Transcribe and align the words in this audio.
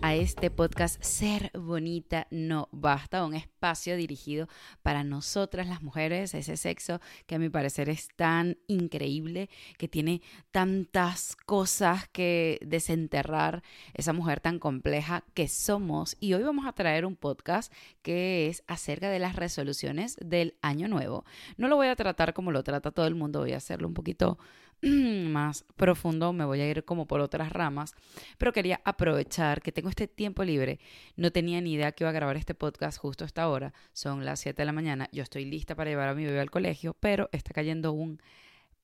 a 0.00 0.14
este 0.14 0.48
podcast 0.48 1.02
Ser 1.02 1.50
Bonita 1.54 2.28
No 2.30 2.68
Basta, 2.70 3.24
un 3.24 3.34
espacio 3.34 3.96
dirigido 3.96 4.46
para 4.82 5.02
nosotras 5.02 5.66
las 5.66 5.82
mujeres, 5.82 6.34
ese 6.34 6.56
sexo 6.56 7.00
que 7.26 7.34
a 7.34 7.40
mi 7.40 7.48
parecer 7.48 7.88
es 7.88 8.06
tan 8.14 8.58
increíble, 8.68 9.50
que 9.78 9.88
tiene 9.88 10.22
tantas 10.52 11.34
cosas 11.34 12.06
que 12.12 12.60
desenterrar, 12.64 13.64
esa 13.94 14.12
mujer 14.12 14.38
tan 14.38 14.60
compleja 14.60 15.24
que 15.34 15.48
somos. 15.48 16.16
Y 16.20 16.34
hoy 16.34 16.44
vamos 16.44 16.66
a 16.66 16.74
traer 16.74 17.04
un 17.04 17.16
podcast 17.16 17.72
que 18.02 18.46
es 18.46 18.62
acerca 18.68 19.10
de 19.10 19.18
las 19.18 19.34
resoluciones 19.34 20.16
del 20.20 20.54
año 20.62 20.86
nuevo. 20.86 21.24
No 21.56 21.66
lo 21.66 21.74
voy 21.74 21.88
a 21.88 21.96
tratar 21.96 22.34
como 22.34 22.52
lo 22.52 22.62
trata 22.62 22.92
todo 22.92 23.08
el 23.08 23.16
mundo, 23.16 23.40
voy 23.40 23.52
a 23.52 23.56
hacerlo 23.56 23.88
un 23.88 23.94
poquito 23.94 24.38
más 25.32 25.64
profundo, 25.76 26.32
me 26.32 26.44
voy 26.44 26.60
a 26.60 26.68
ir 26.68 26.84
como 26.84 27.06
por 27.06 27.20
otras 27.20 27.52
ramas, 27.52 27.94
pero 28.36 28.52
quería 28.52 28.80
aprovechar 28.84 29.62
que 29.62 29.70
tengo 29.70 29.88
este 29.88 30.08
tiempo 30.08 30.42
libre. 30.42 30.80
No 31.16 31.30
tenía 31.30 31.60
ni 31.60 31.74
idea 31.74 31.92
que 31.92 32.02
iba 32.02 32.10
a 32.10 32.14
grabar 32.14 32.36
este 32.36 32.54
podcast 32.54 32.98
justo 32.98 33.24
a 33.24 33.28
esta 33.28 33.48
hora, 33.48 33.72
son 33.92 34.24
las 34.24 34.40
7 34.40 34.60
de 34.60 34.66
la 34.66 34.72
mañana, 34.72 35.08
yo 35.12 35.22
estoy 35.22 35.44
lista 35.44 35.76
para 35.76 35.90
llevar 35.90 36.08
a 36.08 36.14
mi 36.14 36.24
bebé 36.24 36.40
al 36.40 36.50
colegio, 36.50 36.96
pero 36.98 37.28
está 37.32 37.52
cayendo 37.52 37.92
un 37.92 38.20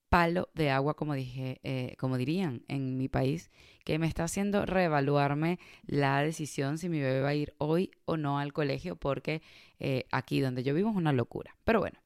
palo 0.09 0.49
de 0.55 0.71
agua, 0.71 0.95
como 0.95 1.15
dije, 1.15 1.61
eh, 1.63 1.95
como 1.99 2.17
dirían 2.17 2.63
en 2.69 2.97
mi 2.97 3.09
país, 3.09 3.51
que 3.85 3.99
me 3.99 4.07
está 4.07 4.25
haciendo 4.25 4.67
reevaluarme 4.67 5.59
la 5.87 6.23
decisión 6.23 6.79
si 6.79 6.89
mi 6.89 7.01
bebé 7.01 7.21
va 7.21 7.29
a 7.29 7.35
ir 7.35 7.55
hoy 7.59 7.91
o 8.05 8.17
no 8.17 8.39
al 8.39 8.53
colegio, 8.53 8.97
porque 8.97 9.43
eh, 9.81 10.05
aquí 10.11 10.41
donde 10.41 10.63
yo 10.63 10.75
vivo 10.75 10.91
es 10.91 10.97
una 10.97 11.13
locura. 11.13 11.55
Pero 11.65 11.81
bueno, 11.81 11.99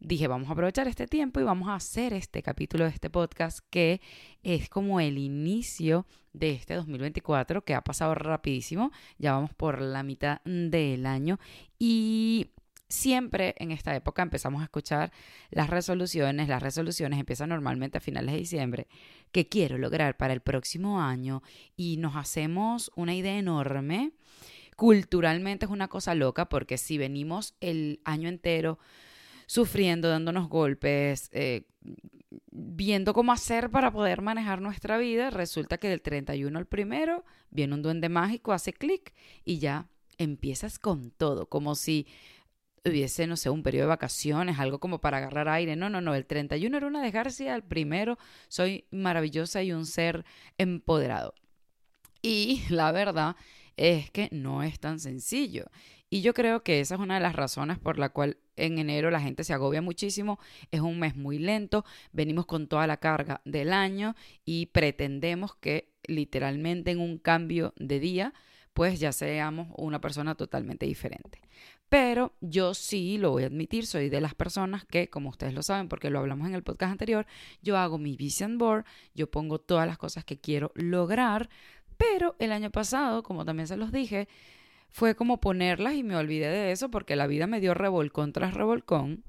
dije, 0.00 0.26
vamos 0.28 0.48
a 0.48 0.52
aprovechar 0.52 0.88
este 0.88 1.06
tiempo 1.06 1.40
y 1.40 1.44
vamos 1.44 1.68
a 1.68 1.74
hacer 1.74 2.12
este 2.12 2.42
capítulo 2.42 2.84
de 2.84 2.90
este 2.90 3.10
podcast 3.10 3.60
que 3.70 4.00
es 4.42 4.68
como 4.68 5.00
el 5.00 5.18
inicio 5.18 6.06
de 6.32 6.52
este 6.52 6.74
2024 6.74 7.64
que 7.64 7.74
ha 7.74 7.82
pasado 7.82 8.14
rapidísimo, 8.14 8.92
ya 9.18 9.32
vamos 9.32 9.52
por 9.54 9.80
la 9.80 10.02
mitad 10.02 10.40
del 10.44 11.06
año 11.06 11.38
y 11.78 12.50
siempre 12.88 13.54
en 13.58 13.70
esta 13.70 13.94
época 13.94 14.22
empezamos 14.22 14.60
a 14.60 14.64
escuchar 14.64 15.12
las 15.50 15.70
resoluciones. 15.70 16.48
Las 16.48 16.62
resoluciones 16.62 17.18
empiezan 17.18 17.50
normalmente 17.50 17.98
a 17.98 18.00
finales 18.00 18.32
de 18.32 18.40
diciembre. 18.40 18.88
que 19.30 19.48
quiero 19.48 19.76
lograr 19.76 20.16
para 20.16 20.32
el 20.32 20.40
próximo 20.40 21.00
año? 21.00 21.42
Y 21.76 21.98
nos 21.98 22.16
hacemos 22.16 22.90
una 22.96 23.14
idea 23.14 23.38
enorme. 23.38 24.12
Culturalmente 24.76 25.66
es 25.66 25.70
una 25.70 25.88
cosa 25.88 26.14
loca 26.14 26.48
porque 26.48 26.78
si 26.78 26.98
venimos 26.98 27.54
el 27.60 28.00
año 28.04 28.28
entero 28.28 28.78
sufriendo, 29.46 30.08
dándonos 30.08 30.48
golpes, 30.48 31.30
eh, 31.32 31.66
viendo 32.50 33.14
cómo 33.14 33.32
hacer 33.32 33.70
para 33.70 33.90
poder 33.90 34.22
manejar 34.22 34.60
nuestra 34.60 34.98
vida, 34.98 35.30
resulta 35.30 35.78
que 35.78 35.88
del 35.88 36.02
31 36.02 36.58
al 36.58 36.66
primero 36.66 37.24
viene 37.50 37.74
un 37.74 37.82
duende 37.82 38.08
mágico, 38.08 38.52
hace 38.52 38.72
clic 38.72 39.14
y 39.44 39.58
ya 39.58 39.88
empiezas 40.18 40.78
con 40.78 41.10
todo, 41.10 41.48
como 41.48 41.74
si 41.74 42.06
hubiese, 42.84 43.26
no 43.26 43.36
sé, 43.36 43.50
un 43.50 43.62
periodo 43.62 43.84
de 43.84 43.88
vacaciones, 43.88 44.58
algo 44.58 44.78
como 44.78 45.00
para 45.00 45.18
agarrar 45.18 45.48
aire. 45.48 45.76
No, 45.76 45.90
no, 45.90 46.00
no, 46.00 46.14
el 46.14 46.26
31 46.26 46.76
era 46.76 46.86
una 46.86 47.02
desgracia, 47.02 47.54
el 47.54 47.62
primero 47.62 48.18
soy 48.48 48.86
maravillosa 48.90 49.62
y 49.62 49.72
un 49.72 49.86
ser 49.86 50.24
empoderado. 50.58 51.34
Y 52.22 52.62
la 52.70 52.92
verdad 52.92 53.36
es 53.76 54.10
que 54.10 54.28
no 54.32 54.62
es 54.62 54.80
tan 54.80 55.00
sencillo. 55.00 55.66
Y 56.10 56.22
yo 56.22 56.32
creo 56.32 56.62
que 56.62 56.80
esa 56.80 56.94
es 56.94 57.00
una 57.00 57.14
de 57.14 57.20
las 57.20 57.36
razones 57.36 57.78
por 57.78 57.98
la 57.98 58.08
cual 58.08 58.38
en 58.56 58.78
enero 58.78 59.10
la 59.10 59.20
gente 59.20 59.44
se 59.44 59.52
agobia 59.52 59.82
muchísimo. 59.82 60.38
Es 60.70 60.80
un 60.80 60.98
mes 60.98 61.16
muy 61.16 61.38
lento, 61.38 61.84
venimos 62.12 62.46
con 62.46 62.66
toda 62.66 62.86
la 62.86 62.96
carga 62.96 63.40
del 63.44 63.72
año 63.72 64.14
y 64.44 64.66
pretendemos 64.66 65.54
que 65.54 65.92
literalmente 66.06 66.90
en 66.90 67.00
un 67.00 67.18
cambio 67.18 67.74
de 67.76 68.00
día 68.00 68.34
pues 68.72 69.00
ya 69.00 69.10
seamos 69.10 69.68
una 69.76 70.00
persona 70.00 70.34
totalmente 70.36 70.86
diferente. 70.86 71.40
Pero 71.88 72.34
yo 72.40 72.74
sí 72.74 73.16
lo 73.16 73.30
voy 73.30 73.44
a 73.44 73.46
admitir, 73.46 73.86
soy 73.86 74.10
de 74.10 74.20
las 74.20 74.34
personas 74.34 74.84
que, 74.84 75.08
como 75.08 75.30
ustedes 75.30 75.54
lo 75.54 75.62
saben, 75.62 75.88
porque 75.88 76.10
lo 76.10 76.18
hablamos 76.18 76.46
en 76.48 76.54
el 76.54 76.62
podcast 76.62 76.92
anterior, 76.92 77.26
yo 77.62 77.78
hago 77.78 77.96
mi 77.96 78.16
vision 78.16 78.58
board, 78.58 78.84
yo 79.14 79.30
pongo 79.30 79.58
todas 79.58 79.86
las 79.86 79.96
cosas 79.96 80.24
que 80.24 80.38
quiero 80.38 80.70
lograr, 80.74 81.48
pero 81.96 82.36
el 82.38 82.52
año 82.52 82.70
pasado, 82.70 83.22
como 83.22 83.44
también 83.44 83.66
se 83.66 83.76
los 83.76 83.90
dije, 83.90 84.28
fue 84.90 85.14
como 85.14 85.40
ponerlas 85.40 85.94
y 85.94 86.02
me 86.02 86.16
olvidé 86.16 86.48
de 86.48 86.72
eso 86.72 86.90
porque 86.90 87.16
la 87.16 87.26
vida 87.26 87.46
me 87.46 87.60
dio 87.60 87.74
revolcón 87.74 88.32
tras 88.32 88.54
revolcón. 88.54 89.24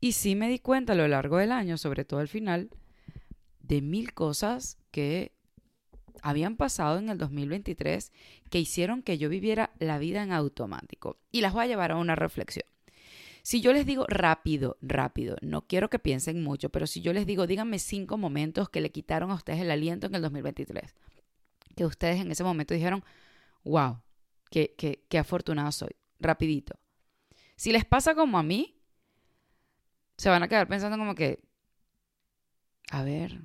Y 0.00 0.12
sí 0.12 0.34
me 0.34 0.48
di 0.48 0.58
cuenta 0.58 0.92
a 0.92 0.96
lo 0.96 1.08
largo 1.08 1.38
del 1.38 1.52
año, 1.52 1.78
sobre 1.78 2.04
todo 2.04 2.20
al 2.20 2.28
final, 2.28 2.70
de 3.60 3.80
mil 3.80 4.12
cosas 4.12 4.78
que 4.90 5.32
habían 6.24 6.56
pasado 6.56 6.98
en 6.98 7.10
el 7.10 7.18
2023 7.18 8.10
que 8.48 8.58
hicieron 8.58 9.02
que 9.02 9.18
yo 9.18 9.28
viviera 9.28 9.74
la 9.78 9.98
vida 9.98 10.22
en 10.22 10.32
automático. 10.32 11.18
Y 11.30 11.42
las 11.42 11.52
voy 11.52 11.64
a 11.64 11.66
llevar 11.68 11.92
a 11.92 11.96
una 11.96 12.16
reflexión. 12.16 12.66
Si 13.42 13.60
yo 13.60 13.74
les 13.74 13.84
digo 13.84 14.06
rápido, 14.08 14.78
rápido, 14.80 15.36
no 15.42 15.66
quiero 15.66 15.90
que 15.90 15.98
piensen 15.98 16.42
mucho, 16.42 16.70
pero 16.70 16.86
si 16.86 17.02
yo 17.02 17.12
les 17.12 17.26
digo, 17.26 17.46
díganme 17.46 17.78
cinco 17.78 18.16
momentos 18.16 18.70
que 18.70 18.80
le 18.80 18.90
quitaron 18.90 19.30
a 19.30 19.34
ustedes 19.34 19.60
el 19.60 19.70
aliento 19.70 20.06
en 20.06 20.14
el 20.14 20.22
2023, 20.22 20.94
que 21.76 21.84
ustedes 21.84 22.22
en 22.22 22.32
ese 22.32 22.42
momento 22.42 22.72
dijeron, 22.72 23.04
wow, 23.62 24.00
qué, 24.50 24.74
qué, 24.78 25.04
qué 25.10 25.18
afortunado 25.18 25.72
soy, 25.72 25.94
rapidito. 26.20 26.78
Si 27.54 27.70
les 27.70 27.84
pasa 27.84 28.14
como 28.14 28.38
a 28.38 28.42
mí, 28.42 28.80
se 30.16 30.30
van 30.30 30.42
a 30.42 30.48
quedar 30.48 30.68
pensando 30.68 30.96
como 30.96 31.14
que, 31.14 31.44
a 32.90 33.04
ver, 33.04 33.42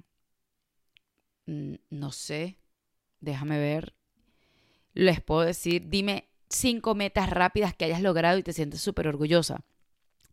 mm, 1.46 1.76
no 1.90 2.14
sé, 2.14 2.59
déjame 3.22 3.60
ver, 3.60 3.94
les 4.94 5.22
puedo 5.22 5.42
decir, 5.42 5.90
dime 5.90 6.30
cinco 6.50 6.96
metas 6.96 7.30
rápidas 7.30 7.74
que 7.74 7.86
hayas 7.86 8.02
logrado 8.02 8.38
y 8.38 8.44
te 8.44 8.54
sientes 8.54 8.82
súper 8.82 9.08
orgullosa. 9.08 9.64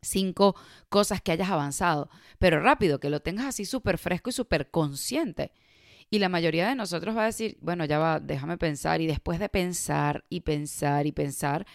Cinco 0.03 0.55
cosas 0.89 1.21
que 1.21 1.33
hayas 1.33 1.51
avanzado, 1.51 2.11
pero 2.39 2.61
rápido, 2.61 3.01
que 3.01 3.11
lo 3.11 3.21
tengas 3.21 3.47
así 3.47 3.65
súper 3.65 3.99
fresco 3.99 4.31
y 4.31 4.33
súper 4.33 4.71
consciente. 4.71 5.53
Y 6.11 6.21
la 6.21 6.29
mayoría 6.29 6.69
de 6.69 6.77
nosotros 6.77 7.17
va 7.17 7.23
a 7.23 7.27
decir, 7.27 7.59
bueno, 7.61 7.85
ya 7.85 7.99
va, 7.99 8.21
déjame 8.21 8.59
pensar. 8.59 9.01
Y 9.01 9.07
después 9.07 9.41
de 9.41 9.49
pensar 9.49 10.25
y 10.29 10.41
pensar 10.41 11.07
y 11.07 11.13
pensar, 11.13 11.67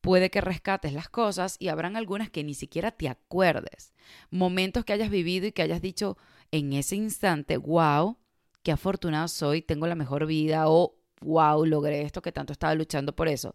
puede 0.00 0.30
que 0.30 0.40
rescates 0.40 0.92
las 0.92 1.08
cosas 1.08 1.56
y 1.58 1.68
habrán 1.68 1.96
algunas 1.96 2.30
que 2.30 2.44
ni 2.44 2.54
siquiera 2.54 2.92
te 2.92 3.08
acuerdes. 3.08 3.92
Momentos 4.30 4.84
que 4.84 4.94
hayas 4.94 5.10
vivido 5.10 5.46
y 5.46 5.52
que 5.52 5.62
hayas 5.62 5.82
dicho 5.82 6.16
en 6.50 6.72
ese 6.72 6.96
instante, 6.96 7.58
wow, 7.58 8.16
qué 8.64 8.72
afortunado 8.72 9.28
soy, 9.28 9.62
tengo 9.62 9.86
la 9.86 9.94
mejor 9.94 10.26
vida 10.26 10.68
o 10.68 10.96
wow, 11.20 11.64
logré 11.64 12.02
esto 12.02 12.22
que 12.22 12.32
tanto 12.32 12.52
estaba 12.52 12.74
luchando 12.74 13.14
por 13.14 13.28
eso. 13.28 13.54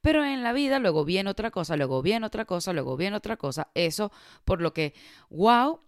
Pero 0.00 0.24
en 0.24 0.42
la 0.42 0.52
vida 0.52 0.78
luego 0.78 1.04
viene 1.04 1.30
otra 1.30 1.50
cosa, 1.50 1.76
luego 1.76 2.02
viene 2.02 2.26
otra 2.26 2.44
cosa, 2.46 2.72
luego 2.72 2.96
viene 2.96 3.16
otra 3.16 3.36
cosa. 3.36 3.68
Eso 3.74 4.10
por 4.44 4.60
lo 4.60 4.72
que 4.72 4.94
wow, 5.30 5.80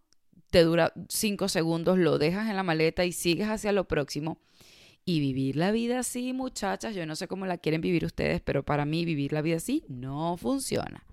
te 0.50 0.62
dura 0.62 0.92
cinco 1.08 1.48
segundos, 1.48 1.98
lo 1.98 2.18
dejas 2.18 2.48
en 2.48 2.56
la 2.56 2.62
maleta 2.62 3.04
y 3.04 3.12
sigues 3.12 3.48
hacia 3.48 3.72
lo 3.72 3.88
próximo. 3.88 4.38
Y 5.04 5.20
vivir 5.20 5.56
la 5.56 5.72
vida 5.72 6.00
así, 6.00 6.34
muchachas, 6.34 6.94
yo 6.94 7.06
no 7.06 7.16
sé 7.16 7.28
cómo 7.28 7.46
la 7.46 7.56
quieren 7.56 7.80
vivir 7.80 8.04
ustedes, 8.04 8.42
pero 8.42 8.62
para 8.62 8.84
mí 8.84 9.06
vivir 9.06 9.32
la 9.32 9.40
vida 9.40 9.56
así 9.56 9.84
no 9.88 10.36
funciona. 10.36 11.06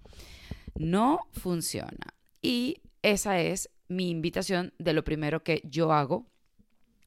No 0.75 1.21
funciona. 1.31 2.13
Y 2.41 2.81
esa 3.01 3.39
es 3.39 3.69
mi 3.87 4.09
invitación 4.09 4.73
de 4.77 4.91
lo 4.91 5.05
primero 5.05 5.43
que 5.43 5.61
yo 5.63 5.93
hago 5.93 6.25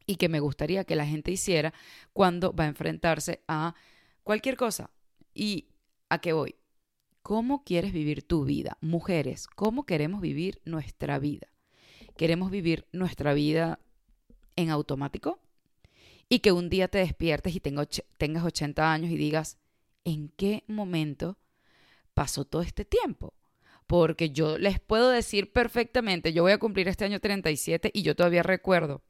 y 0.08 0.16
que 0.16 0.30
me 0.30 0.40
gustaría 0.40 0.84
que 0.84 0.96
la 0.96 1.06
gente 1.06 1.30
hiciera 1.30 1.74
cuando 2.14 2.54
va 2.54 2.64
a 2.64 2.68
enfrentarse 2.68 3.42
a 3.46 3.74
cualquier 4.24 4.56
cosa. 4.56 4.90
¿Y 5.34 5.68
a 6.08 6.18
qué 6.18 6.32
voy? 6.32 6.56
¿Cómo 7.20 7.62
quieres 7.62 7.92
vivir 7.92 8.26
tu 8.26 8.46
vida? 8.46 8.78
Mujeres, 8.80 9.46
¿cómo 9.46 9.84
queremos 9.84 10.22
vivir 10.22 10.62
nuestra 10.64 11.18
vida? 11.18 11.48
¿Queremos 12.16 12.50
vivir 12.50 12.88
nuestra 12.90 13.34
vida 13.34 13.80
en 14.56 14.70
automático? 14.70 15.40
Y 16.30 16.38
que 16.38 16.52
un 16.52 16.70
día 16.70 16.88
te 16.88 16.98
despiertes 16.98 17.54
y 17.54 17.60
tengas 17.60 18.44
80 18.44 18.90
años 18.90 19.10
y 19.10 19.16
digas, 19.18 19.58
¿en 20.04 20.30
qué 20.30 20.64
momento 20.68 21.36
pasó 22.14 22.46
todo 22.46 22.62
este 22.62 22.86
tiempo? 22.86 23.34
Porque 23.86 24.30
yo 24.30 24.56
les 24.56 24.80
puedo 24.80 25.10
decir 25.10 25.52
perfectamente, 25.52 26.32
yo 26.32 26.44
voy 26.44 26.52
a 26.52 26.58
cumplir 26.58 26.88
este 26.88 27.04
año 27.04 27.20
37 27.20 27.90
y 27.92 28.00
yo 28.00 28.16
todavía 28.16 28.42
recuerdo 28.42 29.02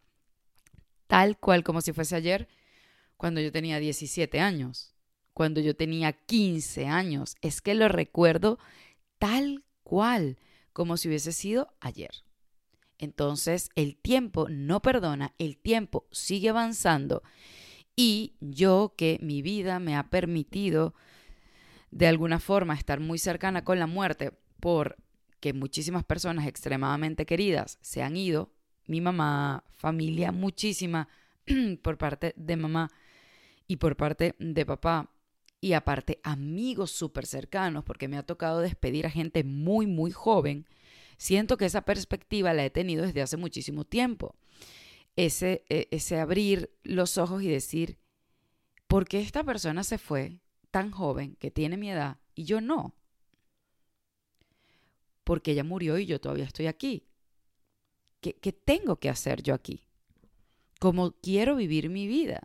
tal 1.08 1.36
cual 1.38 1.64
como 1.64 1.80
si 1.80 1.92
fuese 1.92 2.14
ayer, 2.14 2.48
cuando 3.16 3.40
yo 3.40 3.50
tenía 3.50 3.80
17 3.80 4.38
años, 4.38 4.94
cuando 5.34 5.60
yo 5.60 5.74
tenía 5.74 6.12
15 6.12 6.86
años. 6.86 7.36
Es 7.42 7.60
que 7.60 7.74
lo 7.74 7.88
recuerdo 7.88 8.58
tal 9.18 9.64
cual 9.82 10.38
como 10.72 10.96
si 10.96 11.08
hubiese 11.08 11.32
sido 11.32 11.74
ayer. 11.80 12.10
Entonces 12.98 13.70
el 13.74 13.96
tiempo 13.96 14.48
no 14.48 14.82
perdona, 14.82 15.34
el 15.38 15.56
tiempo 15.56 16.06
sigue 16.10 16.48
avanzando 16.48 17.22
y 17.94 18.34
yo 18.40 18.94
que 18.96 19.18
mi 19.22 19.42
vida 19.42 19.78
me 19.78 19.96
ha 19.96 20.10
permitido 20.10 20.94
de 21.90 22.06
alguna 22.06 22.40
forma 22.40 22.74
estar 22.74 23.00
muy 23.00 23.18
cercana 23.18 23.64
con 23.64 23.78
la 23.78 23.86
muerte 23.86 24.32
porque 24.60 25.52
muchísimas 25.52 26.04
personas 26.04 26.46
extremadamente 26.46 27.26
queridas 27.26 27.78
se 27.80 28.02
han 28.02 28.16
ido 28.16 28.52
mi 28.88 29.00
mamá, 29.00 29.62
familia 29.70 30.32
muchísima 30.32 31.08
por 31.82 31.96
parte 31.96 32.34
de 32.36 32.56
mamá. 32.56 32.90
y 33.68 33.76
por 33.76 33.96
parte 33.96 34.34
de 34.38 34.66
papá 34.66 35.10
y 35.60 35.72
aparte 35.72 36.20
amigos 36.22 36.90
súper 36.90 37.26
cercanos, 37.26 37.84
porque 37.84 38.08
me 38.08 38.16
ha 38.16 38.22
tocado 38.22 38.60
despedir 38.60 39.06
a 39.06 39.10
gente 39.10 39.44
muy, 39.44 39.86
muy 39.86 40.10
joven, 40.10 40.66
siento 41.16 41.56
que 41.56 41.66
esa 41.66 41.82
perspectiva 41.82 42.54
la 42.54 42.64
he 42.64 42.70
tenido 42.70 43.04
desde 43.04 43.22
hace 43.22 43.36
muchísimo 43.36 43.84
tiempo. 43.84 44.36
Ese, 45.16 45.64
e, 45.68 45.88
ese 45.90 46.20
abrir 46.20 46.70
los 46.84 47.18
ojos 47.18 47.42
y 47.42 47.48
decir, 47.48 47.98
¿por 48.86 49.06
qué 49.06 49.20
esta 49.20 49.42
persona 49.42 49.82
se 49.82 49.98
fue 49.98 50.40
tan 50.70 50.90
joven 50.92 51.34
que 51.36 51.50
tiene 51.50 51.76
mi 51.76 51.90
edad 51.90 52.18
y 52.34 52.44
yo 52.44 52.60
no? 52.60 52.94
Porque 55.24 55.52
ella 55.52 55.64
murió 55.64 55.98
y 55.98 56.06
yo 56.06 56.20
todavía 56.20 56.44
estoy 56.44 56.68
aquí. 56.68 57.04
¿Qué, 58.20 58.34
qué 58.34 58.52
tengo 58.52 58.96
que 58.96 59.08
hacer 59.08 59.42
yo 59.42 59.54
aquí? 59.54 59.84
¿Cómo 60.80 61.12
quiero 61.20 61.56
vivir 61.56 61.88
mi 61.88 62.06
vida? 62.06 62.42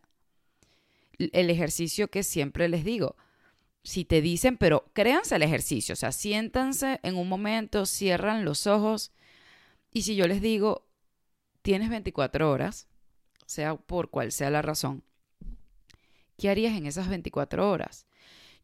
el 1.17 1.49
ejercicio 1.49 2.09
que 2.09 2.23
siempre 2.23 2.67
les 2.67 2.83
digo. 2.83 3.15
Si 3.83 4.05
te 4.05 4.21
dicen, 4.21 4.57
pero 4.57 4.85
créanse 4.93 5.35
el 5.35 5.43
ejercicio, 5.43 5.93
o 5.93 5.95
sea, 5.95 6.11
siéntanse 6.11 6.99
en 7.03 7.17
un 7.17 7.27
momento, 7.27 7.85
cierran 7.85 8.45
los 8.45 8.65
ojos 8.65 9.11
y 9.91 10.03
si 10.03 10.15
yo 10.15 10.27
les 10.27 10.41
digo, 10.41 10.87
tienes 11.61 11.89
24 11.89 12.49
horas, 12.49 12.87
sea 13.45 13.75
por 13.75 14.09
cual 14.09 14.31
sea 14.31 14.49
la 14.49 14.61
razón, 14.61 15.03
¿qué 16.37 16.49
harías 16.49 16.77
en 16.77 16.85
esas 16.85 17.09
24 17.09 17.69
horas? 17.69 18.07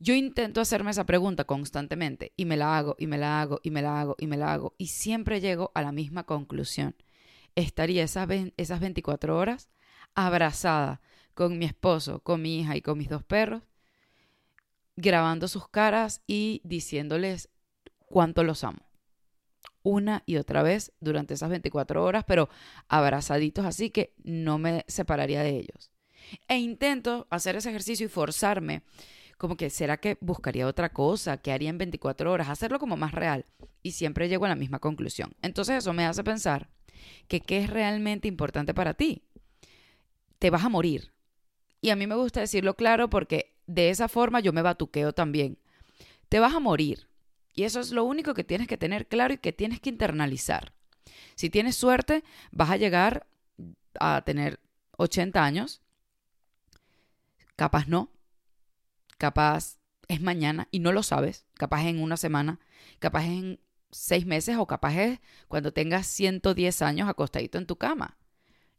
Yo 0.01 0.13
intento 0.13 0.61
hacerme 0.61 0.91
esa 0.91 1.05
pregunta 1.05 1.43
constantemente 1.43 2.31
y 2.37 2.45
me 2.45 2.55
la 2.55 2.77
hago 2.77 2.95
y 2.97 3.07
me 3.07 3.17
la 3.17 3.41
hago 3.41 3.59
y 3.63 3.69
me 3.69 3.81
la 3.81 3.99
hago 3.99 4.15
y 4.17 4.27
me 4.27 4.37
la 4.37 4.53
hago 4.53 4.73
y 4.77 4.87
siempre 4.87 5.41
llego 5.41 5.71
a 5.75 5.81
la 5.81 5.91
misma 5.91 6.23
conclusión. 6.23 6.95
Estaría 7.55 8.03
esas, 8.03 8.29
esas 8.55 8.79
24 8.79 9.37
horas 9.37 9.69
abrazada 10.15 11.01
con 11.33 11.57
mi 11.57 11.65
esposo, 11.65 12.21
con 12.21 12.41
mi 12.41 12.61
hija 12.61 12.77
y 12.77 12.81
con 12.81 12.97
mis 12.97 13.09
dos 13.09 13.23
perros, 13.23 13.63
grabando 14.95 15.49
sus 15.49 15.67
caras 15.67 16.21
y 16.25 16.61
diciéndoles 16.63 17.49
cuánto 18.05 18.43
los 18.43 18.63
amo. 18.63 18.89
Una 19.83 20.23
y 20.25 20.37
otra 20.37 20.63
vez 20.63 20.93
durante 21.01 21.33
esas 21.33 21.49
24 21.49 22.03
horas, 22.03 22.23
pero 22.25 22.47
abrazaditos 22.87 23.65
así 23.65 23.89
que 23.89 24.13
no 24.23 24.59
me 24.59 24.85
separaría 24.87 25.43
de 25.43 25.57
ellos. 25.57 25.91
E 26.47 26.57
intento 26.57 27.27
hacer 27.29 27.57
ese 27.57 27.69
ejercicio 27.69 28.05
y 28.05 28.09
forzarme, 28.09 28.83
como 29.39 29.57
que 29.57 29.71
será 29.71 29.97
que 29.97 30.19
buscaría 30.21 30.67
otra 30.67 30.89
cosa, 30.89 31.37
que 31.37 31.51
haría 31.51 31.71
en 31.71 31.79
24 31.79 32.31
horas, 32.31 32.49
hacerlo 32.49 32.77
como 32.77 32.95
más 32.95 33.13
real. 33.13 33.45
Y 33.81 33.93
siempre 33.93 34.29
llego 34.29 34.45
a 34.45 34.49
la 34.49 34.55
misma 34.55 34.77
conclusión. 34.77 35.33
Entonces 35.41 35.77
eso 35.77 35.93
me 35.93 36.05
hace 36.05 36.23
pensar 36.23 36.69
que 37.27 37.39
qué 37.39 37.63
es 37.63 37.69
realmente 37.71 38.27
importante 38.27 38.75
para 38.75 38.93
ti. 38.93 39.23
Te 40.37 40.51
vas 40.51 40.63
a 40.63 40.69
morir, 40.69 41.11
y 41.81 41.89
a 41.89 41.95
mí 41.95 42.07
me 42.07 42.15
gusta 42.15 42.41
decirlo 42.41 42.75
claro 42.75 43.09
porque 43.09 43.55
de 43.67 43.89
esa 43.89 44.07
forma 44.07 44.39
yo 44.39 44.53
me 44.53 44.61
batuqueo 44.61 45.13
también. 45.13 45.57
Te 46.27 46.39
vas 46.39 46.53
a 46.53 46.59
morir. 46.59 47.07
Y 47.53 47.63
eso 47.63 47.79
es 47.79 47.91
lo 47.91 48.03
único 48.03 48.33
que 48.33 48.43
tienes 48.43 48.67
que 48.67 48.77
tener 48.77 49.07
claro 49.07 49.33
y 49.33 49.37
que 49.37 49.53
tienes 49.53 49.79
que 49.79 49.89
internalizar. 49.89 50.73
Si 51.35 51.49
tienes 51.49 51.75
suerte, 51.75 52.23
vas 52.51 52.69
a 52.69 52.77
llegar 52.77 53.27
a 53.99 54.21
tener 54.25 54.59
80 54.97 55.43
años. 55.43 55.81
Capaz 57.55 57.87
no. 57.87 58.11
Capaz 59.19 59.77
es 60.07 60.21
mañana 60.21 60.69
y 60.71 60.79
no 60.79 60.93
lo 60.93 61.03
sabes. 61.03 61.45
Capaz 61.55 61.85
en 61.85 62.01
una 62.01 62.17
semana. 62.17 62.59
Capaz 62.99 63.25
en 63.25 63.59
seis 63.91 64.25
meses 64.25 64.55
o 64.57 64.65
capaz 64.65 64.95
es 64.95 65.19
cuando 65.49 65.73
tengas 65.73 66.07
110 66.07 66.81
años 66.81 67.09
acostadito 67.09 67.57
en 67.57 67.65
tu 67.65 67.75
cama. 67.75 68.17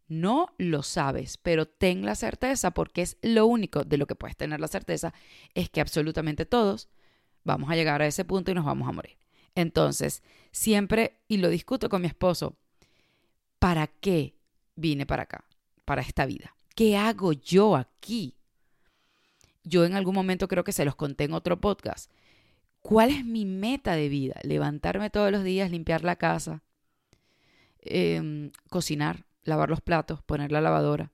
No 0.08 0.54
lo 0.56 0.82
sabes, 0.82 1.36
pero 1.36 1.68
ten 1.68 2.06
la 2.06 2.14
certeza, 2.14 2.72
porque 2.72 3.02
es 3.02 3.18
lo 3.20 3.46
único 3.46 3.84
de 3.84 3.98
lo 3.98 4.06
que 4.06 4.16
puedes 4.16 4.36
tener 4.36 4.60
la 4.60 4.66
certeza, 4.66 5.12
es 5.54 5.68
que 5.68 5.80
absolutamente 5.80 6.46
todos 6.46 6.88
vamos 7.44 7.70
a 7.70 7.76
llegar 7.76 8.02
a 8.02 8.06
ese 8.06 8.24
punto 8.24 8.50
y 8.50 8.54
nos 8.54 8.64
vamos 8.64 8.88
a 8.88 8.92
morir. 8.92 9.18
Entonces, 9.54 10.22
siempre, 10.52 11.20
y 11.28 11.36
lo 11.36 11.50
discuto 11.50 11.88
con 11.90 12.00
mi 12.00 12.08
esposo, 12.08 12.56
¿para 13.58 13.86
qué 13.88 14.36
vine 14.74 15.04
para 15.04 15.24
acá, 15.24 15.44
para 15.84 16.02
esta 16.02 16.24
vida? 16.24 16.56
¿Qué 16.74 16.96
hago 16.96 17.32
yo 17.32 17.76
aquí? 17.76 18.39
Yo 19.62 19.84
en 19.84 19.94
algún 19.94 20.14
momento 20.14 20.48
creo 20.48 20.64
que 20.64 20.72
se 20.72 20.84
los 20.84 20.96
conté 20.96 21.24
en 21.24 21.34
otro 21.34 21.60
podcast. 21.60 22.10
¿Cuál 22.82 23.10
es 23.10 23.24
mi 23.24 23.44
meta 23.44 23.94
de 23.94 24.08
vida? 24.08 24.40
Levantarme 24.42 25.10
todos 25.10 25.30
los 25.30 25.44
días, 25.44 25.70
limpiar 25.70 26.02
la 26.02 26.16
casa, 26.16 26.62
em, 27.80 28.52
cocinar, 28.70 29.26
lavar 29.44 29.68
los 29.68 29.80
platos, 29.80 30.22
poner 30.22 30.50
la 30.50 30.60
lavadora, 30.60 31.12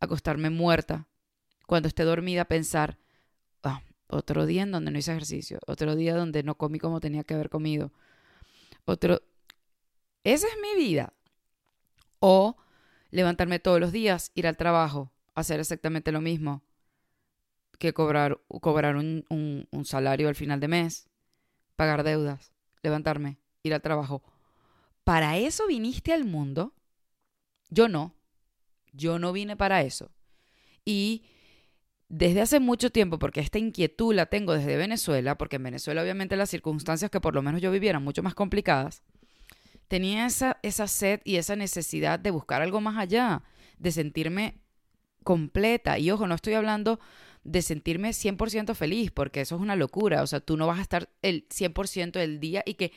acostarme 0.00 0.50
muerta, 0.50 1.06
cuando 1.66 1.88
esté 1.88 2.02
dormida 2.02 2.46
pensar, 2.46 2.98
ah, 3.62 3.82
otro 4.08 4.46
día 4.46 4.62
en 4.62 4.72
donde 4.72 4.90
no 4.90 4.98
hice 4.98 5.12
ejercicio, 5.12 5.60
otro 5.66 5.94
día 5.94 6.16
donde 6.16 6.42
no 6.42 6.56
comí 6.56 6.78
como 6.78 7.00
tenía 7.00 7.24
que 7.24 7.34
haber 7.34 7.50
comido, 7.50 7.92
otro... 8.84 9.22
Esa 10.24 10.46
es 10.48 10.54
mi 10.60 10.82
vida. 10.82 11.12
O 12.18 12.56
levantarme 13.10 13.60
todos 13.60 13.80
los 13.80 13.92
días, 13.92 14.32
ir 14.34 14.46
al 14.46 14.56
trabajo, 14.56 15.12
hacer 15.34 15.60
exactamente 15.60 16.10
lo 16.12 16.20
mismo 16.20 16.62
que 17.78 17.92
cobrar, 17.92 18.40
cobrar 18.60 18.96
un, 18.96 19.24
un 19.28 19.84
salario 19.84 20.28
al 20.28 20.34
final 20.34 20.60
de 20.60 20.68
mes, 20.68 21.08
pagar 21.76 22.02
deudas, 22.02 22.52
levantarme, 22.82 23.38
ir 23.62 23.74
al 23.74 23.82
trabajo. 23.82 24.22
¿Para 25.04 25.38
eso 25.38 25.66
viniste 25.66 26.12
al 26.12 26.24
mundo? 26.24 26.74
Yo 27.70 27.88
no. 27.88 28.14
Yo 28.92 29.18
no 29.18 29.32
vine 29.32 29.56
para 29.56 29.82
eso. 29.82 30.10
Y 30.84 31.24
desde 32.08 32.40
hace 32.40 32.60
mucho 32.60 32.90
tiempo, 32.90 33.18
porque 33.18 33.40
esta 33.40 33.58
inquietud 33.58 34.14
la 34.14 34.26
tengo 34.26 34.54
desde 34.54 34.76
Venezuela, 34.76 35.36
porque 35.36 35.56
en 35.56 35.64
Venezuela 35.64 36.02
obviamente 36.02 36.36
las 36.36 36.50
circunstancias 36.50 37.10
que 37.10 37.20
por 37.20 37.34
lo 37.34 37.42
menos 37.42 37.60
yo 37.60 37.70
viviera 37.70 38.00
mucho 38.00 38.22
más 38.22 38.34
complicadas, 38.34 39.02
tenía 39.88 40.26
esa, 40.26 40.58
esa 40.62 40.86
sed 40.86 41.20
y 41.24 41.36
esa 41.36 41.56
necesidad 41.56 42.18
de 42.18 42.30
buscar 42.30 42.62
algo 42.62 42.80
más 42.80 42.96
allá, 42.96 43.42
de 43.78 43.92
sentirme 43.92 44.60
completa. 45.22 45.98
Y 45.98 46.10
ojo, 46.10 46.26
no 46.26 46.34
estoy 46.34 46.54
hablando 46.54 46.98
de 47.48 47.62
sentirme 47.62 48.10
100% 48.10 48.74
feliz, 48.74 49.10
porque 49.10 49.40
eso 49.40 49.56
es 49.56 49.60
una 49.60 49.76
locura. 49.76 50.22
O 50.22 50.26
sea, 50.26 50.40
tú 50.40 50.56
no 50.56 50.66
vas 50.66 50.78
a 50.78 50.82
estar 50.82 51.08
el 51.22 51.48
100% 51.48 52.12
del 52.12 52.40
día 52.40 52.62
y 52.66 52.74
que 52.74 52.92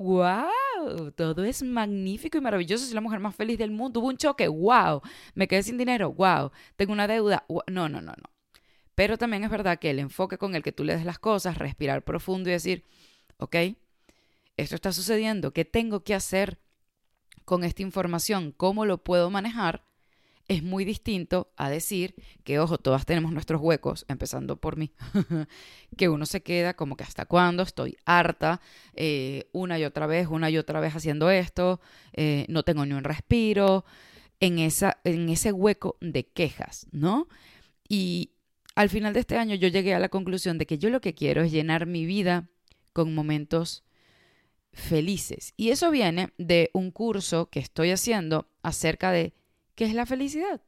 wow, 0.00 1.12
todo 1.14 1.44
es 1.44 1.62
magnífico 1.62 2.38
y 2.38 2.40
maravilloso, 2.40 2.86
soy 2.86 2.94
la 2.94 3.02
mujer 3.02 3.20
más 3.20 3.34
feliz 3.34 3.58
del 3.58 3.70
mundo, 3.70 4.00
hubo 4.00 4.08
un 4.08 4.16
choque, 4.16 4.48
wow, 4.48 5.02
me 5.34 5.46
quedé 5.46 5.62
sin 5.62 5.76
dinero, 5.76 6.14
wow, 6.14 6.50
tengo 6.76 6.94
una 6.94 7.06
deuda, 7.06 7.44
no, 7.66 7.90
no, 7.90 8.00
no, 8.00 8.12
no. 8.12 8.30
Pero 8.94 9.18
también 9.18 9.44
es 9.44 9.50
verdad 9.50 9.78
que 9.78 9.90
el 9.90 9.98
enfoque 9.98 10.38
con 10.38 10.54
el 10.54 10.62
que 10.62 10.72
tú 10.72 10.84
le 10.84 10.96
des 10.96 11.04
las 11.04 11.18
cosas, 11.18 11.58
respirar 11.58 12.02
profundo 12.02 12.48
y 12.48 12.52
decir, 12.52 12.86
ok, 13.36 13.56
esto 14.56 14.74
está 14.74 14.90
sucediendo, 14.92 15.52
¿qué 15.52 15.66
tengo 15.66 16.02
que 16.02 16.14
hacer 16.14 16.58
con 17.44 17.62
esta 17.62 17.82
información? 17.82 18.52
¿Cómo 18.56 18.86
lo 18.86 19.04
puedo 19.04 19.28
manejar? 19.28 19.84
Es 20.50 20.64
muy 20.64 20.84
distinto 20.84 21.52
a 21.56 21.70
decir 21.70 22.16
que, 22.42 22.58
ojo, 22.58 22.76
todas 22.76 23.06
tenemos 23.06 23.32
nuestros 23.32 23.60
huecos, 23.60 24.04
empezando 24.08 24.56
por 24.56 24.76
mí, 24.76 24.90
que 25.96 26.08
uno 26.08 26.26
se 26.26 26.42
queda 26.42 26.74
como 26.74 26.96
que 26.96 27.04
hasta 27.04 27.24
cuándo 27.24 27.62
estoy 27.62 27.96
harta, 28.04 28.60
eh, 28.94 29.48
una 29.52 29.78
y 29.78 29.84
otra 29.84 30.08
vez, 30.08 30.26
una 30.26 30.50
y 30.50 30.58
otra 30.58 30.80
vez 30.80 30.96
haciendo 30.96 31.30
esto, 31.30 31.80
eh, 32.14 32.46
no 32.48 32.64
tengo 32.64 32.84
ni 32.84 32.94
un 32.94 33.04
respiro, 33.04 33.84
en, 34.40 34.58
esa, 34.58 34.98
en 35.04 35.28
ese 35.28 35.52
hueco 35.52 35.96
de 36.00 36.26
quejas, 36.26 36.88
¿no? 36.90 37.28
Y 37.88 38.32
al 38.74 38.88
final 38.88 39.12
de 39.12 39.20
este 39.20 39.38
año 39.38 39.54
yo 39.54 39.68
llegué 39.68 39.94
a 39.94 40.00
la 40.00 40.08
conclusión 40.08 40.58
de 40.58 40.66
que 40.66 40.78
yo 40.78 40.90
lo 40.90 41.00
que 41.00 41.14
quiero 41.14 41.42
es 41.42 41.52
llenar 41.52 41.86
mi 41.86 42.06
vida 42.06 42.48
con 42.92 43.14
momentos 43.14 43.84
felices. 44.72 45.54
Y 45.56 45.70
eso 45.70 45.92
viene 45.92 46.32
de 46.38 46.70
un 46.72 46.90
curso 46.90 47.50
que 47.50 47.60
estoy 47.60 47.92
haciendo 47.92 48.48
acerca 48.64 49.12
de 49.12 49.32
¿Qué 49.80 49.86
es 49.86 49.94
la 49.94 50.04
felicidad? 50.04 50.60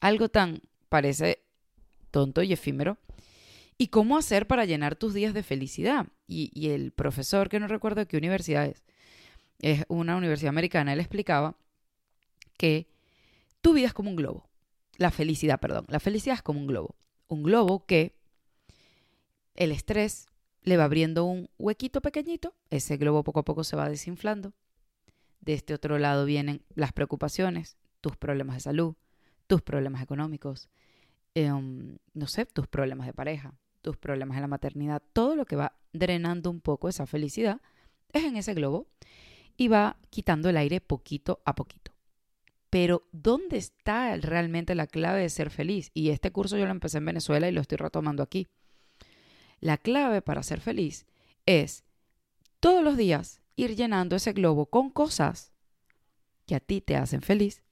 Algo 0.00 0.28
tan 0.28 0.62
parece 0.88 1.42
tonto 2.12 2.44
y 2.44 2.52
efímero. 2.52 2.96
¿Y 3.76 3.88
cómo 3.88 4.16
hacer 4.16 4.46
para 4.46 4.64
llenar 4.66 4.94
tus 4.94 5.14
días 5.14 5.34
de 5.34 5.42
felicidad? 5.42 6.06
Y, 6.28 6.68
el 6.68 6.92
profesor, 6.92 7.48
que 7.48 7.58
no 7.58 7.66
recuerdo 7.66 8.06
qué 8.06 8.16
universidad 8.16 8.66
es, 8.66 8.84
es 9.58 9.84
una 9.88 10.16
universidad 10.16 10.50
americana, 10.50 10.92
él 10.92 11.00
explicaba 11.00 11.56
que 12.56 12.86
tu 13.60 13.72
vida 13.72 13.88
es 13.88 13.94
como 13.94 14.10
un 14.10 14.16
globo. 14.16 14.48
La 14.96 15.10
felicidad, 15.10 15.58
perdón. 15.58 15.84
La 15.88 15.98
felicidad 15.98 16.36
es 16.36 16.42
como 16.42 16.60
un 16.60 16.68
globo. 16.68 16.94
Un 17.26 17.42
globo 17.42 17.84
que 17.84 18.14
el 19.56 19.72
estrés 19.72 20.28
le 20.62 20.76
va 20.76 20.84
abriendo 20.84 21.24
un 21.24 21.50
huequito 21.58 22.00
pequeñito, 22.00 22.54
ese 22.70 22.96
globo 22.96 23.24
poco 23.24 23.40
a 23.40 23.44
poco 23.44 23.64
se 23.64 23.74
va 23.74 23.88
desinflando. 23.88 24.52
De 25.40 25.54
este 25.54 25.74
otro 25.74 25.98
lado 25.98 26.24
vienen 26.26 26.62
las 26.76 26.92
preocupaciones, 26.92 27.76
tus 28.04 28.18
problemas 28.18 28.56
de 28.56 28.60
salud, 28.60 28.96
tus 29.46 29.62
problemas 29.62 30.02
económicos, 30.02 30.68
em, 31.34 31.96
no 32.12 32.26
sé, 32.26 32.44
tus 32.44 32.66
problemas 32.66 33.06
de 33.06 33.14
pareja, 33.14 33.54
tus 33.80 33.96
problemas 33.96 34.36
en 34.36 34.42
la 34.42 34.46
maternidad, 34.46 35.02
todo 35.14 35.36
lo 35.36 35.46
que 35.46 35.56
va 35.56 35.78
drenando 35.94 36.50
un 36.50 36.60
poco 36.60 36.90
esa 36.90 37.06
felicidad 37.06 37.62
es 38.12 38.24
en 38.24 38.36
ese 38.36 38.52
globo 38.52 38.88
y 39.56 39.68
va 39.68 39.96
quitando 40.10 40.50
el 40.50 40.58
aire 40.58 40.82
poquito 40.82 41.40
a 41.46 41.54
poquito. 41.54 41.92
Pero 42.68 43.08
¿dónde 43.10 43.56
está 43.56 44.14
realmente 44.18 44.74
la 44.74 44.86
clave 44.86 45.22
de 45.22 45.30
ser 45.30 45.48
feliz? 45.48 45.90
Y 45.94 46.10
este 46.10 46.30
curso 46.30 46.58
yo 46.58 46.66
lo 46.66 46.72
empecé 46.72 46.98
en 46.98 47.06
Venezuela 47.06 47.48
y 47.48 47.52
lo 47.52 47.62
estoy 47.62 47.78
retomando 47.78 48.22
aquí. 48.22 48.48
La 49.60 49.78
clave 49.78 50.20
para 50.20 50.42
ser 50.42 50.60
feliz 50.60 51.06
es 51.46 51.84
todos 52.60 52.84
los 52.84 52.98
días 52.98 53.40
ir 53.56 53.74
llenando 53.74 54.14
ese 54.14 54.34
globo 54.34 54.66
con 54.66 54.90
cosas 54.90 55.54
que 56.44 56.54
a 56.54 56.60
ti 56.60 56.82
te 56.82 56.96
hacen 56.96 57.22
feliz, 57.22 57.64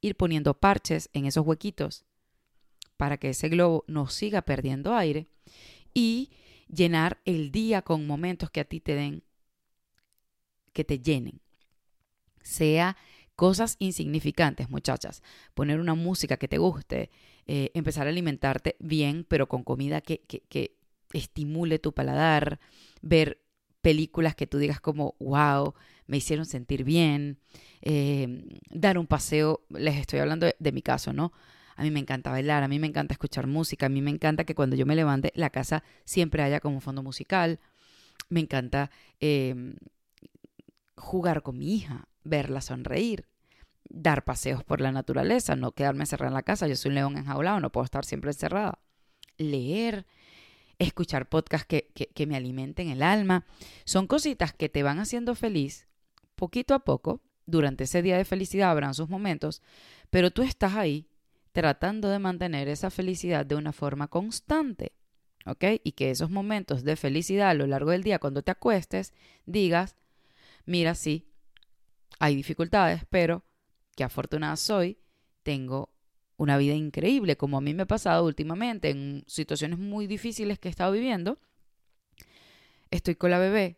ir 0.00 0.16
poniendo 0.16 0.54
parches 0.54 1.10
en 1.12 1.26
esos 1.26 1.46
huequitos 1.46 2.04
para 2.96 3.16
que 3.16 3.30
ese 3.30 3.48
globo 3.48 3.84
no 3.86 4.08
siga 4.08 4.42
perdiendo 4.42 4.94
aire 4.94 5.28
y 5.94 6.30
llenar 6.68 7.20
el 7.24 7.50
día 7.50 7.82
con 7.82 8.06
momentos 8.06 8.50
que 8.50 8.60
a 8.60 8.64
ti 8.64 8.80
te 8.80 8.94
den, 8.94 9.22
que 10.72 10.84
te 10.84 10.98
llenen. 10.98 11.40
Sea 12.42 12.96
cosas 13.36 13.76
insignificantes, 13.78 14.68
muchachas. 14.68 15.22
Poner 15.54 15.78
una 15.78 15.94
música 15.94 16.38
que 16.38 16.48
te 16.48 16.58
guste, 16.58 17.10
eh, 17.46 17.70
empezar 17.74 18.06
a 18.06 18.10
alimentarte 18.10 18.76
bien, 18.80 19.24
pero 19.28 19.48
con 19.48 19.62
comida 19.62 20.00
que, 20.00 20.20
que, 20.20 20.76
estimule 21.12 21.78
tu 21.78 21.94
paladar, 21.94 22.60
ver 23.00 23.40
películas 23.80 24.34
que 24.34 24.46
tú 24.46 24.58
digas 24.58 24.80
como, 24.80 25.14
wow, 25.18 25.74
me 26.06 26.16
hicieron 26.16 26.46
sentir 26.46 26.84
bien, 26.84 27.38
eh, 27.82 28.44
dar 28.70 28.98
un 28.98 29.06
paseo, 29.06 29.62
les 29.70 29.96
estoy 29.96 30.18
hablando 30.18 30.48
de, 30.58 30.72
mi 30.72 30.82
caso, 30.82 31.12
¿no? 31.12 31.32
A 31.76 31.82
mí 31.82 31.90
me 31.90 32.00
encanta 32.00 32.30
bailar, 32.30 32.64
a 32.64 32.68
mí 32.68 32.78
me 32.78 32.88
encanta 32.88 33.14
escuchar 33.14 33.46
música, 33.46 33.86
a 33.86 33.88
mí 33.88 34.02
me 34.02 34.10
encanta 34.10 34.44
que 34.44 34.54
cuando 34.54 34.74
yo 34.74 34.84
me 34.84 34.96
levante 34.96 35.32
la 35.36 35.50
casa 35.50 35.84
siempre 36.04 36.42
haya 36.42 36.60
como 36.60 36.80
fondo 36.80 37.04
musical. 37.04 37.60
Me 38.30 38.40
encanta 38.40 38.90
em, 39.20 39.76
jugar 40.96 41.42
con 41.42 41.58
mi 41.58 41.74
hija, 41.74 42.08
verla 42.24 42.60
sonreír, 42.60 43.26
dar 43.88 44.24
paseos 44.24 44.64
por 44.64 44.80
la 44.80 44.90
naturaleza, 44.90 45.54
no 45.54 45.72
quedarme 45.72 46.02
encerrada 46.02 46.30
en 46.30 46.34
la 46.34 46.42
casa. 46.42 46.66
Yo 46.66 46.74
soy 46.74 46.90
un 46.90 46.94
león 46.96 47.16
enjaulado, 47.16 47.60
no 47.60 47.70
puedo 47.70 47.84
estar 47.84 48.04
siempre 48.04 48.30
encerrada. 48.30 48.80
Leer, 49.36 50.04
escuchar 50.78 51.28
podcasts 51.28 51.66
que, 51.66 51.88
que, 51.92 52.26
me 52.26 52.36
alimenten 52.36 52.88
el 52.88 53.02
alma. 53.02 53.46
Son 53.84 54.06
cositas 54.06 54.52
que 54.52 54.68
te 54.68 54.82
van 54.82 54.98
haciendo 54.98 55.34
feliz 55.34 55.86
poquito 56.34 56.74
a 56.74 56.80
poco. 56.80 57.20
Durante 57.46 57.84
ese 57.84 58.02
día 58.02 58.16
de 58.16 58.24
felicidad 58.24 58.70
habrán 58.70 58.94
sus 58.94 59.08
momentos, 59.08 59.62
pero 60.10 60.30
tú 60.30 60.42
estás 60.42 60.74
ahí 60.74 61.08
tratando 61.52 62.08
de 62.10 62.18
mantener 62.18 62.68
esa 62.68 62.90
felicidad 62.90 63.46
de 63.46 63.54
una 63.54 63.72
forma 63.72 64.08
constante. 64.08 64.92
¿Ok? 65.46 65.64
Y 65.82 65.92
que 65.92 66.10
esos 66.10 66.30
momentos 66.30 66.84
de 66.84 66.96
felicidad 66.96 67.48
a 67.50 67.54
lo 67.54 67.66
largo 67.66 67.90
del 67.90 68.02
día, 68.02 68.18
cuando 68.18 68.42
te 68.42 68.50
acuestes, 68.50 69.14
digas, 69.46 69.96
mira, 70.66 70.94
sí, 70.94 71.32
hay 72.18 72.36
dificultades, 72.36 73.02
pero 73.08 73.44
qué 73.96 74.04
afortunada 74.04 74.56
soy, 74.56 74.98
tengo 75.42 75.90
una 76.38 76.56
vida 76.56 76.74
increíble, 76.74 77.36
como 77.36 77.58
a 77.58 77.60
mí 77.60 77.74
me 77.74 77.82
ha 77.82 77.86
pasado 77.86 78.24
últimamente 78.24 78.90
en 78.90 79.24
situaciones 79.26 79.78
muy 79.78 80.06
difíciles 80.06 80.58
que 80.58 80.68
he 80.68 80.70
estado 80.70 80.92
viviendo. 80.92 81.38
Estoy 82.90 83.16
con 83.16 83.30
la 83.30 83.38
bebé, 83.38 83.76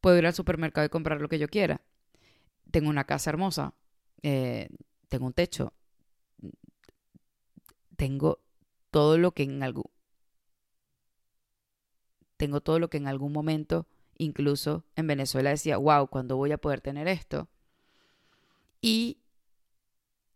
puedo 0.00 0.16
ir 0.16 0.26
al 0.26 0.32
supermercado 0.32 0.86
y 0.86 0.90
comprar 0.90 1.20
lo 1.20 1.28
que 1.28 1.38
yo 1.38 1.48
quiera. 1.48 1.82
Tengo 2.70 2.88
una 2.88 3.04
casa 3.04 3.30
hermosa, 3.30 3.74
eh, 4.22 4.70
tengo 5.08 5.26
un 5.26 5.34
techo, 5.34 5.74
tengo 7.96 8.40
todo 8.90 9.18
lo 9.18 9.32
que 9.32 9.42
en 9.42 9.62
algún 9.62 9.84
tengo 12.36 12.60
todo 12.60 12.78
lo 12.78 12.90
que 12.90 12.96
en 12.96 13.06
algún 13.06 13.32
momento 13.32 13.86
incluso 14.18 14.84
en 14.96 15.06
Venezuela 15.06 15.50
decía, 15.50 15.76
wow, 15.76 16.08
¿cuándo 16.08 16.36
voy 16.36 16.52
a 16.52 16.58
poder 16.58 16.80
tener 16.80 17.08
esto? 17.08 17.48
Y 18.80 19.21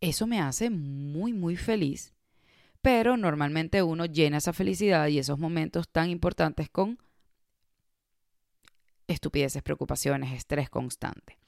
eso 0.00 0.26
me 0.26 0.41
hace 0.41 0.71
muy, 0.71 1.33
muy 1.33 1.57
feliz. 1.57 2.15
Pero 2.83 3.17
normalmente 3.17 3.83
uno 3.83 4.07
llena 4.07 4.38
esa 4.38 4.53
felicidad 4.53 5.09
y 5.09 5.19
esos 5.19 5.38
momentos 5.38 5.88
tan 5.88 6.09
importantes 6.09 6.69
con 6.71 6.99
estupideces, 9.09 9.62
preocupaciones, 9.62 10.33
estrés 10.33 10.71
constante. 10.71 11.38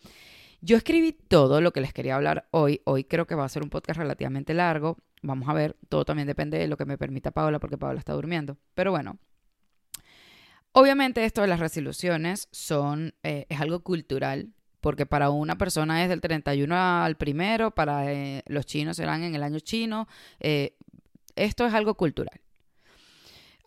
Yo 0.61 0.77
escribí 0.77 1.13
todo 1.13 1.61
lo 1.61 1.73
que 1.73 1.81
les 1.81 1.93
quería 1.93 2.17
hablar 2.17 2.49
hoy. 2.51 2.81
Hoy 2.85 3.05
creo 3.05 3.27
que 3.27 3.37
va 3.37 3.45
a 3.45 3.49
ser 3.49 3.63
un 3.63 3.71
podcast 3.71 3.99
relativamente 3.99 4.55
largo. 4.55 4.99
Vamos 5.23 5.49
a 5.49 5.53
ver, 5.53 5.77
todo 5.89 6.05
también 6.05 6.27
depende 6.27 6.59
de 6.59 6.67
lo 6.67 6.77
que 6.77 6.85
me 6.85 6.99
permita 6.99 7.31
Paola, 7.31 7.61
porque 7.61 7.79
Paola 7.79 7.99
está 7.99 8.13
durmiendo. 8.15 8.59
Pero 8.75 8.91
bueno, 8.91 9.19
obviamente 10.73 11.25
esto 11.25 11.43
de 11.43 11.47
las 11.47 11.61
resoluciones 11.61 12.49
son, 12.51 13.15
eh, 13.23 13.47
es 13.49 13.61
algo 13.61 13.85
cultural, 13.85 14.53
porque 14.81 15.07
para 15.07 15.31
una 15.31 15.59
persona 15.59 16.03
es 16.03 16.09
del 16.09 16.21
31 16.21 16.75
al 16.77 17.17
primero, 17.17 17.71
para 17.71 18.13
eh, 18.13 18.43
los 18.47 18.67
chinos 18.67 18.97
serán 18.97 19.23
en 19.23 19.35
el 19.35 19.43
año 19.43 19.61
chino. 19.61 20.09
Eh, 20.41 20.75
esto 21.37 21.67
es 21.67 21.75
algo 21.75 21.95
cultural 21.95 22.41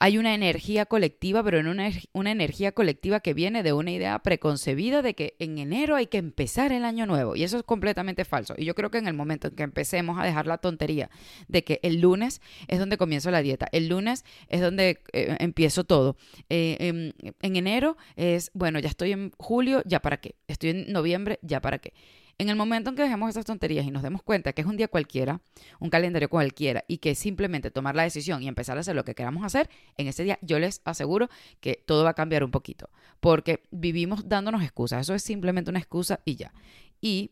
hay 0.01 0.17
una 0.17 0.33
energía 0.33 0.87
colectiva, 0.87 1.43
pero 1.43 1.59
en 1.59 1.67
una, 1.67 1.91
una, 2.11 2.31
energía 2.31 2.71
colectiva 2.71 3.19
que 3.19 3.35
viene 3.35 3.61
de 3.61 3.71
una 3.71 3.91
idea 3.91 4.17
preconcebida 4.17 5.03
de 5.03 5.13
que 5.13 5.35
en 5.37 5.59
enero 5.59 5.95
hay 5.95 6.07
que 6.07 6.17
empezar 6.17 6.71
el 6.71 6.85
año 6.85 7.05
nuevo. 7.05 7.35
Y 7.35 7.43
eso 7.43 7.59
es 7.59 7.63
completamente 7.63 8.25
falso. 8.25 8.55
Y 8.57 8.65
yo 8.65 8.73
creo 8.73 8.89
que 8.89 8.97
en 8.97 9.05
el 9.05 9.13
momento 9.13 9.49
en 9.49 9.55
que 9.55 9.61
empecemos 9.61 10.17
a 10.17 10.23
dejar 10.23 10.47
la 10.47 10.57
tontería 10.57 11.11
de 11.47 11.63
que 11.63 11.79
el 11.83 12.01
lunes 12.01 12.41
es 12.67 12.79
donde 12.79 12.97
comienzo 12.97 13.29
la 13.29 13.43
dieta, 13.43 13.67
el 13.71 13.89
lunes 13.89 14.25
es 14.47 14.61
donde 14.61 15.03
eh, 15.13 15.37
empiezo 15.39 15.83
todo. 15.83 16.17
Eh, 16.49 16.77
em, 16.79 17.11
en 17.39 17.55
enero 17.55 17.95
es, 18.15 18.49
bueno, 18.55 18.79
ya 18.79 18.89
estoy 18.89 19.11
en 19.11 19.31
julio, 19.37 19.83
ya 19.85 19.99
para 19.99 20.17
qué. 20.17 20.33
Estoy 20.47 20.71
en 20.71 20.91
noviembre, 20.91 21.37
ya 21.43 21.61
para 21.61 21.77
qué. 21.77 21.93
En 22.41 22.49
el 22.49 22.55
momento 22.55 22.89
en 22.89 22.95
que 22.95 23.03
dejemos 23.03 23.29
esas 23.29 23.45
tonterías 23.45 23.85
y 23.85 23.91
nos 23.91 24.01
demos 24.01 24.23
cuenta 24.23 24.51
que 24.51 24.61
es 24.61 24.67
un 24.67 24.75
día 24.75 24.87
cualquiera, 24.87 25.41
un 25.79 25.91
calendario 25.91 26.27
cualquiera, 26.27 26.83
y 26.87 26.97
que 26.97 27.13
simplemente 27.13 27.69
tomar 27.69 27.95
la 27.95 28.01
decisión 28.01 28.41
y 28.41 28.47
empezar 28.47 28.77
a 28.77 28.79
hacer 28.79 28.95
lo 28.95 29.05
que 29.05 29.13
queramos 29.13 29.45
hacer, 29.45 29.69
en 29.95 30.07
ese 30.07 30.23
día 30.23 30.39
yo 30.41 30.57
les 30.57 30.81
aseguro 30.83 31.29
que 31.59 31.83
todo 31.85 32.03
va 32.03 32.09
a 32.09 32.13
cambiar 32.15 32.43
un 32.43 32.49
poquito. 32.49 32.89
Porque 33.19 33.61
vivimos 33.69 34.27
dándonos 34.27 34.63
excusas. 34.63 35.01
Eso 35.01 35.13
es 35.13 35.21
simplemente 35.21 35.69
una 35.69 35.77
excusa 35.77 36.21
y 36.25 36.35
ya. 36.35 36.51
Y 36.99 37.29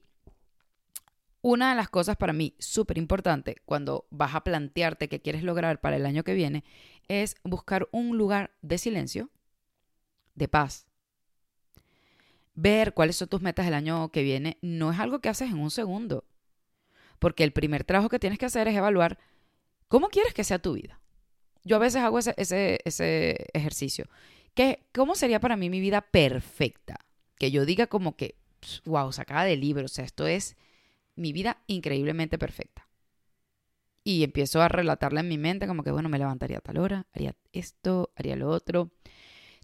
una 1.42 1.72
de 1.72 1.76
las 1.76 1.90
cosas 1.90 2.16
para 2.16 2.32
mí 2.32 2.54
súper 2.60 3.00
importante 3.00 3.56
cuando 3.66 4.06
vas 4.12 4.36
a 4.36 4.44
plantearte 4.44 5.10
qué 5.10 5.22
quieres 5.22 5.42
lograr 5.42 5.82
para 5.82 5.96
el 5.96 6.06
año 6.06 6.24
que 6.24 6.36
viene 6.36 6.64
es 7.08 7.36
buscar 7.44 7.90
un 7.92 8.16
lugar 8.16 8.52
de 8.62 8.78
silencio, 8.78 9.32
de 10.36 10.48
paz, 10.48 10.86
ver 12.62 12.94
cuáles 12.94 13.16
son 13.16 13.30
tus 13.30 13.42
metas 13.42 13.66
del 13.66 13.74
año 13.74 14.10
que 14.10 14.24
viene 14.24 14.58
no 14.62 14.92
es 14.92 15.00
algo 15.00 15.20
que 15.20 15.30
haces 15.30 15.50
en 15.50 15.60
un 15.60 15.72
segundo. 15.72 16.26
Porque 17.18 17.44
el 17.44 17.54
primer 17.54 17.84
trabajo 17.84 18.10
que 18.10 18.20
tienes 18.20 18.40
que 18.40 18.46
hacer 18.46 18.68
es 18.68 18.76
evaluar 18.76 19.18
cómo 19.88 20.10
quieres 20.10 20.34
que 20.34 20.44
sea 20.44 20.60
tu 20.60 20.74
vida. 20.74 21.00
Yo 21.64 21.78
a 21.78 21.80
veces 21.80 22.02
hago 22.02 22.20
ese, 22.20 23.38
ejercicio. 23.54 24.06
¿Qué, 24.54 24.86
¿Cómo 24.94 25.16
sería 25.16 25.40
para 25.40 25.58
mí 25.58 25.70
mi 25.70 25.80
vida 25.80 26.02
perfecta? 26.02 27.06
Que 27.38 27.52
yo 27.52 27.66
diga 27.66 27.88
como 27.88 28.16
que, 28.16 28.36
wow, 28.86 29.12
sacada 29.12 29.44
de 29.44 29.58
libro, 29.58 29.86
o 29.86 29.90
sea, 29.90 30.06
esto 30.06 30.28
es 30.28 30.58
mi 31.16 31.34
vida 31.34 31.62
increíblemente 31.68 32.38
perfecta. 32.38 32.88
Y 34.04 34.24
empiezo 34.24 34.62
a 34.62 34.70
relatarla 34.70 35.20
en 35.20 35.28
mi 35.28 35.38
mente 35.38 35.68
como 35.68 35.84
que, 35.84 35.92
bueno, 35.92 36.10
me 36.10 36.18
levantaría 36.18 36.58
a 36.58 36.62
tal 36.62 36.78
hora, 36.78 37.06
haría 37.14 37.36
esto, 37.52 38.12
haría 38.16 38.36
lo 38.36 38.50
otro. 38.50 38.92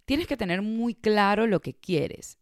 Tienes 0.04 0.26
que 0.26 0.36
tener 0.36 0.62
muy 0.62 0.94
claro 0.94 1.46
lo 1.46 1.60
que 1.60 1.74
quieres 1.74 2.38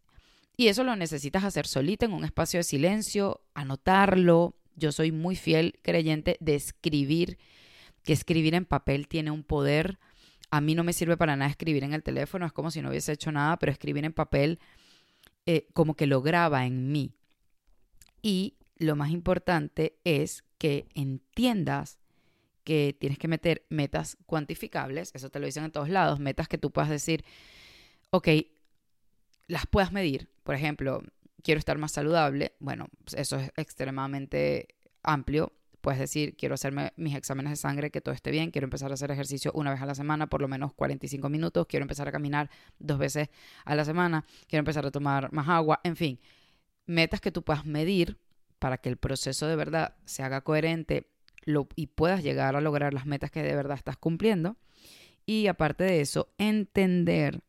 y 0.56 0.68
eso 0.68 0.84
lo 0.84 0.94
necesitas 0.96 1.44
hacer 1.44 1.66
solita 1.66 2.06
en 2.06 2.12
un 2.12 2.24
espacio 2.24 2.58
de 2.58 2.64
silencio, 2.64 3.40
anotarlo. 3.54 4.54
Yo 4.76 4.92
soy 4.92 5.10
muy 5.10 5.36
fiel 5.36 5.78
creyente 5.82 6.36
de 6.40 6.54
escribir, 6.54 7.38
que 8.04 8.12
escribir 8.12 8.54
en 8.54 8.64
papel 8.64 9.08
tiene 9.08 9.30
un 9.30 9.42
poder. 9.42 9.98
A 10.50 10.60
mí 10.60 10.74
no 10.74 10.84
me 10.84 10.92
sirve 10.92 11.16
para 11.16 11.36
nada 11.36 11.50
escribir 11.50 11.82
en 11.82 11.92
el 11.92 12.02
teléfono, 12.02 12.46
es 12.46 12.52
como 12.52 12.70
si 12.70 12.82
no 12.82 12.90
hubiese 12.90 13.12
hecho 13.12 13.32
nada, 13.32 13.58
pero 13.58 13.72
escribir 13.72 14.04
en 14.04 14.12
papel 14.12 14.60
eh, 15.46 15.66
como 15.72 15.94
que 15.94 16.06
lo 16.06 16.22
graba 16.22 16.66
en 16.66 16.92
mí. 16.92 17.14
Y 18.22 18.54
lo 18.76 18.94
más 18.96 19.10
importante 19.10 19.98
es 20.04 20.44
que 20.58 20.86
entiendas 20.94 21.98
que 22.62 22.96
tienes 22.98 23.18
que 23.18 23.28
meter 23.28 23.66
metas 23.68 24.16
cuantificables, 24.26 25.10
eso 25.14 25.30
te 25.30 25.38
lo 25.38 25.46
dicen 25.46 25.64
en 25.64 25.72
todos 25.72 25.88
lados, 25.88 26.18
metas 26.18 26.48
que 26.48 26.58
tú 26.58 26.70
puedas 26.70 26.90
decir, 26.90 27.24
ok, 28.10 28.28
las 29.46 29.66
puedas 29.66 29.92
medir. 29.92 30.30
Por 30.42 30.54
ejemplo, 30.54 31.02
quiero 31.42 31.58
estar 31.58 31.78
más 31.78 31.92
saludable. 31.92 32.54
Bueno, 32.58 32.88
pues 33.04 33.14
eso 33.14 33.36
es 33.38 33.50
extremadamente 33.56 34.68
amplio. 35.02 35.52
Puedes 35.80 36.00
decir, 36.00 36.34
quiero 36.36 36.54
hacerme 36.54 36.94
mis 36.96 37.14
exámenes 37.14 37.50
de 37.50 37.56
sangre, 37.56 37.90
que 37.90 38.00
todo 38.00 38.14
esté 38.14 38.30
bien, 38.30 38.50
quiero 38.50 38.64
empezar 38.64 38.90
a 38.90 38.94
hacer 38.94 39.10
ejercicio 39.10 39.52
una 39.54 39.70
vez 39.70 39.82
a 39.82 39.86
la 39.86 39.94
semana, 39.94 40.28
por 40.28 40.40
lo 40.40 40.48
menos 40.48 40.72
45 40.72 41.28
minutos, 41.28 41.66
quiero 41.66 41.84
empezar 41.84 42.08
a 42.08 42.12
caminar 42.12 42.48
dos 42.78 42.98
veces 42.98 43.28
a 43.66 43.74
la 43.74 43.84
semana, 43.84 44.24
quiero 44.48 44.60
empezar 44.60 44.86
a 44.86 44.90
tomar 44.90 45.30
más 45.30 45.46
agua, 45.46 45.80
en 45.84 45.96
fin, 45.96 46.20
metas 46.86 47.20
que 47.20 47.30
tú 47.30 47.42
puedas 47.42 47.66
medir 47.66 48.16
para 48.58 48.78
que 48.78 48.88
el 48.88 48.96
proceso 48.96 49.46
de 49.46 49.56
verdad 49.56 49.94
se 50.06 50.22
haga 50.22 50.40
coherente 50.40 51.10
y 51.76 51.88
puedas 51.88 52.22
llegar 52.22 52.56
a 52.56 52.62
lograr 52.62 52.94
las 52.94 53.04
metas 53.04 53.30
que 53.30 53.42
de 53.42 53.54
verdad 53.54 53.76
estás 53.76 53.98
cumpliendo. 53.98 54.56
Y 55.26 55.48
aparte 55.48 55.84
de 55.84 56.00
eso, 56.00 56.32
entender 56.38 57.42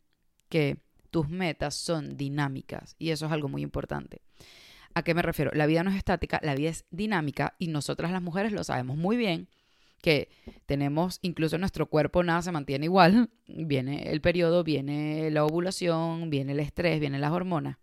que 0.49 0.83
tus 1.15 1.29
metas 1.29 1.75
son 1.75 2.17
dinámicas 2.17 2.97
y 2.99 3.11
eso 3.11 3.27
es 3.27 3.31
algo 3.31 3.47
muy 3.47 3.61
importante. 3.61 4.21
¿A 4.93 5.01
qué 5.01 5.13
me 5.13 5.21
refiero? 5.21 5.49
La 5.53 5.65
vida 5.65 5.81
no 5.81 5.89
es 5.89 5.95
estática, 5.95 6.41
la 6.43 6.55
vida 6.55 6.71
es 6.71 6.83
dinámica 6.91 7.55
y 7.57 7.69
nosotras 7.69 8.11
las 8.11 8.21
mujeres 8.21 8.51
lo 8.51 8.65
sabemos 8.65 8.97
muy 8.97 9.15
bien 9.15 9.47
que 10.01 10.27
tenemos, 10.65 11.19
incluso 11.21 11.57
nuestro 11.57 11.85
cuerpo 11.85 12.21
nada 12.21 12.41
se 12.41 12.51
mantiene 12.51 12.87
igual, 12.87 13.29
viene 13.47 14.11
el 14.11 14.19
periodo, 14.19 14.65
viene 14.65 15.31
la 15.31 15.45
ovulación, 15.45 16.29
viene 16.29 16.51
el 16.51 16.59
estrés, 16.59 16.99
vienen 16.99 17.21
las 17.21 17.31
hormonas. 17.31 17.77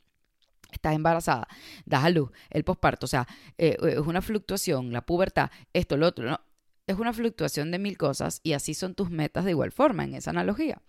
Estás 0.70 0.94
embarazada, 0.94 1.48
das 1.86 2.04
a 2.04 2.10
luz, 2.10 2.32
el 2.50 2.64
posparto, 2.64 3.06
o 3.06 3.08
sea, 3.08 3.26
eh, 3.56 3.78
es 3.82 4.00
una 4.00 4.20
fluctuación, 4.20 4.92
la 4.92 5.06
pubertad, 5.06 5.50
esto, 5.72 5.96
lo 5.96 6.06
otro, 6.06 6.28
¿no? 6.28 6.38
Es 6.86 6.98
una 6.98 7.14
fluctuación 7.14 7.70
de 7.70 7.78
mil 7.78 7.96
cosas 7.96 8.40
y 8.42 8.52
así 8.52 8.74
son 8.74 8.94
tus 8.94 9.08
metas 9.08 9.46
de 9.46 9.52
igual 9.52 9.72
forma 9.72 10.04
en 10.04 10.16
esa 10.16 10.28
analogía. 10.28 10.82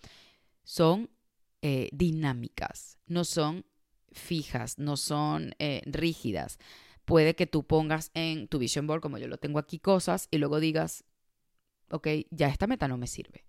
Son 0.65 1.09
eh, 1.65 1.87
dinámicas, 1.93 2.99
no 3.07 3.23
son 3.23 3.65
fijas, 4.11 4.77
no 4.79 4.97
son 4.97 5.55
eh, 5.59 5.81
rígidas. 5.85 6.59
Puede 7.05 7.37
que 7.37 7.47
tú 7.47 7.63
pongas 7.63 8.11
en 8.13 8.49
tu 8.49 8.59
vision 8.59 8.85
board, 8.85 8.99
como 8.99 9.17
yo 9.17 9.29
lo 9.29 9.37
tengo 9.37 9.59
aquí, 9.59 9.79
cosas 9.79 10.27
y 10.29 10.39
luego 10.39 10.59
digas, 10.59 11.05
ok, 11.89 12.07
ya 12.31 12.49
esta 12.49 12.67
meta 12.67 12.89
no 12.89 12.97
me 12.97 13.07
sirve. 13.07 13.45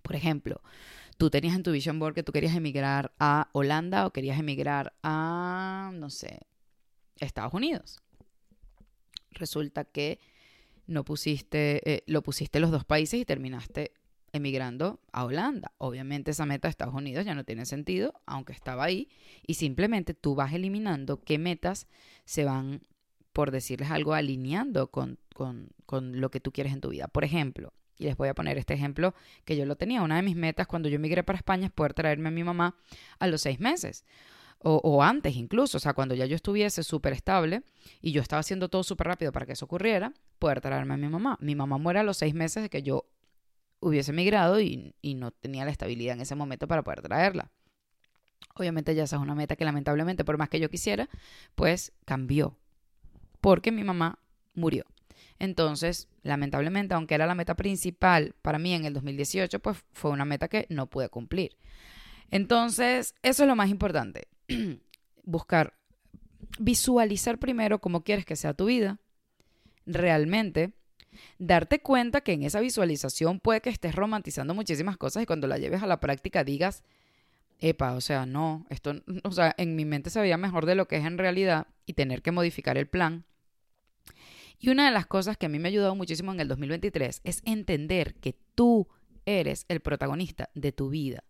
Por 0.00 0.16
ejemplo, 0.16 0.62
tú 1.18 1.28
tenías 1.28 1.54
en 1.54 1.62
tu 1.62 1.70
vision 1.70 1.98
board 1.98 2.14
que 2.14 2.22
tú 2.22 2.32
querías 2.32 2.56
emigrar 2.56 3.12
a 3.18 3.50
Holanda 3.52 4.06
o 4.06 4.12
querías 4.14 4.40
emigrar 4.40 4.94
a, 5.02 5.90
no 5.92 6.08
sé, 6.08 6.40
Estados 7.20 7.52
Unidos. 7.52 8.00
Resulta 9.32 9.84
que 9.84 10.18
no 10.86 11.04
pusiste, 11.04 11.92
eh, 11.92 12.04
lo 12.06 12.22
pusiste 12.22 12.58
los 12.58 12.70
dos 12.70 12.86
países 12.86 13.20
y 13.20 13.26
terminaste 13.26 13.92
emigrando 14.32 15.00
a 15.12 15.24
Holanda. 15.24 15.72
Obviamente 15.78 16.30
esa 16.30 16.46
meta 16.46 16.68
de 16.68 16.70
Estados 16.70 16.94
Unidos 16.94 17.24
ya 17.24 17.34
no 17.34 17.44
tiene 17.44 17.66
sentido, 17.66 18.14
aunque 18.26 18.52
estaba 18.52 18.84
ahí, 18.84 19.08
y 19.46 19.54
simplemente 19.54 20.14
tú 20.14 20.34
vas 20.34 20.52
eliminando 20.52 21.22
qué 21.22 21.38
metas 21.38 21.86
se 22.24 22.44
van, 22.44 22.82
por 23.32 23.50
decirles 23.50 23.90
algo, 23.90 24.14
alineando 24.14 24.90
con, 24.90 25.18
con, 25.34 25.70
con 25.86 26.20
lo 26.20 26.30
que 26.30 26.40
tú 26.40 26.52
quieres 26.52 26.72
en 26.72 26.80
tu 26.80 26.88
vida. 26.88 27.08
Por 27.08 27.24
ejemplo, 27.24 27.72
y 27.98 28.04
les 28.04 28.16
voy 28.16 28.28
a 28.28 28.34
poner 28.34 28.58
este 28.58 28.74
ejemplo 28.74 29.14
que 29.44 29.56
yo 29.56 29.66
lo 29.66 29.76
tenía, 29.76 30.02
una 30.02 30.16
de 30.16 30.22
mis 30.22 30.36
metas 30.36 30.66
cuando 30.66 30.88
yo 30.88 30.96
emigré 30.96 31.22
para 31.22 31.36
España 31.36 31.66
es 31.66 31.72
poder 31.72 31.94
traerme 31.94 32.28
a 32.28 32.32
mi 32.32 32.42
mamá 32.42 32.76
a 33.18 33.26
los 33.26 33.42
seis 33.42 33.60
meses. 33.60 34.04
O, 34.64 34.76
o, 34.76 35.02
antes 35.02 35.34
incluso, 35.34 35.78
o 35.78 35.80
sea, 35.80 35.92
cuando 35.92 36.14
ya 36.14 36.24
yo 36.24 36.36
estuviese 36.36 36.84
súper 36.84 37.12
estable 37.14 37.64
y 38.00 38.12
yo 38.12 38.22
estaba 38.22 38.38
haciendo 38.38 38.68
todo 38.68 38.84
súper 38.84 39.08
rápido 39.08 39.32
para 39.32 39.44
que 39.44 39.52
eso 39.52 39.64
ocurriera, 39.64 40.12
poder 40.38 40.60
traerme 40.60 40.94
a 40.94 40.96
mi 40.96 41.08
mamá. 41.08 41.36
Mi 41.40 41.56
mamá 41.56 41.78
muere 41.78 41.98
a 41.98 42.04
los 42.04 42.18
seis 42.18 42.32
meses 42.32 42.62
de 42.62 42.70
que 42.70 42.84
yo 42.84 43.06
hubiese 43.82 44.12
migrado 44.12 44.60
y, 44.60 44.94
no 45.02 45.32
tenía 45.32 45.64
la 45.64 45.70
estabilidad 45.70 46.14
en 46.14 46.22
ese 46.22 46.34
momento 46.34 46.66
para 46.66 46.82
poder 46.82 47.02
traerla. 47.02 47.50
Obviamente 48.54 48.94
ya 48.94 49.04
esa 49.04 49.16
es 49.16 49.22
una 49.22 49.34
meta 49.34 49.56
que 49.56 49.64
lamentablemente, 49.64 50.24
por 50.24 50.38
más 50.38 50.48
que 50.48 50.60
yo 50.60 50.70
quisiera, 50.70 51.08
pues 51.54 51.92
cambió. 52.04 52.56
Porque 53.40 53.72
mi 53.72 53.82
mamá 53.82 54.18
murió. 54.54 54.84
Entonces, 55.38 56.08
lamentablemente, 56.22 56.94
aunque 56.94 57.14
era 57.14 57.26
la 57.26 57.34
meta 57.34 57.56
principal 57.56 58.34
para 58.42 58.58
mí 58.58 58.72
en 58.72 58.84
el 58.84 58.94
2018, 58.94 59.58
pues 59.60 59.78
fue 59.92 60.10
una 60.10 60.24
meta 60.24 60.48
que 60.48 60.66
no 60.68 60.86
pude 60.86 61.08
cumplir. 61.08 61.56
Entonces, 62.30 63.14
eso 63.22 63.42
es 63.42 63.48
lo 63.48 63.56
más 63.56 63.68
importante. 63.68 64.28
Buscar, 65.24 65.74
visualizar 66.58 67.38
primero 67.38 67.80
cómo 67.80 68.04
quieres 68.04 68.24
que 68.24 68.36
sea 68.36 68.54
tu 68.54 68.66
vida, 68.66 69.00
realmente 69.86 70.72
darte 71.38 71.80
cuenta 71.80 72.20
que 72.20 72.32
en 72.32 72.42
esa 72.42 72.60
visualización 72.60 73.40
puede 73.40 73.60
que 73.60 73.70
estés 73.70 73.94
romantizando 73.94 74.54
muchísimas 74.54 74.96
cosas 74.96 75.22
y 75.22 75.26
cuando 75.26 75.46
la 75.46 75.58
lleves 75.58 75.82
a 75.82 75.86
la 75.86 76.00
práctica 76.00 76.44
digas, 76.44 76.82
epa, 77.58 77.94
o 77.94 78.00
sea, 78.00 78.26
no, 78.26 78.66
esto, 78.70 78.94
o 79.24 79.32
sea, 79.32 79.54
en 79.58 79.76
mi 79.76 79.84
mente 79.84 80.10
se 80.10 80.20
veía 80.20 80.36
mejor 80.36 80.66
de 80.66 80.74
lo 80.74 80.88
que 80.88 80.96
es 80.96 81.04
en 81.04 81.18
realidad 81.18 81.66
y 81.86 81.94
tener 81.94 82.22
que 82.22 82.32
modificar 82.32 82.76
el 82.76 82.86
plan. 82.86 83.24
Y 84.58 84.70
una 84.70 84.84
de 84.86 84.92
las 84.92 85.06
cosas 85.06 85.36
que 85.36 85.46
a 85.46 85.48
mí 85.48 85.58
me 85.58 85.68
ha 85.68 85.70
ayudado 85.70 85.94
muchísimo 85.96 86.32
en 86.32 86.40
el 86.40 86.48
2023 86.48 87.20
es 87.24 87.42
entender 87.44 88.14
que 88.14 88.36
tú 88.54 88.88
eres 89.26 89.64
el 89.68 89.80
protagonista 89.80 90.50
de 90.54 90.70
tu 90.70 90.88
vida, 90.88 91.24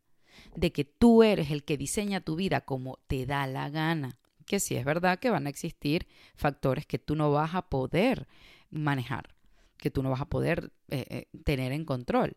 de 0.55 0.73
que 0.73 0.85
tú 0.85 1.23
eres 1.23 1.51
el 1.51 1.65
que 1.65 1.79
diseña 1.79 2.21
tu 2.21 2.37
vida 2.37 2.61
como 2.61 2.99
te 3.07 3.25
da 3.25 3.47
la 3.47 3.71
gana, 3.71 4.19
que 4.45 4.61
sí 4.61 4.77
es 4.77 4.85
verdad 4.85 5.19
que 5.19 5.31
van 5.31 5.47
a 5.47 5.51
existir 5.51 6.07
factores 6.35 6.85
que 6.85 6.99
tú 6.99 7.17
no 7.17 7.31
vas 7.31 7.55
a 7.55 7.71
poder 7.71 8.27
manejar 8.71 9.35
que 9.79 9.91
tú 9.91 10.03
no 10.03 10.11
vas 10.11 10.21
a 10.21 10.29
poder 10.29 10.73
eh, 10.89 11.05
eh, 11.09 11.39
tener 11.45 11.73
en 11.73 11.85
control. 11.85 12.37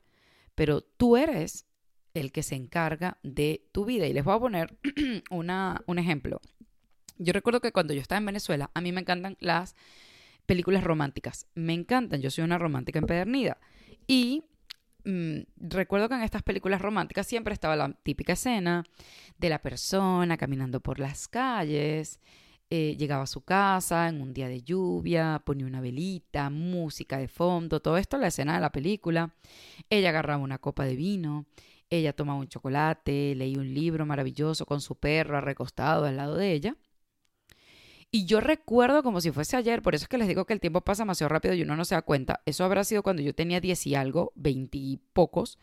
Pero 0.55 0.81
tú 0.81 1.17
eres 1.17 1.65
el 2.13 2.31
que 2.31 2.43
se 2.43 2.55
encarga 2.55 3.17
de 3.23 3.67
tu 3.71 3.85
vida. 3.85 4.07
Y 4.07 4.13
les 4.13 4.23
voy 4.23 4.35
a 4.35 4.39
poner 4.39 4.77
una, 5.29 5.81
un 5.85 5.99
ejemplo. 5.99 6.41
Yo 7.17 7.33
recuerdo 7.33 7.61
que 7.61 7.71
cuando 7.71 7.93
yo 7.93 8.01
estaba 8.01 8.17
en 8.17 8.25
Venezuela, 8.25 8.71
a 8.73 8.81
mí 8.81 8.91
me 8.91 9.01
encantan 9.01 9.37
las 9.39 9.75
películas 10.45 10.83
románticas. 10.83 11.47
Me 11.55 11.73
encantan, 11.73 12.21
yo 12.21 12.31
soy 12.31 12.43
una 12.43 12.57
romántica 12.57 12.99
empedernida. 12.99 13.57
Y 14.07 14.43
mm, 15.03 15.39
recuerdo 15.57 16.09
que 16.09 16.15
en 16.15 16.23
estas 16.23 16.43
películas 16.43 16.81
románticas 16.81 17.27
siempre 17.27 17.53
estaba 17.53 17.75
la 17.75 17.93
típica 18.03 18.33
escena 18.33 18.83
de 19.37 19.49
la 19.49 19.59
persona 19.59 20.37
caminando 20.37 20.79
por 20.79 20.99
las 20.99 21.27
calles, 21.27 22.19
eh, 22.69 22.95
llegaba 22.97 23.23
a 23.23 23.27
su 23.27 23.41
casa 23.41 24.09
en 24.09 24.21
un 24.21 24.33
día 24.33 24.47
de 24.47 24.63
lluvia, 24.63 25.41
ponía 25.45 25.65
una 25.65 25.81
velita, 25.81 26.49
música 26.49 27.17
de 27.17 27.27
fondo, 27.27 27.79
todo 27.79 27.97
esto 27.97 28.17
la 28.17 28.27
escena 28.27 28.55
de 28.55 28.61
la 28.61 28.71
película. 28.71 29.33
Ella 29.89 30.09
agarraba 30.09 30.41
una 30.41 30.57
copa 30.57 30.85
de 30.85 30.95
vino, 30.95 31.45
ella 31.89 32.13
tomaba 32.13 32.39
un 32.39 32.47
chocolate, 32.47 33.35
leía 33.35 33.59
un 33.59 33.73
libro 33.73 34.05
maravilloso 34.05 34.65
con 34.65 34.81
su 34.81 34.95
perro 34.95 35.39
recostado 35.41 36.05
al 36.05 36.17
lado 36.17 36.35
de 36.35 36.53
ella. 36.53 36.75
Y 38.11 38.25
yo 38.25 38.39
recuerdo 38.39 39.03
como 39.03 39.19
si 39.21 39.31
fuese 39.31 39.57
ayer, 39.57 39.81
por 39.81 39.93
eso 39.93 40.05
es 40.05 40.07
que 40.07 40.17
les 40.17 40.27
digo 40.27 40.45
que 40.45 40.53
el 40.53 40.61
tiempo 40.61 40.81
pasa 40.81 41.03
demasiado 41.03 41.29
rápido 41.29 41.53
y 41.53 41.63
uno 41.63 41.75
no 41.75 41.85
se 41.85 41.95
da 41.95 42.01
cuenta. 42.01 42.41
Eso 42.45 42.63
habrá 42.63 42.83
sido 42.83 43.03
cuando 43.03 43.21
yo 43.21 43.35
tenía 43.35 43.59
diez 43.59 43.85
y 43.87 43.95
algo, 43.95 44.31
veinte 44.35 44.77
y 44.77 44.97
pocos. 45.13 45.59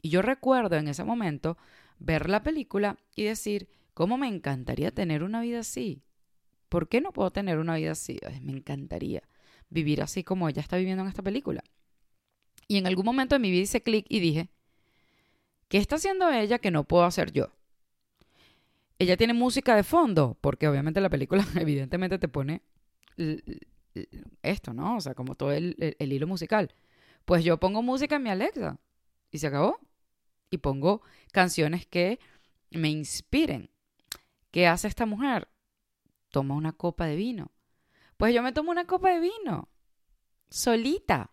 Y 0.00 0.10
yo 0.10 0.22
recuerdo 0.22 0.76
en 0.76 0.88
ese 0.88 1.04
momento 1.04 1.58
ver 1.98 2.30
la 2.30 2.42
película 2.42 2.98
y 3.16 3.24
decir, 3.24 3.68
¿cómo 3.94 4.16
me 4.16 4.28
encantaría 4.28 4.92
tener 4.92 5.24
una 5.24 5.40
vida 5.40 5.60
así? 5.60 6.02
¿Por 6.68 6.88
qué 6.88 7.00
no 7.00 7.12
puedo 7.12 7.30
tener 7.30 7.58
una 7.58 7.76
vida 7.76 7.92
así? 7.92 8.18
me 8.42 8.52
encantaría 8.52 9.22
vivir 9.70 10.02
así 10.02 10.24
como 10.24 10.48
ella 10.48 10.62
está 10.62 10.76
viviendo 10.76 11.02
en 11.02 11.08
esta 11.08 11.22
película. 11.22 11.62
Y 12.66 12.76
en 12.76 12.86
algún 12.86 13.06
momento 13.06 13.34
de 13.34 13.38
mi 13.38 13.50
vida 13.50 13.62
hice 13.62 13.82
clic 13.82 14.06
y 14.08 14.20
dije, 14.20 14.50
¿qué 15.68 15.78
está 15.78 15.96
haciendo 15.96 16.30
ella 16.30 16.58
que 16.58 16.70
no 16.70 16.84
puedo 16.84 17.04
hacer 17.04 17.32
yo? 17.32 17.52
Ella 18.98 19.16
tiene 19.16 19.32
música 19.32 19.76
de 19.76 19.84
fondo, 19.84 20.36
porque 20.40 20.68
obviamente 20.68 21.00
la 21.00 21.08
película 21.08 21.46
evidentemente 21.56 22.18
te 22.18 22.28
pone 22.28 22.62
esto, 24.42 24.74
¿no? 24.74 24.96
O 24.96 25.00
sea, 25.00 25.14
como 25.14 25.34
todo 25.34 25.52
el, 25.52 25.96
el 25.98 26.12
hilo 26.12 26.26
musical. 26.26 26.74
Pues 27.24 27.44
yo 27.44 27.58
pongo 27.58 27.82
música 27.82 28.16
en 28.16 28.22
mi 28.22 28.30
Alexa 28.30 28.78
y 29.30 29.38
se 29.38 29.46
acabó. 29.46 29.78
Y 30.50 30.58
pongo 30.58 31.02
canciones 31.30 31.86
que 31.86 32.18
me 32.70 32.88
inspiren. 32.88 33.70
¿Qué 34.50 34.66
hace 34.66 34.88
esta 34.88 35.04
mujer? 35.04 35.46
Toma 36.30 36.54
una 36.54 36.72
copa 36.72 37.06
de 37.06 37.16
vino. 37.16 37.52
Pues 38.16 38.34
yo 38.34 38.42
me 38.42 38.52
tomo 38.52 38.70
una 38.70 38.86
copa 38.86 39.10
de 39.10 39.20
vino, 39.20 39.68
solita. 40.50 41.30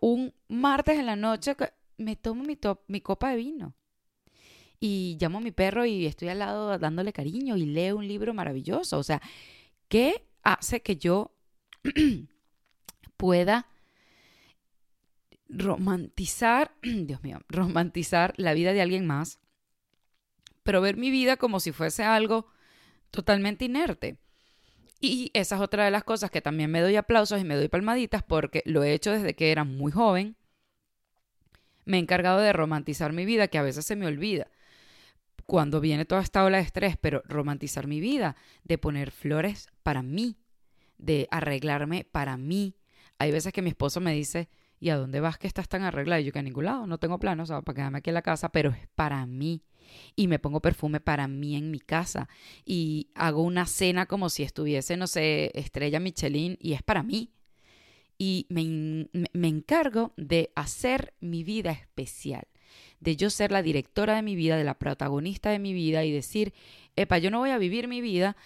Un 0.00 0.34
martes 0.48 0.98
en 0.98 1.06
la 1.06 1.16
noche 1.16 1.56
me 1.96 2.16
tomo 2.16 2.44
mi, 2.44 2.58
mi 2.88 3.00
copa 3.00 3.30
de 3.30 3.36
vino. 3.36 3.74
Y 4.80 5.16
llamo 5.20 5.38
a 5.38 5.40
mi 5.40 5.50
perro 5.50 5.86
y 5.86 6.04
estoy 6.04 6.28
al 6.28 6.40
lado 6.40 6.78
dándole 6.78 7.12
cariño 7.12 7.56
y 7.56 7.64
leo 7.64 7.96
un 7.96 8.06
libro 8.06 8.34
maravilloso. 8.34 8.98
O 8.98 9.02
sea, 9.02 9.22
¿qué 9.88 10.26
hace 10.42 10.82
que 10.82 10.96
yo 10.96 11.34
pueda 13.16 13.66
romantizar, 15.48 16.74
Dios 16.82 17.22
mío, 17.22 17.40
romantizar 17.48 18.34
la 18.36 18.52
vida 18.52 18.72
de 18.72 18.82
alguien 18.82 19.06
más, 19.06 19.40
pero 20.62 20.80
ver 20.80 20.96
mi 20.96 21.10
vida 21.10 21.36
como 21.36 21.60
si 21.60 21.72
fuese 21.72 22.02
algo 22.02 22.46
totalmente 23.14 23.64
inerte. 23.64 24.18
Y 25.00 25.30
esa 25.34 25.56
es 25.56 25.60
otra 25.60 25.84
de 25.84 25.90
las 25.90 26.04
cosas 26.04 26.30
que 26.30 26.40
también 26.40 26.70
me 26.70 26.80
doy 26.80 26.96
aplausos 26.96 27.40
y 27.40 27.44
me 27.44 27.56
doy 27.56 27.68
palmaditas 27.68 28.22
porque 28.22 28.62
lo 28.64 28.82
he 28.82 28.92
hecho 28.92 29.12
desde 29.12 29.34
que 29.34 29.52
era 29.52 29.64
muy 29.64 29.92
joven. 29.92 30.36
Me 31.84 31.98
he 31.98 32.00
encargado 32.00 32.40
de 32.40 32.52
romantizar 32.52 33.12
mi 33.12 33.24
vida, 33.24 33.48
que 33.48 33.58
a 33.58 33.62
veces 33.62 33.84
se 33.84 33.96
me 33.96 34.06
olvida 34.06 34.48
cuando 35.46 35.80
viene 35.80 36.04
toda 36.04 36.22
esta 36.22 36.44
ola 36.44 36.58
de 36.58 36.64
estrés, 36.64 36.96
pero 36.96 37.22
romantizar 37.26 37.86
mi 37.86 38.00
vida, 38.00 38.36
de 38.64 38.78
poner 38.78 39.10
flores 39.10 39.68
para 39.82 40.02
mí, 40.02 40.38
de 40.98 41.28
arreglarme 41.30 42.06
para 42.10 42.36
mí. 42.36 42.76
Hay 43.18 43.30
veces 43.30 43.52
que 43.52 43.62
mi 43.62 43.70
esposo 43.70 44.00
me 44.00 44.14
dice, 44.14 44.48
¿y 44.80 44.88
a 44.88 44.96
dónde 44.96 45.20
vas 45.20 45.38
que 45.38 45.46
estás 45.46 45.68
tan 45.68 45.82
arreglada? 45.82 46.20
Y 46.20 46.24
yo 46.24 46.32
que 46.32 46.38
a 46.38 46.42
ningún 46.42 46.64
lado, 46.64 46.86
no 46.86 46.98
tengo 46.98 47.18
planos, 47.18 47.50
o 47.50 47.62
para 47.62 47.76
quedarme 47.76 47.98
aquí 47.98 48.10
en 48.10 48.14
la 48.14 48.22
casa, 48.22 48.50
pero 48.50 48.70
es 48.70 48.88
para 48.94 49.24
mí 49.26 49.62
y 50.16 50.28
me 50.28 50.38
pongo 50.38 50.60
perfume 50.60 51.00
para 51.00 51.28
mí 51.28 51.56
en 51.56 51.70
mi 51.70 51.80
casa 51.80 52.28
y 52.64 53.08
hago 53.14 53.42
una 53.42 53.66
cena 53.66 54.06
como 54.06 54.28
si 54.28 54.42
estuviese, 54.42 54.96
no 54.96 55.06
sé, 55.06 55.50
estrella 55.54 56.00
Michelin 56.00 56.56
y 56.60 56.72
es 56.72 56.82
para 56.82 57.02
mí. 57.02 57.30
Y 58.16 58.46
me, 58.48 59.08
me 59.32 59.48
encargo 59.48 60.12
de 60.16 60.52
hacer 60.54 61.14
mi 61.20 61.42
vida 61.42 61.72
especial, 61.72 62.46
de 63.00 63.16
yo 63.16 63.28
ser 63.28 63.50
la 63.50 63.60
directora 63.60 64.14
de 64.14 64.22
mi 64.22 64.36
vida, 64.36 64.56
de 64.56 64.62
la 64.62 64.78
protagonista 64.78 65.50
de 65.50 65.58
mi 65.58 65.72
vida 65.72 66.04
y 66.04 66.12
decir, 66.12 66.54
epa, 66.94 67.18
yo 67.18 67.30
no 67.30 67.40
voy 67.40 67.50
a 67.50 67.58
vivir 67.58 67.88
mi 67.88 68.00
vida 68.00 68.36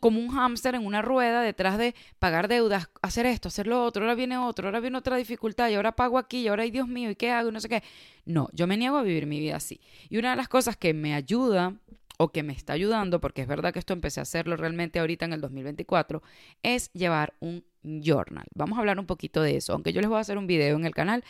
como 0.00 0.20
un 0.20 0.28
hámster 0.28 0.74
en 0.74 0.84
una 0.84 1.02
rueda 1.02 1.42
detrás 1.42 1.78
de 1.78 1.94
pagar 2.18 2.48
deudas, 2.48 2.90
hacer 3.02 3.26
esto, 3.26 3.48
hacer 3.48 3.66
lo 3.66 3.82
otro, 3.84 4.02
ahora 4.02 4.14
viene 4.14 4.36
otro, 4.36 4.68
ahora 4.68 4.80
viene 4.80 4.98
otra 4.98 5.16
dificultad 5.16 5.68
y 5.70 5.74
ahora 5.74 5.92
pago 5.92 6.18
aquí 6.18 6.40
y 6.40 6.48
ahora, 6.48 6.64
ay 6.64 6.70
Dios 6.70 6.88
mío, 6.88 7.10
¿y 7.10 7.16
qué 7.16 7.30
hago? 7.30 7.48
Y 7.48 7.52
no 7.52 7.60
sé 7.60 7.68
qué. 7.68 7.82
No, 8.24 8.48
yo 8.52 8.66
me 8.66 8.76
niego 8.76 8.96
a 8.96 9.02
vivir 9.02 9.26
mi 9.26 9.40
vida 9.40 9.56
así. 9.56 9.80
Y 10.08 10.18
una 10.18 10.30
de 10.30 10.36
las 10.36 10.48
cosas 10.48 10.76
que 10.76 10.92
me 10.94 11.14
ayuda 11.14 11.74
o 12.18 12.32
que 12.32 12.42
me 12.42 12.52
está 12.52 12.72
ayudando, 12.72 13.20
porque 13.20 13.42
es 13.42 13.48
verdad 13.48 13.72
que 13.72 13.78
esto 13.78 13.92
empecé 13.92 14.20
a 14.20 14.24
hacerlo 14.24 14.56
realmente 14.56 14.98
ahorita 14.98 15.24
en 15.24 15.32
el 15.32 15.40
2024, 15.40 16.22
es 16.62 16.92
llevar 16.92 17.34
un 17.40 17.64
journal. 17.82 18.46
Vamos 18.54 18.76
a 18.76 18.80
hablar 18.80 18.98
un 18.98 19.06
poquito 19.06 19.40
de 19.40 19.56
eso, 19.56 19.72
aunque 19.72 19.92
yo 19.92 20.00
les 20.00 20.10
voy 20.10 20.18
a 20.18 20.20
hacer 20.20 20.36
un 20.36 20.46
video 20.46 20.76
en 20.76 20.84
el 20.84 20.94
canal 20.94 21.24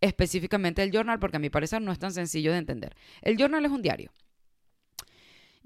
específicamente 0.00 0.80
del 0.80 0.92
journal, 0.92 1.18
porque 1.18 1.36
a 1.36 1.40
mi 1.40 1.50
parecer 1.50 1.82
no 1.82 1.92
es 1.92 1.98
tan 1.98 2.12
sencillo 2.12 2.52
de 2.52 2.58
entender. 2.58 2.96
El 3.20 3.36
journal 3.36 3.64
es 3.66 3.70
un 3.70 3.82
diario. 3.82 4.10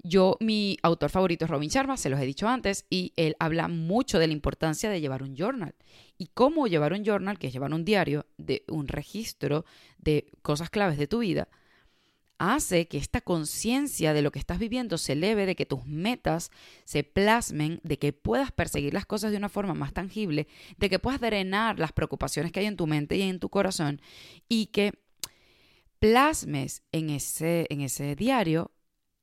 Yo, 0.07 0.37
mi 0.39 0.77
autor 0.83 1.09
favorito 1.09 1.45
es 1.45 1.51
Robin 1.51 1.67
Sharma, 1.67 1.97
se 1.97 2.11
los 2.11 2.19
he 2.19 2.25
dicho 2.27 2.47
antes, 2.47 2.85
y 2.91 3.11
él 3.15 3.35
habla 3.39 3.67
mucho 3.67 4.19
de 4.19 4.27
la 4.27 4.33
importancia 4.33 4.87
de 4.87 5.01
llevar 5.01 5.23
un 5.23 5.35
journal. 5.35 5.73
Y 6.19 6.27
cómo 6.27 6.67
llevar 6.67 6.93
un 6.93 7.03
journal, 7.03 7.39
que 7.39 7.47
es 7.47 7.53
llevar 7.53 7.73
un 7.73 7.85
diario, 7.85 8.27
de 8.37 8.63
un 8.67 8.87
registro 8.87 9.65
de 9.97 10.29
cosas 10.43 10.69
claves 10.69 10.99
de 10.99 11.07
tu 11.07 11.19
vida, 11.19 11.47
hace 12.37 12.87
que 12.87 12.99
esta 12.99 13.19
conciencia 13.19 14.13
de 14.13 14.21
lo 14.21 14.31
que 14.31 14.37
estás 14.37 14.59
viviendo 14.59 14.99
se 14.99 15.13
eleve, 15.13 15.47
de 15.47 15.55
que 15.55 15.65
tus 15.65 15.87
metas 15.87 16.51
se 16.83 17.03
plasmen, 17.03 17.79
de 17.81 17.97
que 17.97 18.13
puedas 18.13 18.51
perseguir 18.51 18.93
las 18.93 19.07
cosas 19.07 19.31
de 19.31 19.37
una 19.37 19.49
forma 19.49 19.73
más 19.73 19.91
tangible, 19.91 20.47
de 20.77 20.87
que 20.87 20.99
puedas 20.99 21.19
drenar 21.19 21.79
las 21.79 21.93
preocupaciones 21.93 22.51
que 22.51 22.59
hay 22.59 22.67
en 22.67 22.77
tu 22.77 22.85
mente 22.85 23.17
y 23.17 23.23
en 23.23 23.39
tu 23.39 23.49
corazón 23.49 23.99
y 24.47 24.67
que 24.67 24.93
plasmes 25.97 26.83
en 26.91 27.09
ese, 27.09 27.65
en 27.71 27.81
ese 27.81 28.15
diario 28.15 28.69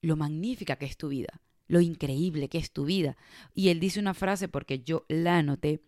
lo 0.03 0.17
magnífica 0.17 0.77
que 0.77 0.85
es 0.87 0.99
tu 0.99 1.09
vida, 1.09 1.41
lo 1.69 1.81
increíble 1.81 2.49
que 2.49 2.59
es 2.59 2.73
tu 2.73 2.85
vida. 2.85 3.17
Y 3.55 3.69
él 3.69 3.81
dice 3.81 4.01
una 4.01 4.13
frase 4.13 4.49
porque 4.49 4.81
yo 4.81 5.07
la 5.09 5.39
anoté, 5.39 5.81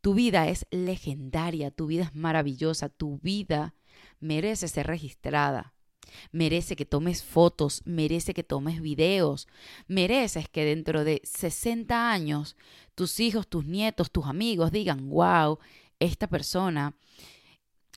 tu 0.00 0.14
vida 0.14 0.48
es 0.48 0.66
legendaria, 0.70 1.70
tu 1.70 1.86
vida 1.86 2.04
es 2.04 2.14
maravillosa, 2.14 2.88
tu 2.88 3.18
vida 3.18 3.74
merece 4.18 4.66
ser 4.66 4.86
registrada. 4.86 5.74
Merece 6.32 6.74
que 6.74 6.86
tomes 6.86 7.22
fotos, 7.22 7.82
merece 7.84 8.32
que 8.32 8.42
tomes 8.42 8.80
videos, 8.80 9.46
mereces 9.86 10.48
que 10.48 10.64
dentro 10.64 11.04
de 11.04 11.20
60 11.22 12.10
años 12.10 12.56
tus 12.94 13.20
hijos, 13.20 13.46
tus 13.46 13.66
nietos, 13.66 14.10
tus 14.10 14.26
amigos 14.26 14.72
digan, 14.72 15.10
wow, 15.10 15.58
esta 16.00 16.26
persona 16.26 16.96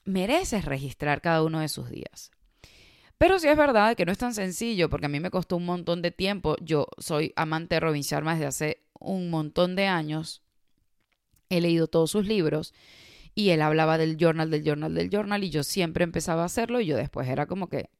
mereces 0.03 0.65
registrar 0.65 1.21
cada 1.21 1.43
uno 1.43 1.59
de 1.59 1.69
sus 1.69 1.89
días. 1.89 2.31
Pero 3.21 3.37
sí 3.37 3.47
es 3.47 3.55
verdad 3.55 3.95
que 3.95 4.03
no 4.03 4.11
es 4.11 4.17
tan 4.17 4.33
sencillo, 4.33 4.89
porque 4.89 5.05
a 5.05 5.09
mí 5.09 5.19
me 5.19 5.29
costó 5.29 5.55
un 5.55 5.65
montón 5.67 6.01
de 6.01 6.09
tiempo. 6.09 6.55
Yo 6.59 6.87
soy 6.97 7.33
amante 7.35 7.75
de 7.75 7.79
Robin 7.79 8.01
Sharma 8.01 8.33
desde 8.33 8.47
hace 8.47 8.83
un 8.99 9.29
montón 9.29 9.75
de 9.75 9.85
años. 9.85 10.41
He 11.47 11.61
leído 11.61 11.85
todos 11.85 12.09
sus 12.09 12.25
libros 12.25 12.73
y 13.35 13.49
él 13.49 13.61
hablaba 13.61 13.99
del 13.99 14.17
journal, 14.17 14.49
del 14.49 14.63
journal, 14.63 14.95
del 14.95 15.11
journal 15.11 15.43
y 15.43 15.51
yo 15.51 15.61
siempre 15.61 16.03
empezaba 16.03 16.41
a 16.41 16.45
hacerlo 16.45 16.81
y 16.81 16.87
yo 16.87 16.97
después 16.97 17.27
era 17.27 17.45
como 17.45 17.69
que 17.69 17.91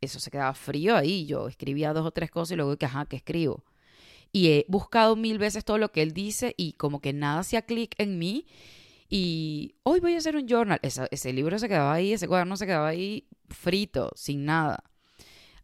eso 0.00 0.20
se 0.20 0.30
quedaba 0.30 0.54
frío 0.54 0.96
ahí. 0.96 1.26
Yo 1.26 1.48
escribía 1.48 1.92
dos 1.92 2.06
o 2.06 2.12
tres 2.12 2.30
cosas 2.30 2.52
y 2.52 2.56
luego 2.56 2.76
que, 2.76 2.86
ajá, 2.86 3.06
¿qué 3.06 3.16
escribo? 3.16 3.64
Y 4.30 4.50
he 4.50 4.66
buscado 4.68 5.16
mil 5.16 5.38
veces 5.38 5.64
todo 5.64 5.78
lo 5.78 5.90
que 5.90 6.00
él 6.00 6.12
dice 6.12 6.54
y 6.56 6.74
como 6.74 7.00
que 7.00 7.12
nada 7.12 7.40
hacía 7.40 7.62
clic 7.62 7.96
en 7.98 8.20
mí 8.20 8.46
y 9.14 9.74
hoy 9.82 10.00
voy 10.00 10.14
a 10.14 10.18
hacer 10.18 10.36
un 10.36 10.48
journal. 10.48 10.80
ese 10.82 11.32
libro 11.34 11.58
se 11.58 11.68
quedaba 11.68 11.92
ahí, 11.92 12.14
ese 12.14 12.26
cuaderno 12.26 12.56
se 12.56 12.64
quedaba 12.64 12.88
ahí 12.88 13.28
frito, 13.50 14.10
sin 14.16 14.46
nada. 14.46 14.84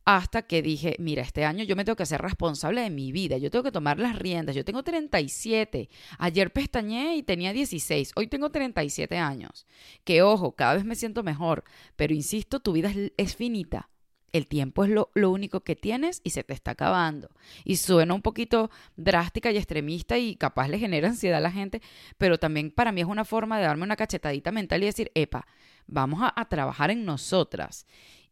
Hasta 0.05 0.43
que 0.43 0.61
dije, 0.61 0.97
mira, 0.99 1.23
este 1.23 1.47
año 1.47 1.65
yo 1.65 1.75
me 1.75 1.87
tengo 1.87 1.97
que 1.97 2.03
hacer 2.03 2.21
responsable 2.21 2.83
de 2.83 2.91
mi 2.91 3.11
vida, 3.11 3.39
yo 3.39 3.51
tengo 3.51 3.63
que 3.63 3.73
tomar 3.73 3.99
las 3.99 4.19
riendas, 4.19 4.55
yo 4.55 4.67
tengo 4.67 4.83
37, 4.83 5.89
ayer 6.19 6.53
pestañé 6.53 7.17
y 7.17 7.23
tenía 7.23 7.55
16, 7.55 8.13
hoy 8.17 8.27
tengo 8.27 8.51
37 8.51 9.17
años. 9.17 9.67
Que 10.05 10.21
ojo, 10.21 10.55
cada 10.55 10.75
vez 10.75 10.85
me 10.85 10.95
siento 10.95 11.23
mejor, 11.23 11.65
pero 11.97 12.13
insisto, 12.13 12.61
tu 12.61 12.73
vida 12.73 12.93
es 13.17 13.35
finita. 13.35 13.89
El 14.33 14.47
tiempo 14.47 14.85
es 14.85 14.91
lo, 14.91 15.11
único 15.15 15.61
que 15.61 15.75
tienes 15.75 16.21
y 16.23 16.31
se 16.31 16.45
te 16.45 16.53
está 16.53 16.73
acabando. 16.73 17.31
Y 17.65 17.77
suena 17.77 18.15
un 18.15 18.23
poquito 18.23 18.71
drástica 18.97 19.51
y 19.51 19.57
extremista 19.57 20.19
y 20.19 20.37
capaz 20.37 20.69
le 20.69 20.79
genera 20.79 21.09
ansiedad 21.09 21.39
a 21.39 21.41
la 21.41 21.51
gente, 21.51 21.81
pero 22.19 22.39
también 22.39 22.71
para 22.71 22.93
mí 22.93 23.01
es 23.01 23.07
una 23.07 23.25
forma 23.25 23.59
de 23.59 23.65
darme 23.65 23.85
una 23.85 23.97
cachetadita 23.97 24.53
mental 24.53 24.83
y 24.83 24.87
decir, 24.87 25.11
epa, 25.15 25.47
vamos 25.87 26.21
a, 26.23 26.33
a 26.37 26.49
trabajar 26.49 26.91
en 26.91 27.05
nosotras. 27.05 27.87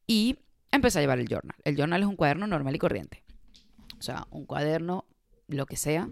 Y 0.07 0.39
empecé 0.71 0.99
a 0.99 1.03
llevar 1.03 1.19
el 1.19 1.29
journal. 1.29 1.57
El 1.65 1.77
journal 1.77 2.03
es 2.03 2.09
un 2.09 2.17
cuaderno 2.17 2.47
normal 2.47 2.75
y 2.75 2.79
corriente. 2.79 3.23
O 3.99 4.03
sea, 4.03 4.27
un 4.31 4.45
cuaderno, 4.47 5.07
lo 5.49 5.67
que 5.67 5.77
sea. 5.77 6.09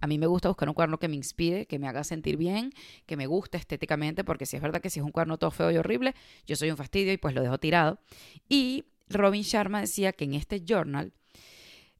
A 0.00 0.06
mí 0.06 0.18
me 0.18 0.26
gusta 0.26 0.48
buscar 0.48 0.68
un 0.68 0.74
cuaderno 0.74 0.98
que 0.98 1.08
me 1.08 1.16
inspire, 1.16 1.66
que 1.66 1.78
me 1.78 1.88
haga 1.88 2.04
sentir 2.04 2.36
bien, 2.36 2.72
que 3.06 3.16
me 3.16 3.26
guste 3.26 3.56
estéticamente, 3.58 4.24
porque 4.24 4.46
si 4.46 4.56
es 4.56 4.62
verdad 4.62 4.80
que 4.80 4.90
si 4.90 5.00
es 5.00 5.04
un 5.04 5.12
cuaderno 5.12 5.38
todo 5.38 5.50
feo 5.50 5.70
y 5.70 5.76
horrible, 5.76 6.14
yo 6.46 6.56
soy 6.56 6.70
un 6.70 6.76
fastidio 6.76 7.12
y 7.12 7.16
pues 7.16 7.34
lo 7.34 7.42
dejo 7.42 7.58
tirado. 7.58 7.98
Y 8.48 8.84
Robin 9.08 9.42
Sharma 9.42 9.80
decía 9.80 10.12
que 10.12 10.24
en 10.24 10.34
este 10.34 10.62
journal 10.64 11.12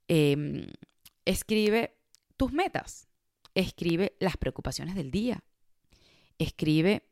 em, 0.08 0.66
escribe 1.24 1.96
tus 2.36 2.52
metas, 2.52 3.08
escribe 3.54 4.16
las 4.20 4.36
preocupaciones 4.36 4.94
del 4.94 5.10
día, 5.10 5.44
escribe 6.38 7.08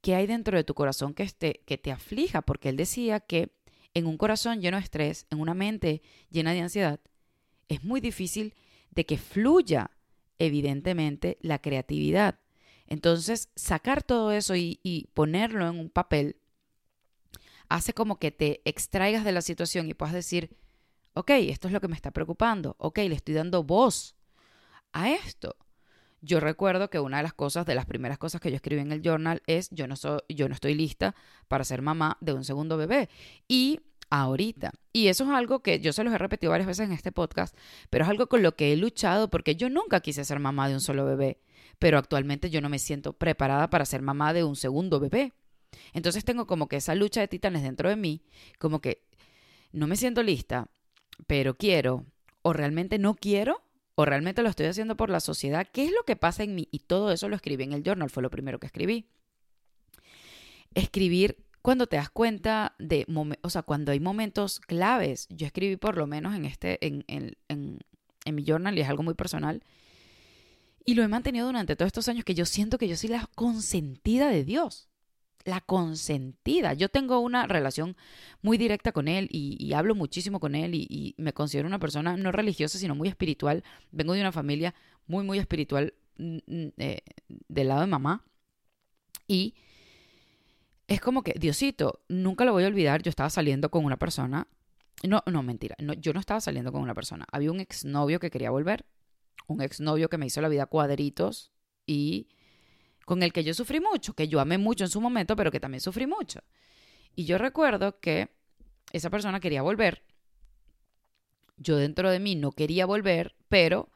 qué 0.00 0.14
hay 0.14 0.26
dentro 0.26 0.56
de 0.56 0.64
tu 0.64 0.74
corazón 0.74 1.14
que, 1.14 1.26
que 1.64 1.78
te 1.78 1.90
aflija, 1.90 2.42
porque 2.42 2.68
él 2.68 2.76
decía 2.76 3.20
que 3.20 3.56
en 3.94 4.06
un 4.06 4.18
corazón 4.18 4.60
lleno 4.60 4.76
de 4.76 4.84
estrés, 4.84 5.26
en 5.30 5.40
una 5.40 5.54
mente 5.54 6.02
llena 6.30 6.52
de 6.52 6.60
ansiedad, 6.60 7.00
es 7.68 7.82
muy 7.82 8.00
difícil 8.00 8.54
de 8.90 9.06
que 9.06 9.16
fluya, 9.16 9.90
evidentemente, 10.38 11.38
la 11.40 11.60
creatividad. 11.60 12.40
Entonces, 12.86 13.48
sacar 13.56 14.02
todo 14.02 14.30
eso 14.32 14.54
y 14.56 15.08
ponerlo 15.14 15.66
en 15.68 15.78
un 15.78 15.90
papel 15.90 16.36
hace 17.68 17.92
como 17.92 18.18
que 18.18 18.30
te 18.30 18.62
extraigas 18.64 19.24
de 19.24 19.32
la 19.32 19.42
situación 19.42 19.88
y 19.88 19.94
puedas 19.94 20.14
decir, 20.14 20.56
ok, 21.14 21.30
esto 21.30 21.68
es 21.68 21.72
lo 21.72 21.80
que 21.80 21.88
me 21.88 21.96
está 21.96 22.10
preocupando, 22.10 22.76
ok, 22.78 22.98
le 22.98 23.14
estoy 23.14 23.34
dando 23.34 23.62
voz 23.62 24.16
a 24.92 25.10
esto. 25.10 25.56
Yo 26.20 26.40
recuerdo 26.40 26.88
que 26.88 27.00
una 27.00 27.18
de 27.18 27.22
las 27.22 27.34
cosas, 27.34 27.66
de 27.66 27.74
las 27.74 27.84
primeras 27.84 28.16
cosas 28.16 28.40
que 28.40 28.50
yo 28.50 28.56
escribí 28.56 28.80
en 28.80 28.92
el 28.92 29.02
journal 29.02 29.42
es, 29.46 29.68
yo 29.70 29.86
no, 29.86 29.94
soy, 29.94 30.20
yo 30.28 30.48
no 30.48 30.54
estoy 30.54 30.74
lista 30.74 31.14
para 31.48 31.64
ser 31.64 31.82
mamá 31.82 32.16
de 32.20 32.32
un 32.32 32.44
segundo 32.44 32.78
bebé. 32.78 33.10
Y 33.46 33.80
ahorita. 34.08 34.72
Y 34.92 35.08
eso 35.08 35.24
es 35.24 35.30
algo 35.30 35.60
que 35.60 35.80
yo 35.80 35.92
se 35.92 36.04
los 36.04 36.14
he 36.14 36.18
repetido 36.18 36.50
varias 36.50 36.66
veces 36.66 36.86
en 36.86 36.92
este 36.92 37.12
podcast, 37.12 37.56
pero 37.90 38.04
es 38.04 38.10
algo 38.10 38.28
con 38.28 38.42
lo 38.42 38.56
que 38.56 38.72
he 38.72 38.76
luchado 38.76 39.28
porque 39.28 39.56
yo 39.56 39.68
nunca 39.68 40.00
quise 40.00 40.24
ser 40.24 40.38
mamá 40.38 40.68
de 40.68 40.74
un 40.74 40.80
solo 40.80 41.04
bebé, 41.04 41.40
pero 41.78 41.98
actualmente 41.98 42.48
yo 42.48 42.60
no 42.60 42.68
me 42.68 42.78
siento 42.78 43.12
preparada 43.12 43.68
para 43.70 43.84
ser 43.84 44.02
mamá 44.02 44.32
de 44.32 44.44
un 44.44 44.56
segundo 44.56 45.00
bebé. 45.00 45.32
Entonces 45.92 46.24
tengo 46.24 46.46
como 46.46 46.68
que 46.68 46.76
esa 46.76 46.94
lucha 46.94 47.20
de 47.20 47.28
titanes 47.28 47.62
dentro 47.62 47.88
de 47.88 47.96
mí, 47.96 48.22
como 48.58 48.80
que 48.80 49.02
no 49.72 49.86
me 49.86 49.96
siento 49.96 50.22
lista, 50.22 50.68
pero 51.26 51.56
quiero, 51.56 52.06
o 52.42 52.52
realmente 52.52 52.98
no 52.98 53.14
quiero, 53.14 53.62
o 53.94 54.04
realmente 54.04 54.42
lo 54.42 54.48
estoy 54.48 54.66
haciendo 54.66 54.96
por 54.96 55.10
la 55.10 55.20
sociedad. 55.20 55.66
¿Qué 55.72 55.84
es 55.84 55.92
lo 55.92 56.04
que 56.04 56.16
pasa 56.16 56.42
en 56.42 56.54
mí? 56.54 56.68
Y 56.70 56.80
todo 56.80 57.12
eso 57.12 57.28
lo 57.28 57.36
escribí 57.36 57.64
en 57.64 57.72
el 57.72 57.82
journal, 57.82 58.10
fue 58.10 58.22
lo 58.22 58.30
primero 58.30 58.58
que 58.58 58.66
escribí. 58.66 59.06
Escribir 60.74 61.44
cuando 61.62 61.86
te 61.86 61.96
das 61.96 62.10
cuenta 62.10 62.74
de, 62.78 63.06
o 63.42 63.50
sea, 63.50 63.62
cuando 63.62 63.92
hay 63.92 64.00
momentos 64.00 64.60
claves. 64.60 65.26
Yo 65.30 65.46
escribí 65.46 65.76
por 65.76 65.96
lo 65.96 66.06
menos 66.06 66.34
en 66.34 66.44
este, 66.44 66.84
en, 66.84 67.04
en, 67.06 67.36
en, 67.48 67.78
en 68.24 68.34
mi 68.34 68.44
journal 68.44 68.76
y 68.76 68.82
es 68.82 68.88
algo 68.88 69.02
muy 69.02 69.14
personal. 69.14 69.62
Y 70.84 70.94
lo 70.94 71.02
he 71.02 71.08
mantenido 71.08 71.46
durante 71.46 71.76
todos 71.76 71.86
estos 71.86 72.08
años 72.08 72.24
que 72.24 72.34
yo 72.34 72.44
siento 72.44 72.76
que 72.76 72.88
yo 72.88 72.96
soy 72.96 73.10
la 73.10 73.30
consentida 73.34 74.28
de 74.28 74.44
Dios 74.44 74.90
la 75.44 75.60
consentida. 75.60 76.72
Yo 76.74 76.88
tengo 76.88 77.20
una 77.20 77.46
relación 77.46 77.96
muy 78.42 78.58
directa 78.58 78.92
con 78.92 79.08
él 79.08 79.28
y, 79.30 79.72
hablo 79.74 79.94
muchísimo 79.94 80.40
con 80.40 80.54
él 80.54 80.74
y, 80.74 81.14
me 81.18 81.32
considero 81.32 81.68
una 81.68 81.78
persona 81.78 82.16
no 82.16 82.32
religiosa, 82.32 82.78
sino 82.78 82.94
muy 82.94 83.08
espiritual. 83.08 83.62
Vengo 83.90 84.14
de 84.14 84.20
una 84.20 84.32
familia 84.32 84.74
muy, 85.06 85.24
muy 85.24 85.38
espiritual 85.38 85.94
eh, 86.18 87.00
del 87.48 87.68
lado 87.68 87.82
de 87.82 87.86
mamá. 87.86 88.24
Y 89.28 89.54
es 90.86 91.00
como 91.00 91.22
que, 91.22 91.34
Diosito, 91.38 92.00
nunca 92.08 92.44
lo 92.44 92.52
voy 92.52 92.64
a 92.64 92.68
olvidar, 92.68 93.02
yo 93.02 93.10
estaba 93.10 93.30
saliendo 93.30 93.70
con 93.70 93.84
una 93.84 93.98
persona. 93.98 94.48
No, 95.02 95.22
no, 95.26 95.42
mentira, 95.42 95.76
yo 95.98 96.12
no 96.12 96.20
estaba 96.20 96.40
saliendo 96.40 96.72
con 96.72 96.80
una 96.80 96.94
persona. 96.94 97.26
Había 97.30 97.50
un 97.50 97.60
exnovio 97.60 98.20
que 98.20 98.30
quería 98.30 98.50
volver, 98.50 98.86
un 99.46 99.60
exnovio 99.60 100.08
que 100.08 100.18
me 100.18 100.26
hizo 100.26 100.40
la 100.40 100.48
vida 100.48 100.66
cuadritos 100.66 101.52
y 101.86 102.28
con 103.04 103.22
el 103.22 103.32
que 103.32 103.44
yo 103.44 103.54
sufrí 103.54 103.80
mucho, 103.80 104.14
que 104.14 104.28
yo 104.28 104.40
amé 104.40 104.58
mucho 104.58 104.84
en 104.84 104.90
su 104.90 105.00
momento, 105.00 105.36
pero 105.36 105.50
que 105.50 105.60
también 105.60 105.80
sufrí 105.80 106.06
mucho. 106.06 106.40
Y 107.14 107.24
yo 107.24 107.38
recuerdo 107.38 108.00
que 108.00 108.30
esa 108.92 109.10
persona 109.10 109.40
quería 109.40 109.62
volver. 109.62 110.02
Yo 111.56 111.76
dentro 111.76 112.10
de 112.10 112.18
mí 112.18 112.34
no 112.34 112.52
quería 112.52 112.86
volver, 112.86 113.36
pero 113.48 113.90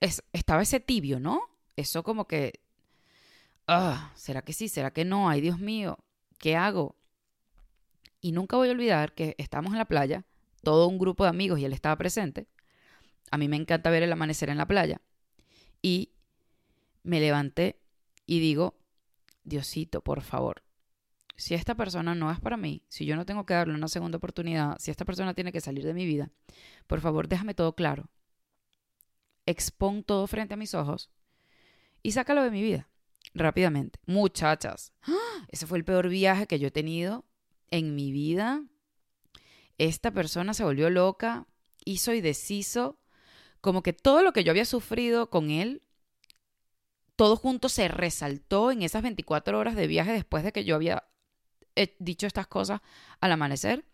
estaba 0.00 0.62
ese 0.62 0.80
tibio, 0.80 1.20
¿no? 1.20 1.40
Eso 1.76 2.02
como 2.02 2.26
que, 2.26 2.60
ah, 3.66 4.12
¿será 4.14 4.42
que 4.42 4.52
sí? 4.52 4.68
¿Será 4.68 4.92
que 4.92 5.04
no? 5.04 5.28
Ay, 5.28 5.40
Dios 5.40 5.58
mío, 5.58 5.98
¿qué 6.38 6.56
hago? 6.56 6.96
Y 8.20 8.32
nunca 8.32 8.56
voy 8.56 8.68
a 8.68 8.72
olvidar 8.72 9.14
que 9.14 9.34
estábamos 9.38 9.72
en 9.72 9.78
la 9.78 9.84
playa, 9.84 10.24
todo 10.62 10.86
un 10.88 10.98
grupo 10.98 11.24
de 11.24 11.30
amigos 11.30 11.58
y 11.58 11.64
él 11.64 11.72
estaba 11.72 11.96
presente, 11.96 12.46
a 13.30 13.36
mí 13.36 13.48
me 13.48 13.56
encanta 13.56 13.90
ver 13.90 14.02
el 14.02 14.12
amanecer 14.12 14.48
en 14.48 14.58
la 14.58 14.66
playa. 14.66 15.00
Y 15.82 16.12
me 17.02 17.20
levanté 17.20 17.83
y 18.26 18.40
digo, 18.40 18.78
Diosito, 19.44 20.00
por 20.00 20.22
favor, 20.22 20.62
si 21.36 21.54
esta 21.54 21.74
persona 21.74 22.14
no 22.14 22.30
es 22.30 22.40
para 22.40 22.56
mí, 22.56 22.82
si 22.88 23.04
yo 23.06 23.16
no 23.16 23.26
tengo 23.26 23.44
que 23.44 23.54
darle 23.54 23.74
una 23.74 23.88
segunda 23.88 24.18
oportunidad, 24.18 24.76
si 24.78 24.90
esta 24.90 25.04
persona 25.04 25.34
tiene 25.34 25.52
que 25.52 25.60
salir 25.60 25.84
de 25.84 25.94
mi 25.94 26.06
vida, 26.06 26.30
por 26.86 27.00
favor 27.00 27.28
déjame 27.28 27.54
todo 27.54 27.74
claro. 27.74 28.08
Expon 29.46 30.04
todo 30.04 30.26
frente 30.26 30.54
a 30.54 30.56
mis 30.56 30.74
ojos 30.74 31.10
y 32.02 32.12
sácalo 32.12 32.42
de 32.42 32.50
mi 32.50 32.62
vida 32.62 32.88
rápidamente. 33.34 33.98
Muchachas, 34.06 34.92
ese 35.48 35.66
fue 35.66 35.78
el 35.78 35.84
peor 35.84 36.08
viaje 36.08 36.46
que 36.46 36.58
yo 36.58 36.68
he 36.68 36.70
tenido 36.70 37.24
en 37.70 37.94
mi 37.94 38.12
vida. 38.12 38.64
Esta 39.76 40.12
persona 40.12 40.54
se 40.54 40.64
volvió 40.64 40.88
loca, 40.88 41.46
hizo 41.84 42.12
y 42.12 42.20
deshizo, 42.20 42.98
como 43.60 43.82
que 43.82 43.92
todo 43.92 44.22
lo 44.22 44.32
que 44.32 44.44
yo 44.44 44.50
había 44.50 44.64
sufrido 44.64 45.30
con 45.30 45.50
él, 45.50 45.82
todo 47.16 47.36
junto 47.36 47.68
se 47.68 47.88
resaltó 47.88 48.70
en 48.70 48.82
esas 48.82 49.02
24 49.02 49.58
horas 49.58 49.76
de 49.76 49.86
viaje 49.86 50.12
después 50.12 50.44
de 50.44 50.52
que 50.52 50.64
yo 50.64 50.74
había 50.74 51.04
he 51.76 51.96
dicho 51.98 52.26
estas 52.26 52.46
cosas 52.46 52.80
al 53.20 53.32
amanecer. 53.32 53.84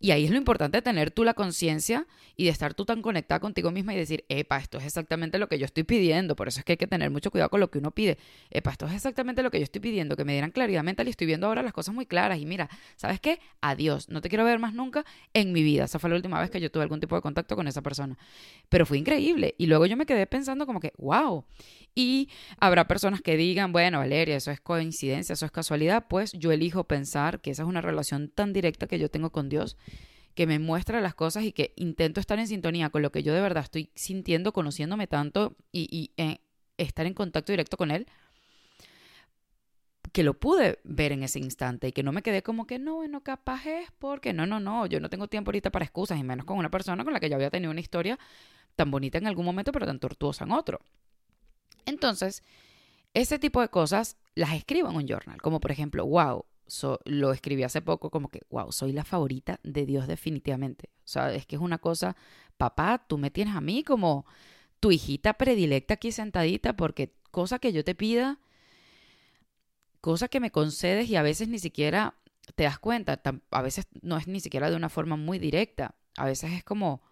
Y 0.00 0.10
ahí 0.10 0.24
es 0.24 0.30
lo 0.30 0.36
importante 0.36 0.78
de 0.78 0.82
tener 0.82 1.10
tú 1.10 1.24
la 1.24 1.34
conciencia 1.34 2.06
y 2.36 2.44
de 2.44 2.50
estar 2.50 2.74
tú 2.74 2.84
tan 2.84 3.02
conectada 3.02 3.40
contigo 3.40 3.70
misma 3.70 3.94
y 3.94 3.96
decir, 3.96 4.24
epa, 4.28 4.58
esto 4.58 4.78
es 4.78 4.84
exactamente 4.84 5.38
lo 5.38 5.48
que 5.48 5.58
yo 5.58 5.64
estoy 5.64 5.84
pidiendo. 5.84 6.36
Por 6.36 6.48
eso 6.48 6.60
es 6.60 6.64
que 6.64 6.72
hay 6.72 6.76
que 6.76 6.86
tener 6.86 7.10
mucho 7.10 7.30
cuidado 7.30 7.50
con 7.50 7.60
lo 7.60 7.70
que 7.70 7.78
uno 7.78 7.90
pide. 7.90 8.18
Epa, 8.50 8.72
esto 8.72 8.86
es 8.86 8.94
exactamente 8.94 9.42
lo 9.42 9.50
que 9.50 9.58
yo 9.58 9.64
estoy 9.64 9.80
pidiendo, 9.80 10.16
que 10.16 10.24
me 10.24 10.32
dieran 10.32 10.50
claridad 10.50 10.82
mental 10.82 11.06
y 11.06 11.10
estoy 11.10 11.26
viendo 11.26 11.46
ahora 11.46 11.62
las 11.62 11.72
cosas 11.72 11.94
muy 11.94 12.06
claras. 12.06 12.38
Y 12.38 12.46
mira, 12.46 12.68
¿sabes 12.96 13.20
qué? 13.20 13.40
Adiós, 13.60 14.08
no 14.08 14.20
te 14.20 14.28
quiero 14.28 14.44
ver 14.44 14.58
más 14.58 14.74
nunca 14.74 15.04
en 15.34 15.52
mi 15.52 15.62
vida. 15.62 15.84
Esa 15.84 15.98
fue 15.98 16.10
la 16.10 16.16
última 16.16 16.40
vez 16.40 16.50
que 16.50 16.60
yo 16.60 16.70
tuve 16.70 16.82
algún 16.82 17.00
tipo 17.00 17.14
de 17.16 17.22
contacto 17.22 17.56
con 17.56 17.68
esa 17.68 17.82
persona. 17.82 18.16
Pero 18.68 18.86
fue 18.86 18.98
increíble. 18.98 19.54
Y 19.58 19.66
luego 19.66 19.86
yo 19.86 19.96
me 19.96 20.06
quedé 20.06 20.26
pensando 20.26 20.66
como 20.66 20.80
que, 20.80 20.92
wow. 20.98 21.44
Y 21.94 22.30
habrá 22.58 22.88
personas 22.88 23.20
que 23.20 23.36
digan, 23.36 23.72
bueno, 23.72 23.98
Valeria, 23.98 24.36
eso 24.36 24.50
es 24.50 24.60
coincidencia, 24.60 25.34
eso 25.34 25.44
es 25.44 25.52
casualidad. 25.52 26.06
Pues 26.08 26.32
yo 26.32 26.50
elijo 26.50 26.84
pensar 26.84 27.40
que 27.40 27.50
esa 27.50 27.62
es 27.62 27.68
una 27.68 27.82
relación 27.82 28.28
tan 28.28 28.52
directa 28.52 28.86
que 28.86 28.98
yo 28.98 29.10
tengo 29.10 29.30
con 29.30 29.48
Dios 29.48 29.76
que 30.34 30.46
me 30.46 30.58
muestra 30.58 31.00
las 31.00 31.14
cosas 31.14 31.44
y 31.44 31.52
que 31.52 31.72
intento 31.76 32.20
estar 32.20 32.38
en 32.38 32.46
sintonía 32.46 32.90
con 32.90 33.02
lo 33.02 33.12
que 33.12 33.22
yo 33.22 33.34
de 33.34 33.40
verdad 33.40 33.64
estoy 33.64 33.90
sintiendo, 33.94 34.52
conociéndome 34.52 35.06
tanto 35.06 35.56
y, 35.72 36.12
eh, 36.16 36.38
estar 36.78 37.06
en 37.06 37.14
contacto 37.14 37.52
directo 37.52 37.76
con 37.76 37.90
él, 37.90 38.06
que 40.12 40.22
lo 40.22 40.38
pude 40.38 40.78
ver 40.84 41.12
en 41.12 41.22
ese 41.22 41.38
instante 41.38 41.88
y 41.88 41.92
que 41.92 42.02
no 42.02 42.12
me 42.12 42.22
quedé 42.22 42.42
como 42.42 42.66
que 42.66 42.78
no, 42.78 42.96
bueno, 42.96 43.22
capaz 43.22 43.66
es 43.66 43.90
porque 43.98 44.32
no, 44.32 44.46
no, 44.46 44.60
no, 44.60 44.86
yo 44.86 45.00
no 45.00 45.08
tengo 45.08 45.28
tiempo 45.28 45.50
ahorita 45.50 45.70
para 45.70 45.84
excusas 45.84 46.18
y 46.18 46.22
menos 46.22 46.44
con 46.44 46.58
una 46.58 46.70
persona 46.70 47.04
con 47.04 47.12
la 47.12 47.20
que 47.20 47.28
yo 47.28 47.36
había 47.36 47.50
tenido 47.50 47.70
una 47.70 47.80
historia 47.80 48.18
tan 48.74 48.90
bonita 48.90 49.18
en 49.18 49.26
algún 49.26 49.44
momento 49.44 49.70
pero 49.72 49.86
tan 49.86 49.98
tortuosa 49.98 50.44
en 50.44 50.52
otro. 50.52 50.80
Entonces, 51.86 52.42
ese 53.14 53.38
tipo 53.38 53.60
de 53.60 53.68
cosas 53.68 54.16
las 54.34 54.54
escribo 54.54 54.88
en 54.90 54.96
un 54.96 55.06
journal, 55.06 55.40
como 55.40 55.60
por 55.60 55.70
ejemplo, 55.70 56.06
wow, 56.06 56.44
lo 57.04 57.32
escribí 57.32 57.62
hace 57.62 57.82
poco 57.82 58.10
como 58.10 58.28
que, 58.28 58.42
wow, 58.50 58.72
soy 58.72 58.92
la 58.92 59.04
favorita 59.04 59.60
de 59.62 59.84
Dios 59.84 60.06
definitivamente. 60.06 60.90
O 60.98 61.08
sea, 61.08 61.32
es 61.32 61.46
que 61.46 61.56
es 61.56 61.62
una 61.62 61.78
cosa, 61.78 62.16
papá, 62.56 63.04
tú 63.06 63.18
me 63.18 63.30
tienes 63.30 63.54
a 63.54 63.60
mí 63.60 63.82
como 63.82 64.24
tu 64.80 64.90
hijita 64.90 65.34
predilecta 65.34 65.94
aquí 65.94 66.12
sentadita 66.12 66.74
porque 66.74 67.14
cosa 67.30 67.58
que 67.58 67.72
yo 67.72 67.84
te 67.84 67.94
pida, 67.94 68.38
cosa 70.00 70.28
que 70.28 70.40
me 70.40 70.50
concedes 70.50 71.08
y 71.08 71.16
a 71.16 71.22
veces 71.22 71.48
ni 71.48 71.58
siquiera 71.58 72.16
te 72.54 72.64
das 72.64 72.78
cuenta, 72.78 73.20
a 73.50 73.62
veces 73.62 73.86
no 74.00 74.16
es 74.16 74.26
ni 74.26 74.40
siquiera 74.40 74.70
de 74.70 74.76
una 74.76 74.88
forma 74.88 75.16
muy 75.16 75.38
directa, 75.38 75.94
a 76.16 76.24
veces 76.24 76.52
es 76.52 76.64
como, 76.64 77.02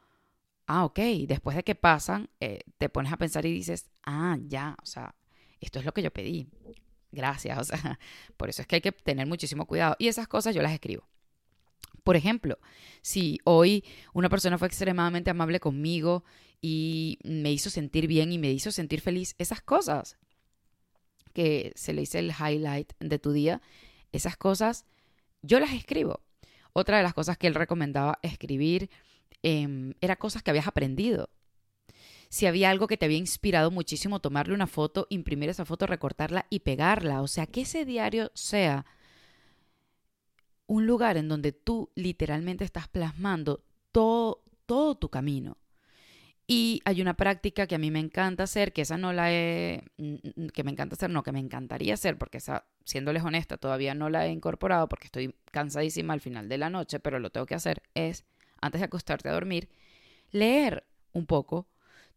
ah, 0.70 0.85
ok, 0.85 0.98
después 1.26 1.56
de 1.56 1.64
que 1.64 1.74
pasan, 1.74 2.30
eh, 2.40 2.61
te 2.78 2.88
pones 2.88 3.12
a 3.12 3.16
pensar 3.16 3.44
y 3.46 3.52
dices, 3.52 3.90
ah, 4.04 4.38
ya, 4.46 4.76
o 4.83 4.87
sea, 4.87 5.14
esto 5.61 5.78
es 5.78 5.85
lo 5.85 5.92
que 5.92 6.02
yo 6.02 6.12
pedí 6.12 6.48
gracias, 7.12 7.59
o 7.59 7.64
sea, 7.64 7.98
por 8.37 8.48
eso 8.48 8.62
es 8.62 8.68
que 8.68 8.76
hay 8.76 8.80
que 8.80 8.92
tener 8.92 9.26
muchísimo 9.26 9.66
cuidado. 9.66 9.96
Y 9.98 10.09
esas 10.09 10.28
cosas 10.28 10.54
yo 10.54 10.62
las 10.62 10.72
escribo. 10.72 11.09
Por 12.04 12.16
ejemplo, 12.16 12.59
si 13.02 13.38
hoy 13.44 13.85
una 14.12 14.28
persona 14.28 14.59
fue 14.59 14.68
extremadamente 14.68 15.30
amable 15.30 15.61
conmigo 15.61 16.24
y 16.61 17.18
me 17.24 17.52
hizo 17.52 17.68
sentir 17.68 18.06
bien 18.06 18.33
y 18.33 18.38
me 18.38 18.50
hizo 18.50 18.70
sentir 18.70 19.00
feliz, 19.00 19.35
esas 19.38 19.61
cosas 19.61 20.16
que 21.33 21.72
se 21.76 21.92
le 21.92 22.02
dice 22.02 22.18
el 22.18 22.33
highlight 22.33 22.92
de 23.00 23.18
tu 23.18 23.33
día, 23.33 23.61
esas 24.12 24.37
cosas 24.37 24.87
yo 25.42 25.61
las 25.61 25.72
escribo. 25.72 26.20
Otra 26.72 26.96
de 26.96 27.02
las 27.02 27.14
cosas 27.14 27.37
que 27.37 27.46
él 27.46 27.54
recomendaba 27.54 28.18
escribir 28.22 28.90
eh, 29.42 29.94
era 30.00 30.16
cosas 30.16 30.42
que 30.42 30.50
habías 30.50 30.66
aprendido 30.66 31.31
si 32.31 32.46
había 32.46 32.70
algo 32.70 32.87
que 32.87 32.96
te 32.96 33.07
había 33.07 33.18
inspirado 33.18 33.72
muchísimo, 33.72 34.20
tomarle 34.20 34.55
una 34.55 34.68
foto, 34.68 35.09
imprimir 35.11 35.48
esa 35.48 35.64
foto, 35.64 35.87
recortarla 35.87 36.46
y 36.48 36.61
pegarla. 36.61 37.22
O 37.22 37.29
sea, 37.29 37.46
que 37.46 37.62
ese 37.62 37.85
diario 37.85 38.31
sea 38.35 38.87
un 40.66 40.87
lugar 40.87 41.16
en 41.16 41.29
donde 41.29 41.50
tú 41.50 41.90
literalmente 41.96 42.64
estás 42.64 42.87
plasmando 42.87 43.64
todo, 43.90 44.44
todo 44.66 44.94
tu 44.94 45.09
camino. 45.09 45.59
Y 46.46 46.81
hay 46.85 47.03
una 47.03 47.14
práctica 47.14 47.66
que 47.66 47.74
a 47.74 47.79
mí 47.79 47.90
me 47.90 47.98
encanta 47.98 48.44
hacer, 48.44 48.72
que 48.72 48.83
esa 48.83 48.96
no 48.96 49.12
la 49.12 49.33
he, 49.33 49.83
mm, 49.98 50.48
que 50.55 50.62
me 50.62 50.70
encanta 50.70 50.94
hacer, 50.94 51.11
no, 51.11 51.24
que 51.24 51.33
me 51.33 51.40
encantaría 51.40 51.94
hacer, 51.94 52.16
porque 52.16 52.38
esa, 52.38 52.64
siéndoles 52.85 53.24
honesta, 53.24 53.57
todavía 53.57 53.94
no 53.94 54.09
la 54.09 54.26
he 54.26 54.31
incorporado 54.31 54.88
porque 54.88 55.07
estoy 55.07 55.35
cansadísima 55.50 56.12
al 56.12 56.20
final 56.20 56.48
de 56.48 56.59
la 56.59 56.70
noche, 56.70 57.00
pero 57.00 57.18
lo 57.18 57.31
tengo 57.31 57.46
que 57.46 57.55
hacer, 57.57 57.83
es, 57.94 58.24
antes 58.61 58.81
de 58.81 58.87
acostarte 58.87 59.29
a 59.29 59.33
dormir, 59.33 59.68
leer 60.31 60.85
un 61.12 61.27
poco 61.27 61.68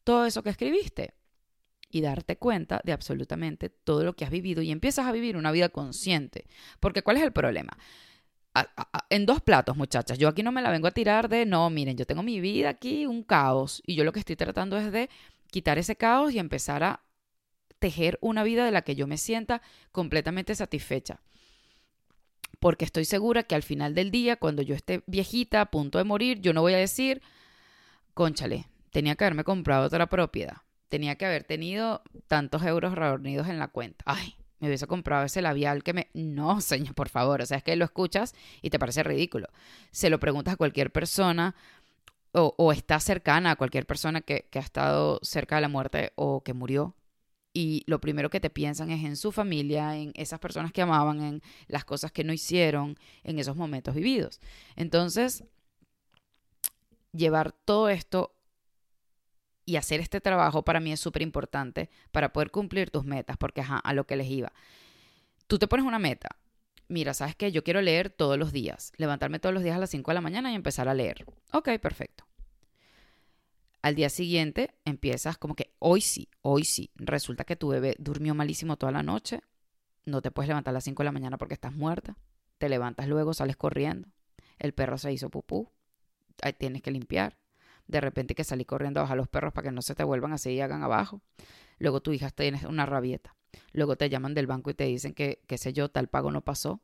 todo 0.03 0.25
eso 0.25 0.43
que 0.43 0.49
escribiste 0.49 1.13
y 1.89 2.01
darte 2.01 2.37
cuenta 2.37 2.81
de 2.83 2.91
absolutamente 2.91 3.69
todo 3.69 4.03
lo 4.03 4.15
que 4.15 4.25
has 4.25 4.31
vivido 4.31 4.61
y 4.61 4.71
empiezas 4.71 5.05
a 5.05 5.11
vivir 5.11 5.37
una 5.37 5.51
vida 5.51 5.69
consciente. 5.69 6.47
Porque 6.79 7.03
¿cuál 7.03 7.17
es 7.17 7.23
el 7.23 7.31
problema? 7.31 7.77
en 9.09 9.25
dos 9.25 9.41
platos, 9.41 9.75
muchachas. 9.75 10.17
Yo 10.17 10.27
aquí 10.27 10.43
no 10.43 10.51
me 10.51 10.61
la 10.61 10.69
vengo 10.69 10.87
a 10.87 10.91
tirar 10.91 11.27
de, 11.27 11.45
no, 11.45 11.69
miren, 11.69 11.97
yo 11.97 12.05
tengo 12.05 12.21
mi 12.21 12.39
vida 12.39 12.69
aquí, 12.69 13.05
un 13.05 13.23
caos, 13.23 13.81
y 13.85 13.95
yo 13.95 14.03
lo 14.03 14.11
que 14.11 14.19
estoy 14.19 14.35
tratando 14.35 14.77
es 14.77 14.91
de 14.91 15.09
quitar 15.47 15.77
ese 15.77 15.95
caos 15.95 16.33
y 16.33 16.39
empezar 16.39 16.83
a 16.83 17.01
tejer 17.79 18.17
una 18.21 18.43
vida 18.43 18.63
de 18.63 18.71
la 18.71 18.83
que 18.83 18.95
yo 18.95 19.07
me 19.07 19.17
sienta 19.17 19.61
completamente 19.91 20.55
satisfecha. 20.55 21.19
Porque 22.63 22.85
estoy 22.85 23.03
segura 23.03 23.43
que 23.43 23.55
al 23.55 23.61
final 23.61 23.93
del 23.93 24.09
día, 24.09 24.37
cuando 24.37 24.61
yo 24.61 24.73
esté 24.73 25.03
viejita, 25.05 25.59
a 25.59 25.65
punto 25.65 25.97
de 25.97 26.05
morir, 26.05 26.39
yo 26.39 26.53
no 26.53 26.61
voy 26.61 26.73
a 26.73 26.77
decir, 26.77 27.21
conchale, 28.13 28.69
tenía 28.89 29.15
que 29.15 29.25
haberme 29.25 29.43
comprado 29.43 29.85
otra 29.85 30.07
propiedad. 30.07 30.59
Tenía 30.87 31.17
que 31.17 31.25
haber 31.25 31.43
tenido 31.43 32.03
tantos 32.27 32.63
euros 32.63 32.95
reunidos 32.95 33.49
en 33.49 33.59
la 33.59 33.67
cuenta. 33.67 34.05
Ay, 34.07 34.37
me 34.61 34.69
hubiese 34.69 34.87
comprado 34.87 35.25
ese 35.25 35.41
labial 35.41 35.83
que 35.83 35.91
me... 35.91 36.07
No, 36.13 36.61
señor, 36.61 36.95
por 36.95 37.09
favor. 37.09 37.41
O 37.41 37.45
sea, 37.45 37.57
es 37.57 37.63
que 37.65 37.75
lo 37.75 37.83
escuchas 37.83 38.33
y 38.61 38.69
te 38.69 38.79
parece 38.79 39.03
ridículo. 39.03 39.49
Se 39.91 40.09
lo 40.09 40.21
preguntas 40.21 40.53
a 40.53 40.57
cualquier 40.57 40.89
persona 40.89 41.55
o, 42.31 42.55
o 42.57 42.71
está 42.71 43.01
cercana 43.01 43.51
a 43.51 43.55
cualquier 43.57 43.85
persona 43.85 44.21
que, 44.21 44.47
que 44.49 44.59
ha 44.59 44.61
estado 44.61 45.19
cerca 45.21 45.55
de 45.55 45.63
la 45.63 45.67
muerte 45.67 46.13
o 46.15 46.45
que 46.45 46.53
murió. 46.53 46.95
Y 47.53 47.83
lo 47.85 48.01
primero 48.01 48.31
que 48.31 48.39
te 48.39 48.49
piensan 48.49 48.89
es 48.89 49.03
en 49.03 49.15
su 49.15 49.31
familia, 49.31 49.95
en 49.95 50.11
esas 50.15 50.39
personas 50.39 50.71
que 50.71 50.81
amaban, 50.81 51.21
en 51.21 51.41
las 51.67 51.85
cosas 51.85 52.11
que 52.11 52.23
no 52.23 52.33
hicieron, 52.33 52.97
en 53.23 53.37
esos 53.37 53.55
momentos 53.55 53.93
vividos. 53.93 54.41
Entonces, 54.75 55.43
llevar 57.11 57.51
todo 57.51 57.89
esto 57.89 58.35
y 59.65 59.75
hacer 59.75 59.99
este 59.99 60.19
trabajo 60.19 60.63
para 60.63 60.79
mí 60.79 60.91
es 60.91 60.99
súper 60.99 61.21
importante 61.21 61.89
para 62.11 62.33
poder 62.33 62.51
cumplir 62.51 62.89
tus 62.89 63.05
metas, 63.05 63.37
porque 63.37 63.61
ajá, 63.61 63.77
a 63.77 63.93
lo 63.93 64.05
que 64.05 64.15
les 64.15 64.27
iba. 64.27 64.51
Tú 65.47 65.59
te 65.59 65.67
pones 65.67 65.85
una 65.85 65.99
meta. 65.99 66.29
Mira, 66.87 67.13
¿sabes 67.13 67.35
qué? 67.35 67.51
Yo 67.51 67.63
quiero 67.63 67.81
leer 67.81 68.09
todos 68.09 68.37
los 68.37 68.51
días, 68.51 68.91
levantarme 68.97 69.39
todos 69.39 69.53
los 69.53 69.63
días 69.63 69.75
a 69.75 69.79
las 69.79 69.89
5 69.89 70.11
de 70.11 70.15
la 70.15 70.21
mañana 70.21 70.51
y 70.51 70.55
empezar 70.55 70.89
a 70.89 70.93
leer. 70.93 71.25
Ok, 71.53 71.69
perfecto. 71.79 72.25
Al 73.83 73.93
día 73.93 74.09
siguiente 74.09 74.73
empiezas 74.85 75.37
como 75.37 75.55
que 75.55 75.75
hoy 75.77 76.01
sí, 76.01 76.29
hoy 76.41 76.63
sí. 76.63 76.89
Resulta 76.95 77.43
que 77.43 77.55
tu 77.55 77.67
bebé 77.67 77.95
durmió 77.99 78.33
malísimo 78.33 78.77
toda 78.77 78.91
la 78.91 79.03
noche, 79.03 79.41
no 80.05 80.21
te 80.21 80.31
puedes 80.31 80.47
levantar 80.47 80.71
a 80.71 80.75
las 80.75 80.85
5 80.85 81.03
de 81.03 81.05
la 81.05 81.11
mañana 81.11 81.37
porque 81.37 81.53
estás 81.53 81.73
muerta. 81.73 82.17
Te 82.57 82.69
levantas 82.69 83.07
luego, 83.07 83.33
sales 83.33 83.57
corriendo. 83.57 84.07
El 84.57 84.73
perro 84.73 84.97
se 84.97 85.13
hizo 85.13 85.29
pupú. 85.29 85.69
Ahí 86.41 86.53
tienes 86.53 86.81
que 86.81 86.91
limpiar 86.91 87.37
de 87.87 88.01
repente 88.01 88.35
que 88.35 88.43
salí 88.43 88.65
corriendo 88.65 88.99
a 88.99 89.03
bajar 89.03 89.17
los 89.17 89.27
perros 89.27 89.53
para 89.53 89.67
que 89.67 89.71
no 89.71 89.81
se 89.81 89.95
te 89.95 90.03
vuelvan 90.03 90.33
así 90.33 90.51
y 90.51 90.61
hagan 90.61 90.83
abajo. 90.83 91.21
Luego 91.77 92.01
tu 92.01 92.13
hija 92.13 92.29
tiene 92.29 92.65
una 92.67 92.85
rabieta. 92.85 93.35
Luego 93.71 93.97
te 93.97 94.09
llaman 94.09 94.33
del 94.33 94.47
banco 94.47 94.69
y 94.69 94.73
te 94.73 94.85
dicen 94.85 95.13
que, 95.13 95.41
qué 95.47 95.57
sé 95.57 95.73
yo, 95.73 95.89
tal 95.89 96.07
pago 96.07 96.31
no 96.31 96.41
pasó. 96.41 96.81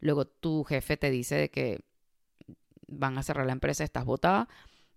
Luego 0.00 0.26
tu 0.26 0.64
jefe 0.64 0.96
te 0.96 1.10
dice 1.10 1.34
de 1.34 1.50
que 1.50 1.80
van 2.86 3.18
a 3.18 3.22
cerrar 3.22 3.46
la 3.46 3.52
empresa, 3.52 3.84
estás 3.84 4.04
botada. 4.04 4.48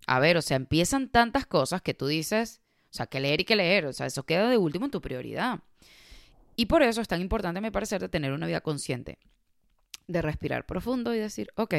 A 0.06 0.18
ver, 0.20 0.36
o 0.36 0.42
sea, 0.42 0.56
empiezan 0.56 1.08
tantas 1.08 1.46
cosas 1.46 1.82
que 1.82 1.94
tú 1.94 2.06
dices, 2.06 2.60
o 2.90 2.94
sea, 2.94 3.06
que 3.06 3.20
leer 3.20 3.40
y 3.40 3.44
que 3.44 3.56
leer, 3.56 3.86
o 3.86 3.92
sea, 3.92 4.06
eso 4.06 4.24
queda 4.24 4.48
de 4.48 4.58
último 4.58 4.86
en 4.86 4.90
tu 4.90 5.00
prioridad. 5.00 5.60
Y 6.56 6.66
por 6.66 6.82
eso 6.82 7.00
es 7.00 7.08
tan 7.08 7.20
importante, 7.20 7.60
me 7.60 7.72
parece, 7.72 7.98
de 7.98 8.08
tener 8.08 8.32
una 8.32 8.46
vida 8.46 8.60
consciente, 8.60 9.18
de 10.06 10.22
respirar 10.22 10.66
profundo 10.66 11.14
y 11.14 11.18
decir, 11.18 11.50
ok, 11.56 11.74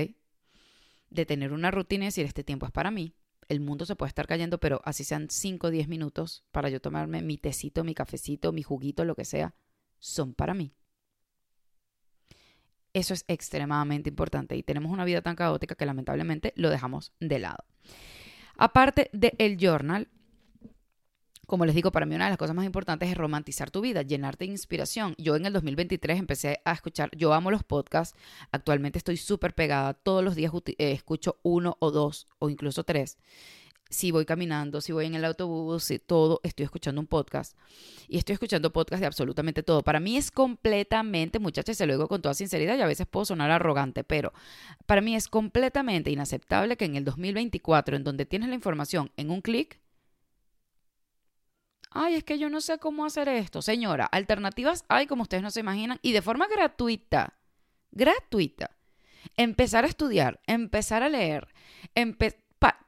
de 1.09 1.25
tener 1.25 1.53
una 1.53 1.69
rutina 1.69 2.05
y 2.05 2.07
decir, 2.07 2.25
este 2.25 2.43
tiempo 2.43 2.65
es 2.65 2.71
para 2.71 2.89
mí, 2.89 3.13
el 3.49 3.59
mundo 3.59 3.86
se 3.86 3.95
puede 3.95 4.07
estar 4.09 4.27
cayendo, 4.27 4.59
pero 4.59 4.81
así 4.83 5.03
sean 5.03 5.29
5 5.29 5.67
o 5.67 5.69
10 5.69 5.88
minutos 5.88 6.43
para 6.51 6.69
yo 6.69 6.81
tomarme 6.81 7.21
mi 7.21 7.38
tecito, 7.38 7.83
mi 7.83 7.93
cafecito, 7.93 8.51
mi 8.51 8.63
juguito, 8.63 9.05
lo 9.05 9.15
que 9.15 9.25
sea, 9.25 9.53
son 9.99 10.33
para 10.33 10.53
mí. 10.53 10.73
Eso 12.93 13.13
es 13.13 13.25
extremadamente 13.27 14.10
importante 14.10 14.56
y 14.56 14.63
tenemos 14.63 14.91
una 14.91 15.06
vida 15.06 15.21
tan 15.21 15.36
caótica 15.36 15.75
que 15.75 15.86
lamentablemente 15.86 16.53
lo 16.56 16.69
dejamos 16.69 17.12
de 17.19 17.39
lado. 17.39 17.63
Aparte 18.56 19.10
del 19.13 19.58
journal, 19.58 20.08
como 21.47 21.65
les 21.65 21.75
digo, 21.75 21.91
para 21.91 22.06
mí 22.06 22.15
una 22.15 22.25
de 22.25 22.32
las 22.32 22.38
cosas 22.38 22.56
más 22.56 22.65
importantes 22.65 23.10
es 23.10 23.17
romantizar 23.17 23.69
tu 23.69 23.82
vida, 23.82 24.01
llenarte 24.01 24.45
de 24.45 24.51
inspiración. 24.51 25.15
Yo 25.17 25.36
en 25.36 25.45
el 25.45 25.53
2023 25.53 26.19
empecé 26.19 26.62
a 26.63 26.71
escuchar, 26.71 27.10
yo 27.15 27.34
amo 27.34 27.51
los 27.51 27.63
podcasts, 27.63 28.17
actualmente 28.51 28.97
estoy 28.97 29.17
súper 29.17 29.53
pegada, 29.53 29.93
todos 29.93 30.23
los 30.23 30.36
días 30.36 30.51
eh, 30.65 30.91
escucho 30.91 31.39
uno 31.43 31.77
o 31.79 31.91
dos 31.91 32.27
o 32.39 32.49
incluso 32.49 32.84
tres. 32.84 33.17
Si 33.93 34.12
voy 34.12 34.25
caminando, 34.25 34.82
si 34.82 34.91
voy 34.91 35.06
en 35.06 35.13
el 35.15 35.23
autobús, 35.23 35.84
si 35.84 35.99
todo, 35.99 36.39
estoy 36.43 36.63
escuchando 36.63 36.99
un 36.99 37.08
podcast. 37.08 37.56
Y 38.08 38.17
estoy 38.17 38.34
escuchando 38.34 38.73
podcast 38.73 38.99
de 39.01 39.06
absolutamente 39.06 39.62
todo. 39.62 39.84
Para 39.84 39.99
mí 39.99 40.17
es 40.17 40.32
completamente, 40.32 41.38
muchachas, 41.39 41.77
se 41.77 41.86
lo 41.86 41.93
digo 41.93 42.08
con 42.08 42.21
toda 42.21 42.34
sinceridad 42.34 42.75
y 42.75 42.82
a 42.82 42.88
veces 42.88 43.06
puedo 43.06 43.25
sonar 43.25 43.51
arrogante, 43.51 44.03
pero 44.03 44.34
para 44.88 45.01
mí 45.01 45.15
es 45.15 45.27
completamente 45.27 46.10
inaceptable 46.10 46.75
que 46.75 46.86
en 46.86 46.95
el 46.95 47.06
2024, 47.06 47.95
en 47.95 48.03
donde 48.03 48.25
tienes 48.25 48.49
la 48.49 48.56
información 48.56 49.12
en 49.15 49.29
un 49.29 49.41
clic, 49.41 49.79
ay, 51.91 52.15
es 52.15 52.23
que 52.23 52.39
yo 52.39 52.49
no 52.49 52.62
sé 52.62 52.79
cómo 52.79 53.06
hacer 53.06 53.29
esto. 53.29 53.62
Señora, 53.62 54.06
alternativas 54.06 54.86
hay 54.88 55.06
como 55.06 55.21
ustedes 55.21 55.43
no 55.43 55.51
se 55.51 55.60
imaginan 55.60 55.99
y 56.01 56.13
de 56.13 56.21
forma 56.23 56.47
gratuita, 56.47 57.38
gratuita. 57.91 58.71
Empezar 59.38 59.86
a 59.86 59.88
estudiar, 59.88 60.41
empezar 60.47 61.01
a 61.03 61.10
leer, 61.10 61.47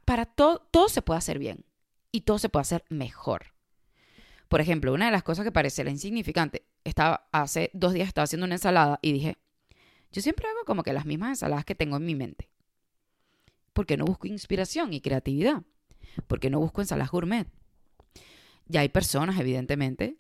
para 0.06 0.26
todo, 0.26 0.68
todo 0.72 0.90
se 0.90 1.02
puede 1.02 1.18
hacer 1.18 1.40
bien 1.40 1.66
y 2.12 2.22
todo 2.22 2.40
se 2.40 2.50
puede 2.50 2.62
hacer 2.62 2.84
mejor. 2.90 3.54
Por 4.48 4.62
ejemplo, 4.62 4.94
una 4.94 5.06
de 5.06 5.12
las 5.12 5.24
cosas 5.24 5.44
que 5.44 5.52
parece 5.52 5.84
la 5.84 5.92
insignificante, 5.92 6.66
estaba, 6.84 7.28
hace 7.32 7.72
dos 7.74 7.94
días 7.94 8.08
estaba 8.08 8.24
haciendo 8.24 8.46
una 8.46 8.56
ensalada 8.56 9.00
y 9.02 9.12
dije, 9.12 9.38
yo 10.12 10.22
siempre 10.22 10.48
hago 10.48 10.66
como 10.66 10.84
que 10.84 10.94
las 10.94 11.06
mismas 11.06 11.30
ensaladas 11.30 11.66
que 11.66 11.76
tengo 11.76 11.98
en 11.98 12.06
mi 12.06 12.16
mente. 12.16 12.50
¿Por 13.74 13.86
qué 13.86 13.98
no 13.98 14.06
busco 14.06 14.28
inspiración 14.28 14.94
y 14.94 15.02
creatividad? 15.02 15.64
¿Por 16.28 16.40
qué 16.40 16.50
no 16.50 16.60
busco 16.60 16.82
ensaladas 16.82 17.12
gourmet? 17.12 17.48
Ya 18.68 18.82
hay 18.82 18.90
personas, 18.90 19.40
evidentemente, 19.40 20.18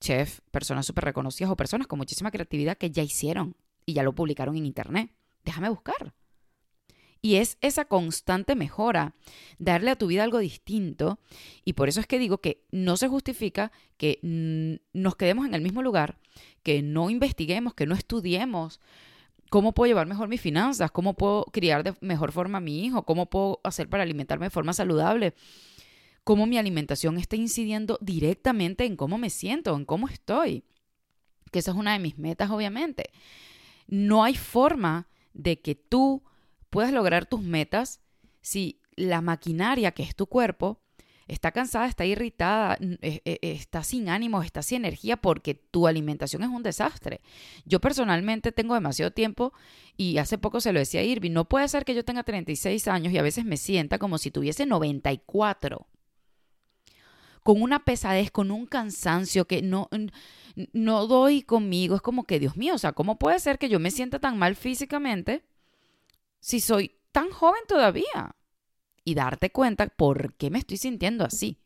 chef, 0.00 0.40
personas 0.50 0.84
súper 0.84 1.04
reconocidas 1.04 1.50
o 1.50 1.56
personas 1.56 1.86
con 1.86 1.98
muchísima 1.98 2.30
creatividad 2.30 2.76
que 2.76 2.90
ya 2.90 3.02
hicieron 3.02 3.56
y 3.86 3.94
ya 3.94 4.02
lo 4.02 4.14
publicaron 4.14 4.56
en 4.56 4.66
internet. 4.66 5.10
Déjame 5.44 5.70
buscar. 5.70 6.14
Y 7.20 7.36
es 7.36 7.58
esa 7.60 7.84
constante 7.84 8.54
mejora, 8.54 9.14
darle 9.58 9.90
a 9.90 9.96
tu 9.96 10.06
vida 10.06 10.24
algo 10.24 10.38
distinto. 10.38 11.18
Y 11.64 11.72
por 11.72 11.88
eso 11.88 12.00
es 12.00 12.06
que 12.06 12.18
digo 12.18 12.38
que 12.38 12.64
no 12.70 12.96
se 12.96 13.08
justifica 13.08 13.72
que 13.96 14.18
nos 14.92 15.16
quedemos 15.16 15.46
en 15.46 15.54
el 15.54 15.60
mismo 15.60 15.82
lugar, 15.82 16.18
que 16.62 16.82
no 16.82 17.10
investiguemos, 17.10 17.74
que 17.74 17.86
no 17.86 17.94
estudiemos 17.94 18.80
cómo 19.50 19.72
puedo 19.72 19.88
llevar 19.88 20.06
mejor 20.06 20.28
mis 20.28 20.40
finanzas, 20.40 20.90
cómo 20.90 21.14
puedo 21.14 21.44
criar 21.46 21.82
de 21.82 21.94
mejor 22.00 22.32
forma 22.32 22.58
a 22.58 22.60
mi 22.60 22.84
hijo, 22.84 23.04
cómo 23.04 23.30
puedo 23.30 23.60
hacer 23.64 23.88
para 23.88 24.02
alimentarme 24.02 24.46
de 24.46 24.50
forma 24.50 24.72
saludable 24.72 25.34
cómo 26.28 26.46
mi 26.46 26.58
alimentación 26.58 27.16
está 27.16 27.36
incidiendo 27.36 27.96
directamente 28.02 28.84
en 28.84 28.96
cómo 28.96 29.16
me 29.16 29.30
siento, 29.30 29.74
en 29.74 29.86
cómo 29.86 30.08
estoy. 30.08 30.62
Que 31.50 31.60
esa 31.60 31.70
es 31.70 31.76
una 31.78 31.94
de 31.94 32.00
mis 32.00 32.18
metas, 32.18 32.50
obviamente. 32.50 33.04
No 33.86 34.22
hay 34.22 34.34
forma 34.34 35.08
de 35.32 35.62
que 35.62 35.74
tú 35.74 36.22
puedas 36.70 36.92
lograr 36.92 37.26
tus 37.26 37.42
metas 37.42 38.00
si 38.40 38.80
la 38.96 39.20
maquinaria 39.20 39.92
que 39.92 40.02
es 40.02 40.14
tu 40.14 40.26
cuerpo 40.26 40.80
está 41.28 41.52
cansada, 41.52 41.86
está 41.86 42.06
irritada, 42.06 42.78
e, 42.80 43.20
e, 43.24 43.38
está 43.42 43.84
sin 43.84 44.08
ánimo, 44.08 44.42
está 44.42 44.62
sin 44.62 44.78
energía 44.78 45.18
porque 45.18 45.54
tu 45.54 45.86
alimentación 45.86 46.42
es 46.42 46.48
un 46.48 46.62
desastre. 46.62 47.20
Yo 47.66 47.80
personalmente 47.80 48.50
tengo 48.50 48.74
demasiado 48.74 49.12
tiempo 49.12 49.52
y 49.96 50.16
hace 50.16 50.38
poco 50.38 50.60
se 50.60 50.72
lo 50.72 50.78
decía 50.78 51.00
a 51.00 51.04
Irving, 51.04 51.32
no 51.32 51.46
puede 51.46 51.68
ser 51.68 51.84
que 51.84 51.94
yo 51.94 52.04
tenga 52.04 52.22
36 52.22 52.88
años 52.88 53.12
y 53.12 53.18
a 53.18 53.22
veces 53.22 53.44
me 53.44 53.58
sienta 53.58 53.98
como 53.98 54.16
si 54.18 54.30
tuviese 54.30 54.64
94 54.64 55.86
con 57.42 57.62
una 57.62 57.84
pesadez, 57.84 58.30
con 58.30 58.50
un 58.50 58.66
cansancio 58.66 59.46
que 59.46 59.62
no, 59.62 59.88
no 60.74 61.06
doy 61.06 61.40
conmigo. 61.40 61.96
Es 61.96 62.02
como 62.02 62.24
que, 62.24 62.38
Dios 62.38 62.56
mío, 62.56 62.74
o 62.74 62.78
sea, 62.78 62.92
¿cómo 62.92 63.18
puede 63.18 63.38
ser 63.38 63.58
que 63.58 63.70
yo 63.70 63.80
me 63.80 63.90
sienta 63.90 64.18
tan 64.18 64.36
mal 64.36 64.54
físicamente 64.54 65.44
si 66.40 66.60
soy 66.60 66.96
tan 67.12 67.30
joven 67.30 67.62
todavía? 67.66 68.36
Y 69.04 69.14
darte 69.14 69.50
cuenta 69.50 69.86
por 69.86 70.34
qué 70.34 70.50
me 70.50 70.58
estoy 70.58 70.76
sintiendo 70.76 71.24
así. 71.24 71.58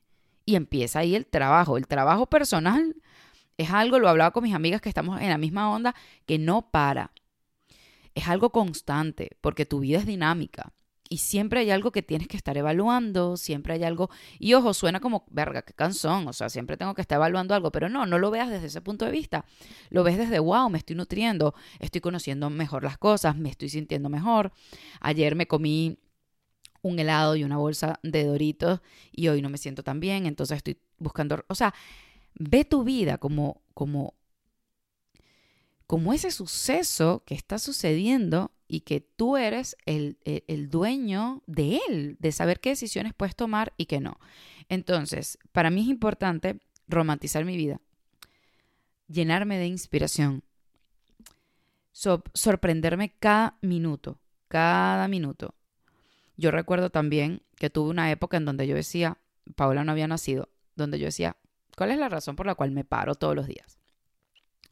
Y 0.44 0.56
empieza 0.56 1.00
ahí 1.00 1.14
el 1.14 1.26
trabajo. 1.26 1.76
El 1.76 1.86
trabajo 1.86 2.26
personal 2.26 2.96
es 3.56 3.70
algo, 3.70 3.98
lo 3.98 4.08
hablaba 4.08 4.30
con 4.30 4.44
mis 4.44 4.54
amigas 4.54 4.80
que 4.80 4.88
estamos 4.88 5.20
en 5.20 5.28
la 5.28 5.38
misma 5.38 5.70
onda, 5.70 5.94
que 6.26 6.38
no 6.38 6.70
para. 6.70 7.12
Es 8.14 8.28
algo 8.28 8.50
constante, 8.50 9.36
porque 9.40 9.66
tu 9.66 9.80
vida 9.80 9.98
es 9.98 10.06
dinámica 10.06 10.72
y 11.12 11.18
siempre 11.18 11.60
hay 11.60 11.70
algo 11.70 11.92
que 11.92 12.00
tienes 12.00 12.26
que 12.26 12.38
estar 12.38 12.56
evaluando, 12.56 13.36
siempre 13.36 13.74
hay 13.74 13.84
algo, 13.84 14.08
y 14.38 14.54
ojo, 14.54 14.72
suena 14.72 14.98
como, 14.98 15.26
verga, 15.30 15.60
qué 15.60 15.74
cansón, 15.74 16.26
o 16.26 16.32
sea, 16.32 16.48
siempre 16.48 16.78
tengo 16.78 16.94
que 16.94 17.02
estar 17.02 17.16
evaluando 17.16 17.54
algo, 17.54 17.70
pero 17.70 17.90
no, 17.90 18.06
no 18.06 18.18
lo 18.18 18.30
veas 18.30 18.48
desde 18.48 18.68
ese 18.68 18.80
punto 18.80 19.04
de 19.04 19.10
vista, 19.10 19.44
lo 19.90 20.04
ves 20.04 20.16
desde, 20.16 20.38
wow, 20.38 20.70
me 20.70 20.78
estoy 20.78 20.96
nutriendo, 20.96 21.54
estoy 21.80 22.00
conociendo 22.00 22.48
mejor 22.48 22.82
las 22.82 22.96
cosas, 22.96 23.36
me 23.36 23.50
estoy 23.50 23.68
sintiendo 23.68 24.08
mejor, 24.08 24.52
ayer 25.02 25.36
me 25.36 25.46
comí 25.46 25.98
un 26.80 26.98
helado 26.98 27.36
y 27.36 27.44
una 27.44 27.58
bolsa 27.58 28.00
de 28.02 28.24
doritos 28.24 28.80
y 29.10 29.28
hoy 29.28 29.42
no 29.42 29.50
me 29.50 29.58
siento 29.58 29.82
tan 29.82 30.00
bien, 30.00 30.24
entonces 30.24 30.56
estoy 30.56 30.78
buscando, 30.96 31.44
o 31.46 31.54
sea, 31.54 31.74
ve 32.36 32.64
tu 32.64 32.84
vida 32.84 33.18
como, 33.18 33.60
como, 33.74 34.14
como 35.86 36.14
ese 36.14 36.30
suceso 36.30 37.22
que 37.26 37.34
está 37.34 37.58
sucediendo 37.58 38.50
y 38.72 38.80
que 38.80 39.02
tú 39.02 39.36
eres 39.36 39.76
el, 39.84 40.16
dueño 40.70 41.42
de 41.46 41.78
él, 41.86 42.16
de 42.20 42.32
saber 42.32 42.58
qué 42.58 42.70
decisiones 42.70 43.12
puedes 43.12 43.36
tomar 43.36 43.74
y 43.76 43.84
qué 43.84 44.00
no. 44.00 44.18
Entonces, 44.70 45.38
para 45.52 45.68
mí 45.68 45.82
es 45.82 45.88
importante 45.88 46.58
romantizar 46.88 47.44
mi 47.44 47.54
vida, 47.54 47.82
llenarme 49.08 49.58
de 49.58 49.66
inspiración, 49.66 50.42
sorprenderme 51.92 53.12
cada 53.20 53.58
minuto, 53.60 54.18
cada 54.48 55.06
minuto. 55.06 55.54
Yo 56.38 56.50
recuerdo 56.50 56.88
también 56.88 57.42
que 57.56 57.68
tuve 57.68 57.90
una 57.90 58.10
época 58.10 58.38
en 58.38 58.46
donde 58.46 58.66
yo 58.66 58.74
decía, 58.74 59.18
Paula 59.54 59.84
no 59.84 59.92
había 59.92 60.08
nacido, 60.08 60.48
donde 60.76 60.98
yo 60.98 61.04
decía, 61.04 61.36
¿cuál 61.76 61.90
es 61.90 61.98
la 61.98 62.08
razón 62.08 62.36
por 62.36 62.46
la 62.46 62.54
cual 62.54 62.70
me 62.70 62.84
paro 62.84 63.16
todos 63.16 63.36
los 63.36 63.46
días? 63.46 63.78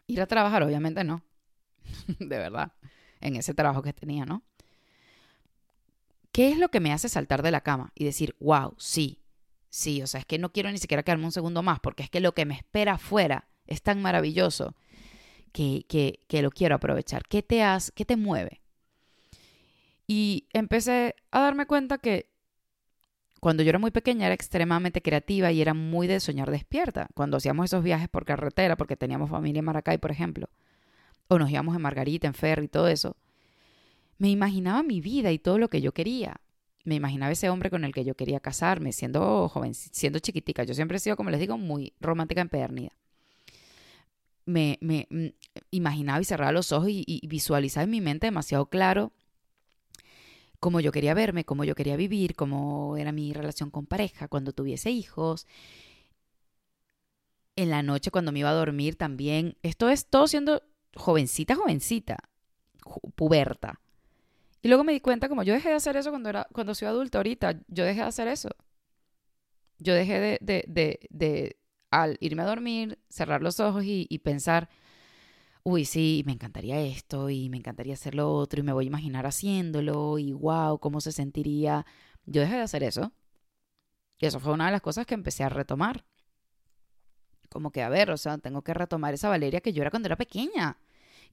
Ir 0.07 0.23
a 0.23 0.27
trabajar, 0.27 0.63
obviamente 0.63 1.05
no, 1.05 1.23
de 2.19 2.39
verdad 2.39 2.73
en 3.21 3.37
ese 3.37 3.55
trabajo 3.55 3.83
que 3.83 3.93
tenía, 3.93 4.25
¿no? 4.25 4.43
¿Qué 6.33 6.51
es 6.51 6.59
lo 6.59 6.71
que 6.71 6.81
me 6.81 6.93
hace 6.93 7.09
saltar 7.09 7.43
de 7.43 7.51
la 7.51 7.63
cama 7.63 7.93
y 7.95 8.05
decir, 8.05 8.37
wow, 8.41 8.75
sí, 8.79 9.21
sí, 9.69 10.03
o 10.03 10.07
sea, 10.07 10.21
es 10.21 10.27
que 10.27 10.39
no 10.39 10.53
quiero 10.53 10.71
ni 10.71 10.79
siquiera 10.79 11.03
quedarme 11.03 11.25
un 11.25 11.33
segundo 11.33 11.63
más, 11.63 11.81
porque 11.81 12.03
es 12.03 12.11
que 12.11 12.21
lo 12.21 12.35
que 12.35 12.45
me 12.45 12.55
espera 12.55 12.95
afuera 12.95 13.49
es 13.67 13.83
tan 13.83 14.01
maravilloso 14.01 14.77
que, 15.53 15.85
que, 15.89 16.21
que 16.29 16.43
lo 16.43 16.51
quiero 16.51 16.77
aprovechar. 16.77 17.25
¿Qué 17.27 17.43
te, 17.43 17.63
hace, 17.63 17.93
¿Qué 17.93 18.05
te 18.05 18.17
mueve? 18.17 18.61
Y 20.07 20.49
empecé 20.53 21.15
a 21.31 21.41
darme 21.41 21.67
cuenta 21.67 21.99
que 21.99 22.31
cuando 23.41 23.63
yo 23.63 23.71
era 23.71 23.79
muy 23.79 23.91
pequeña 23.91 24.27
era 24.27 24.35
extremadamente 24.35 25.03
creativa 25.03 25.51
y 25.51 25.63
era 25.63 25.73
muy 25.73 26.07
de 26.07 26.21
soñar 26.21 26.51
despierta. 26.51 27.09
Cuando 27.15 27.39
hacíamos 27.39 27.67
esos 27.67 27.83
viajes 27.83 28.09
por 28.09 28.25
carretera, 28.25 28.77
porque 28.77 28.97
teníamos 28.97 29.31
familia 29.31 29.61
en 29.61 29.65
Maracay, 29.65 29.99
por 29.99 30.11
ejemplo, 30.11 30.49
o 31.31 31.39
nos 31.39 31.49
íbamos 31.49 31.77
en 31.77 31.83
Margarita, 31.83 32.27
en 32.27 32.35
Ferry, 32.35 32.67
todo 32.67 32.89
eso, 32.89 33.17
me 34.19 34.29
imaginaba 34.29 34.83
mi 34.83 35.01
vida 35.01 35.31
y 35.31 35.39
todo 35.39 35.59
lo 35.59 35.71
que 35.71 35.81
yo 35.81 35.93
quería. 35.93 36.41
Me 36.85 36.97
imaginaba 36.97 37.31
ese 37.31 37.49
hombre 37.49 37.71
con 37.71 37.85
el 37.85 37.95
que 37.95 38.05
yo 38.05 38.17
quería 38.17 38.41
casarme, 38.41 38.93
siendo 38.93 39.49
joven, 39.49 39.75
siendo 39.75 40.19
chiquitica. 40.19 40.65
Yo 40.65 40.75
siempre 40.75 40.97
he 40.97 41.01
sido, 41.01 41.17
como 41.17 41.31
les 41.31 41.39
digo, 41.39 41.57
muy 41.57 41.93
romántica 42.01 42.41
empedernida. 42.41 42.91
Me, 44.45 44.77
me 44.81 45.07
mm, 45.09 45.27
imaginaba 45.71 46.21
y 46.21 46.25
cerraba 46.25 46.51
los 46.51 46.73
ojos 46.73 46.89
y, 46.89 47.05
y 47.07 47.25
visualizaba 47.29 47.85
en 47.85 47.91
mi 47.91 48.01
mente 48.01 48.27
demasiado 48.27 48.67
claro 48.67 49.13
cómo 50.59 50.81
yo 50.81 50.91
quería 50.91 51.15
verme, 51.15 51.45
cómo 51.45 51.63
yo 51.63 51.77
quería 51.77 51.97
vivir, 51.97 52.35
cómo 52.35 52.97
era 52.97 53.13
mi 53.13 53.33
relación 53.33 53.71
con 53.71 53.87
pareja, 53.87 54.27
cuando 54.27 54.53
tuviese 54.53 54.91
hijos. 54.91 55.47
En 57.55 57.71
la 57.71 57.85
noche, 57.85 58.11
cuando 58.11 58.33
me 58.33 58.41
iba 58.41 58.51
a 58.51 58.55
dormir 58.55 58.97
también. 58.97 59.57
Esto 59.63 59.89
es 59.91 60.07
todo 60.07 60.27
siendo 60.27 60.63
jovencita, 60.97 61.55
jovencita, 61.57 62.19
puberta. 63.15 63.81
Y 64.63 64.69
luego 64.69 64.85
me 64.85 64.93
di 64.93 65.01
cuenta 65.01 65.29
como 65.29 65.43
yo 65.43 65.55
dejé 65.55 65.71
de 65.71 65.77
hacer 65.77 65.97
eso 65.97 66.11
cuando, 66.11 66.29
era, 66.31 66.47
cuando 66.53 66.75
soy 66.75 66.89
adulta 66.89 67.19
ahorita, 67.19 67.61
yo 67.69 67.85
dejé 67.85 68.01
de 68.01 68.07
hacer 68.07 68.29
eso. 68.29 68.51
Yo 69.79 69.95
dejé 69.95 70.21
de, 70.21 70.39
de, 70.43 70.65
de, 70.69 71.01
de 71.11 71.57
al 71.91 72.17
irme 72.21 72.43
a 72.43 72.47
dormir, 72.47 72.99
cerrar 73.09 73.43
los 73.43 73.61
ojos 73.61 73.85
y, 73.85 74.07
pensar, 74.23 74.69
uy, 75.65 75.85
sí, 75.87 76.23
me 76.27 76.33
encantaría 76.33 76.81
esto 76.83 77.31
y 77.31 77.49
me 77.51 77.59
encantaría 77.59 77.95
hacer 77.95 78.15
lo 78.15 78.33
otro 78.35 78.61
y 78.61 78.65
me 78.65 78.73
voy 78.73 78.87
a 78.87 78.89
imaginar 78.89 79.27
haciéndolo 79.27 80.19
y 80.19 80.33
wow, 80.33 80.79
cómo 80.81 81.01
se 81.01 81.13
sentiría. 81.13 81.87
Yo 82.27 82.43
dejé 82.43 82.57
de 82.57 82.63
hacer 82.63 82.83
eso 82.85 83.13
Y 84.19 84.27
eso 84.27 84.39
fue 84.39 84.53
una 84.53 84.67
de 84.67 84.73
las 84.73 84.83
cosas 84.83 85.05
que 85.07 85.15
empecé 85.15 85.43
a 85.43 85.49
retomar. 85.49 86.05
Como 87.51 87.71
que, 87.73 87.83
a 87.83 87.89
ver, 87.89 88.11
o 88.11 88.17
sea, 88.17 88.39
tengo 88.39 88.63
que 88.63 88.73
retomar 88.73 89.13
esa 89.13 89.29
Valeria 89.29 89.61
que 89.61 89.73
yo 89.73 89.83
era 89.83 89.91
cuando 89.91 90.07
era 90.07 90.17
pequeña, 90.17 90.79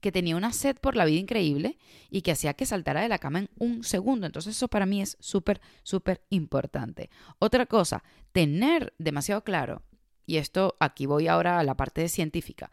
que 0.01 0.11
tenía 0.11 0.36
una 0.36 0.51
sed 0.51 0.76
por 0.78 0.95
la 0.95 1.05
vida 1.05 1.20
increíble 1.20 1.78
y 2.09 2.22
que 2.22 2.32
hacía 2.32 2.53
que 2.53 2.65
saltara 2.65 3.01
de 3.01 3.07
la 3.07 3.20
cama 3.20 3.39
en 3.39 3.49
un 3.57 3.84
segundo. 3.84 4.26
Entonces 4.26 4.55
eso 4.55 4.68
para 4.68 4.86
mí 4.86 5.01
es 5.01 5.15
súper, 5.20 5.61
súper 5.84 6.22
importante. 6.30 7.09
Otra 7.39 7.65
cosa, 7.65 8.03
tener 8.32 8.93
demasiado 8.97 9.43
claro, 9.43 9.84
y 10.26 10.38
esto 10.38 10.76
aquí 10.80 11.05
voy 11.05 11.28
ahora 11.28 11.59
a 11.59 11.63
la 11.63 11.78
parte 11.78 12.09
científica, 12.09 12.72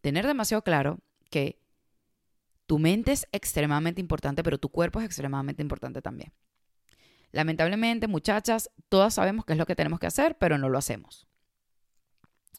tener 0.00 0.26
demasiado 0.26 0.62
claro 0.62 1.00
que 1.30 1.60
tu 2.66 2.78
mente 2.78 3.12
es 3.12 3.28
extremadamente 3.32 4.00
importante, 4.00 4.42
pero 4.42 4.58
tu 4.58 4.68
cuerpo 4.70 5.00
es 5.00 5.06
extremadamente 5.06 5.62
importante 5.62 6.02
también. 6.02 6.32
Lamentablemente, 7.32 8.08
muchachas, 8.08 8.70
todas 8.88 9.14
sabemos 9.14 9.44
qué 9.44 9.52
es 9.52 9.58
lo 9.58 9.66
que 9.66 9.76
tenemos 9.76 10.00
que 10.00 10.06
hacer, 10.06 10.36
pero 10.38 10.58
no 10.58 10.68
lo 10.68 10.78
hacemos. 10.78 11.26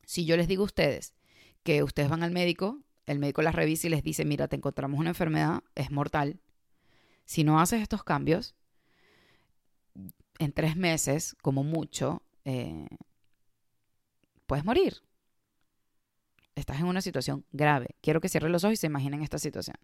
Si 0.08 0.24
yo 0.24 0.38
les 0.38 0.47
digo 0.47 0.64
a 0.64 0.66
ustedes 0.68 1.14
que 1.64 1.84
ustedes 1.84 2.08
van 2.10 2.24
al 2.24 2.32
médico, 2.32 2.80
el 3.05 3.20
médico 3.20 3.41
las 3.41 3.53
revisa 3.53 3.88
y 3.88 3.89
les 3.89 4.03
dice, 4.03 4.24
mira, 4.24 4.47
te 4.47 4.55
encontramos 4.55 4.97
una 4.97 5.10
enfermedad, 5.10 5.64
es 5.76 5.91
mortal. 5.91 6.39
Si 7.26 7.43
no 7.43 7.60
haces 7.60 7.82
estos 7.82 8.05
cambios, 8.05 8.55
en 10.39 10.53
tres 10.53 10.78
meses, 10.78 11.36
como 11.41 11.66
mucho, 11.66 12.24
eh, 12.45 12.88
puedes 14.45 14.64
morir. 14.64 15.01
Estás 16.55 16.80
en 16.80 16.86
una 16.86 17.01
situación 17.01 17.45
grave. 17.51 17.97
Quiero 18.01 18.22
que 18.22 18.30
cierren 18.30 18.53
los 18.53 18.64
ojos 18.64 18.76
y 18.76 18.78
se 18.78 18.88
imaginen 18.88 19.24
esta 19.24 19.39
situación 19.39 19.76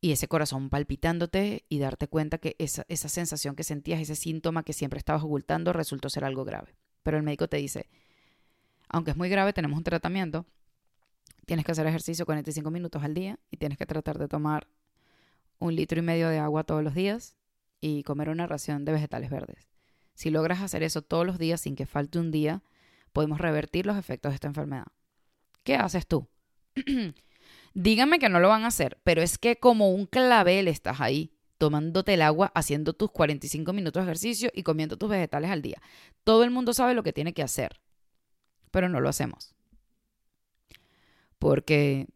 y 0.00 0.12
ese 0.12 0.28
corazón 0.28 0.68
palpitándote 0.68 1.64
y 1.68 1.78
darte 1.78 2.08
cuenta 2.08 2.38
que 2.38 2.54
esa, 2.58 2.84
esa 2.88 3.08
sensación 3.08 3.56
que 3.56 3.64
sentías, 3.64 4.00
ese 4.00 4.14
síntoma 4.14 4.62
que 4.62 4.72
siempre 4.72 4.98
estabas 4.98 5.22
ocultando, 5.22 5.72
resultó 5.72 6.10
ser 6.10 6.24
algo 6.24 6.44
grave. 6.44 6.76
Pero 7.02 7.16
el 7.16 7.22
médico 7.22 7.48
te 7.48 7.56
dice, 7.56 7.88
aunque 8.88 9.12
es 9.12 9.16
muy 9.16 9.28
grave, 9.28 9.52
tenemos 9.52 9.76
un 9.76 9.84
tratamiento, 9.84 10.46
tienes 11.46 11.64
que 11.64 11.72
hacer 11.72 11.86
ejercicio 11.86 12.26
45 12.26 12.70
minutos 12.70 13.02
al 13.02 13.14
día 13.14 13.38
y 13.50 13.56
tienes 13.56 13.78
que 13.78 13.86
tratar 13.86 14.18
de 14.18 14.28
tomar 14.28 14.66
un 15.58 15.74
litro 15.74 15.98
y 15.98 16.02
medio 16.02 16.28
de 16.28 16.38
agua 16.38 16.64
todos 16.64 16.82
los 16.82 16.94
días 16.94 17.36
y 17.80 18.02
comer 18.02 18.28
una 18.28 18.46
ración 18.46 18.84
de 18.84 18.92
vegetales 18.92 19.30
verdes. 19.30 19.68
Si 20.14 20.30
logras 20.30 20.60
hacer 20.60 20.82
eso 20.82 21.02
todos 21.02 21.26
los 21.26 21.38
días 21.38 21.60
sin 21.60 21.76
que 21.76 21.86
falte 21.86 22.18
un 22.18 22.30
día, 22.30 22.62
podemos 23.12 23.40
revertir 23.40 23.86
los 23.86 23.96
efectos 23.96 24.30
de 24.32 24.34
esta 24.34 24.48
enfermedad. 24.48 24.86
¿Qué 25.62 25.76
haces 25.76 26.06
tú? 26.06 26.28
Díganme 27.74 28.18
que 28.18 28.28
no 28.28 28.40
lo 28.40 28.48
van 28.48 28.64
a 28.64 28.68
hacer, 28.68 28.98
pero 29.04 29.22
es 29.22 29.38
que 29.38 29.56
como 29.56 29.90
un 29.90 30.06
clavel 30.06 30.68
estás 30.68 31.00
ahí, 31.00 31.32
tomándote 31.58 32.14
el 32.14 32.22
agua, 32.22 32.52
haciendo 32.54 32.92
tus 32.92 33.10
45 33.10 33.72
minutos 33.72 34.00
de 34.00 34.04
ejercicio 34.04 34.50
y 34.54 34.62
comiendo 34.62 34.96
tus 34.96 35.10
vegetales 35.10 35.50
al 35.50 35.62
día. 35.62 35.80
Todo 36.24 36.44
el 36.44 36.50
mundo 36.50 36.72
sabe 36.72 36.94
lo 36.94 37.02
que 37.02 37.12
tiene 37.12 37.34
que 37.34 37.42
hacer, 37.42 37.80
pero 38.76 38.90
no 38.90 39.00
lo 39.00 39.08
hacemos. 39.08 39.54
Porque 41.38 42.08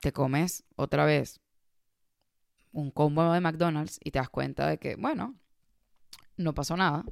te 0.00 0.12
comes 0.12 0.64
otra 0.76 1.06
vez 1.06 1.40
un 2.70 2.90
combo 2.90 3.32
de 3.32 3.40
McDonald's 3.40 3.98
y 4.04 4.10
te 4.10 4.18
das 4.18 4.28
cuenta 4.28 4.68
de 4.68 4.76
que, 4.76 4.94
bueno, 4.96 5.34
no 6.36 6.52
pasó 6.52 6.76
nada 6.76 7.06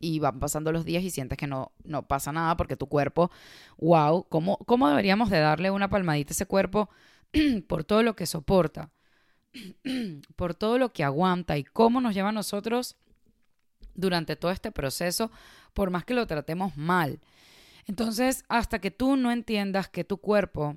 y 0.00 0.18
van 0.18 0.40
pasando 0.40 0.72
los 0.72 0.84
días 0.84 1.04
y 1.04 1.10
sientes 1.10 1.38
que 1.38 1.46
no, 1.46 1.70
no 1.84 2.08
pasa 2.08 2.32
nada 2.32 2.56
porque 2.56 2.76
tu 2.76 2.88
cuerpo, 2.88 3.30
wow, 3.78 4.26
¿cómo, 4.28 4.56
¿cómo 4.66 4.88
deberíamos 4.88 5.30
de 5.30 5.38
darle 5.38 5.70
una 5.70 5.88
palmadita 5.88 6.32
a 6.32 6.34
ese 6.34 6.46
cuerpo 6.46 6.90
por 7.68 7.84
todo 7.84 8.02
lo 8.02 8.16
que 8.16 8.26
soporta, 8.26 8.90
por 10.34 10.56
todo 10.56 10.76
lo 10.76 10.92
que 10.92 11.04
aguanta 11.04 11.56
y 11.56 11.62
cómo 11.62 12.00
nos 12.00 12.14
lleva 12.14 12.30
a 12.30 12.32
nosotros 12.32 12.96
durante 13.96 14.36
todo 14.36 14.50
este 14.50 14.70
proceso, 14.70 15.30
por 15.74 15.90
más 15.90 16.04
que 16.04 16.14
lo 16.14 16.26
tratemos 16.26 16.76
mal? 16.76 17.20
Entonces, 17.86 18.44
hasta 18.48 18.80
que 18.80 18.90
tú 18.90 19.16
no 19.16 19.30
entiendas 19.30 19.88
que 19.88 20.04
tu 20.04 20.18
cuerpo 20.18 20.76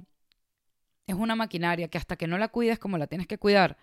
es 1.07 1.15
una 1.15 1.35
maquinaria, 1.35 1.87
que 1.87 1.97
hasta 1.97 2.15
que 2.15 2.27
no 2.27 2.37
la 2.37 2.49
cuides 2.49 2.79
como 2.79 2.97
la 2.97 3.07
tienes 3.07 3.27
que 3.27 3.39
cuidar, 3.39 3.77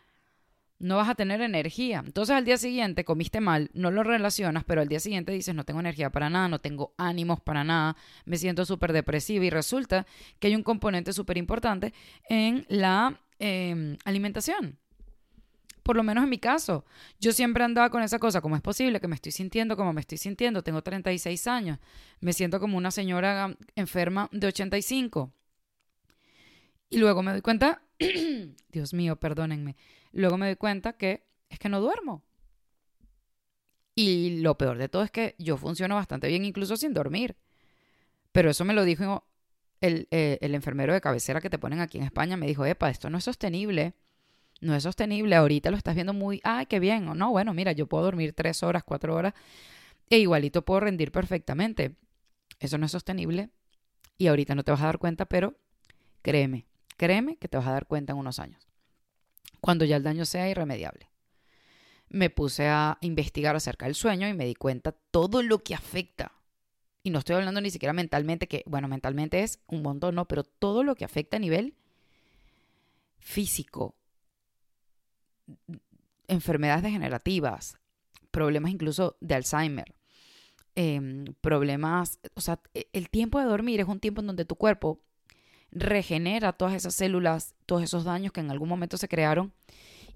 no 0.79 0.97
vas 0.97 1.09
a 1.09 1.15
tener 1.15 1.41
energía. 1.41 2.03
Entonces 2.05 2.37
al 2.37 2.45
día 2.45 2.59
siguiente 2.59 3.05
comiste 3.05 3.41
mal, 3.41 3.71
no 3.75 3.91
lo 3.91 4.03
relacionas, 4.03 4.65
pero 4.65 4.81
al 4.81 4.89
día 4.89 5.01
siguiente 5.01 5.33
dices 5.33 5.55
no 5.55 5.65
tengo 5.65 5.81
energía 5.81 6.11
para 6.11 6.31
nada, 6.31 6.49
no 6.49 6.59
tengo 6.61 6.95
ánimos 6.99 7.41
para 7.41 7.65
nada, 7.65 7.97
me 8.25 8.37
siento 8.37 8.65
súper 8.65 8.93
depresiva 8.93 9.45
y 9.45 9.51
resulta 9.51 10.07
que 10.39 10.49
hay 10.49 10.57
un 10.57 10.63
componente 10.63 11.13
súper 11.13 11.39
importante 11.39 11.95
en 12.29 12.67
la 12.69 13.21
em, 13.39 13.97
alimentación. 14.05 14.79
Por 15.87 15.95
lo 15.95 16.03
menos 16.03 16.25
en 16.25 16.31
mi 16.31 16.39
caso, 16.39 16.85
yo 17.21 17.31
siempre 17.31 17.63
andaba 17.63 17.91
con 17.91 18.03
esa 18.03 18.19
cosa, 18.19 18.41
¿cómo 18.41 18.57
es 18.57 18.61
posible 18.61 19.01
que 19.01 19.07
me 19.07 19.15
estoy 19.15 19.31
sintiendo 19.31 19.77
como 19.77 19.93
me 19.93 20.01
estoy 20.01 20.19
sintiendo? 20.19 20.65
Tengo 20.65 20.83
36 20.83 21.47
años, 21.47 21.79
me 22.19 22.33
siento 22.33 22.59
como 22.59 22.77
una 22.77 22.91
señora 22.91 23.57
enferma 23.77 24.29
de 24.33 24.49
85. 24.49 25.33
Y 26.91 26.99
luego 26.99 27.23
me 27.23 27.31
doy 27.31 27.41
cuenta, 27.41 27.83
Dios 28.73 28.95
mío, 28.95 29.15
perdónenme, 29.15 29.77
Luego 30.11 30.37
me 30.37 30.47
doy 30.47 30.57
cuenta 30.57 30.95
que 30.95 31.25
es 31.51 31.61
que 31.61 31.69
no 31.69 31.81
duermo. 31.81 32.25
Y 33.95 34.41
lo 34.41 34.59
peor 34.59 34.79
de 34.79 34.89
todo 34.89 35.05
es 35.05 35.13
que 35.13 35.37
yo 35.39 35.57
funciono 35.57 35.95
bastante 35.95 36.27
bien 36.27 36.45
incluso 36.45 36.77
sin 36.77 36.95
dormir. 36.95 37.37
Pero 38.33 38.51
eso 38.51 38.65
me 38.65 38.75
lo 38.75 38.83
dijo 38.83 39.25
el, 39.81 40.09
eh, 40.11 40.39
el 40.41 40.57
enfermero 40.57 40.93
de 40.95 41.01
cabecera 41.01 41.41
que 41.41 41.49
te 41.49 41.61
ponen 41.61 41.79
aquí 41.79 41.99
en 41.99 42.05
España. 42.05 42.37
Me 42.37 42.49
dijo, 42.49 42.67
epa, 42.67 42.91
esto 42.91 43.09
no 43.09 43.19
es 43.19 43.25
sostenible. 43.25 43.95
No 44.61 44.75
es 44.75 44.83
sostenible. 44.83 45.37
Ahorita 45.37 45.71
lo 45.71 45.77
estás 45.77 45.95
viendo 45.95 46.13
muy, 46.13 46.41
ay, 46.45 46.67
qué 46.67 46.81
bien. 46.81 47.09
O 47.09 47.15
no, 47.15 47.31
bueno, 47.31 47.55
mira, 47.55 47.73
yo 47.73 47.87
puedo 47.87 48.05
dormir 48.05 48.33
tres 48.33 48.63
horas, 48.63 48.85
cuatro 48.85 49.15
horas 49.15 49.35
e 50.09 50.19
igualito 50.19 50.65
puedo 50.65 50.81
rendir 50.81 51.13
perfectamente. 51.13 51.97
Eso 52.61 52.79
no 52.79 52.87
es 52.87 52.93
sostenible 52.93 53.51
y 54.19 54.29
ahorita 54.29 54.55
no 54.55 54.65
te 54.65 54.71
vas 54.71 54.81
a 54.81 54.87
dar 54.87 54.99
cuenta, 54.99 55.27
pero 55.27 55.55
créeme, 56.23 56.67
créeme 56.97 57.37
que 57.37 57.49
te 57.49 57.57
vas 57.57 57.67
a 57.67 57.73
dar 57.73 57.87
cuenta 57.87 58.13
en 58.13 58.19
unos 58.19 58.39
años 58.39 58.67
cuando 59.61 59.85
ya 59.85 59.97
el 59.97 60.03
daño 60.03 60.25
sea 60.25 60.49
irremediable. 60.49 61.11
Me 62.09 62.31
puse 62.31 62.69
a 62.69 62.99
investigar 63.01 63.57
acerca 63.57 63.87
del 63.87 63.97
sueño 63.97 64.29
y 64.29 64.35
me 64.35 64.47
di 64.47 64.55
cuenta 64.55 64.93
todo 64.93 65.43
lo 65.43 65.59
que 65.65 65.75
afecta. 65.75 66.33
Y 67.03 67.11
no 67.11 67.19
estoy 67.19 67.35
hablando 67.37 67.61
ni 67.61 67.71
siquiera 67.71 67.93
mentalmente, 67.93 68.47
que 68.47 68.63
bueno, 68.67 68.87
mentalmente 68.87 69.43
es 69.43 69.61
un 69.67 69.83
montón, 69.83 70.15
no, 70.15 70.27
pero 70.29 70.45
todo 70.45 70.85
lo 70.85 70.95
que 70.95 71.05
afecta 71.05 71.37
a 71.37 71.41
nivel 71.41 71.75
físico, 73.19 73.97
enfermedades 76.29 76.83
degenerativas, 76.83 77.79
problemas 78.31 78.73
incluso 78.73 79.17
de 79.21 79.35
Alzheimer, 79.35 79.95
em, 80.75 81.25
problemas, 81.41 82.19
o 82.35 82.41
sea, 82.41 82.61
e, 82.75 82.89
el 82.93 83.09
tiempo 83.09 83.41
de 83.41 83.47
dormir 83.47 83.81
es 83.81 83.89
un 83.89 84.01
tiempo 84.01 84.21
en 84.21 84.27
donde 84.27 84.45
tu 84.45 84.57
cuerpo 84.57 85.01
regenera 85.71 86.53
todas 86.53 86.75
esas 86.75 86.95
células, 86.95 87.55
todos 87.67 87.83
esos 87.83 88.05
daños 88.05 88.33
que 88.33 88.41
en 88.41 88.51
algún 88.51 88.69
momento 88.69 88.97
se 88.97 89.09
crearon 89.09 89.53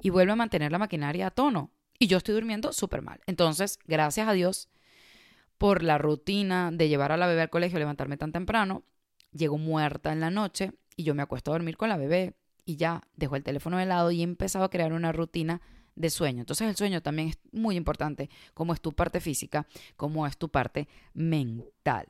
y 0.01 0.11
vuelve 0.11 0.33
a 0.33 0.37
mantener 0.37 0.73
la 0.73 0.79
maquinaria 0.79 1.29
a 1.29 1.31
tono. 1.31 1.71
Y 1.99 2.07
yo 2.07 2.17
estoy 2.17 2.35
durmiendo 2.35 2.73
súper 2.73 3.03
mal. 3.03 3.21
Entonces, 3.27 3.79
gracias 3.87 4.27
a 4.27 4.33
Dios 4.33 4.71
por 5.59 5.83
la 5.83 5.99
rutina 5.99 6.71
de 6.73 6.89
llevar 6.89 7.13
a 7.13 7.19
la 7.19 7.27
bebé 7.27 7.43
al 7.43 7.51
colegio, 7.51 7.79
levantarme 7.79 8.17
tan 8.17 8.33
temprano, 8.33 8.85
llego 9.33 9.59
muerta 9.59 10.13
en 10.13 10.21
la 10.21 10.31
noche 10.31 10.73
y 10.97 11.05
yo 11.05 11.15
me 11.15 11.23
acuesto 11.23 11.51
a 11.51 11.55
dormir 11.55 11.77
con 11.77 11.91
la 11.91 11.99
bebé 11.99 12.35
y 12.65 12.77
ya 12.77 13.03
dejo 13.17 13.37
el 13.37 13.45
teléfono 13.45 13.79
de 13.79 13.87
lado 13.87 14.11
y 14.11 14.21
he 14.21 14.25
empezado 14.25 14.65
a 14.65 14.71
crear 14.71 14.93
una 14.93 15.13
rutina 15.13 15.61
de 15.95 16.11
sueño. 16.11 16.41
Entonces 16.41 16.69
el 16.69 16.77
sueño 16.77 17.03
también 17.03 17.29
es 17.29 17.39
muy 17.53 17.77
importante, 17.77 18.31
como 18.55 18.73
es 18.73 18.81
tu 18.81 18.93
parte 18.93 19.21
física, 19.21 19.67
como 19.97 20.27
es 20.27 20.37
tu 20.37 20.49
parte 20.49 20.89
mental. 21.15 22.07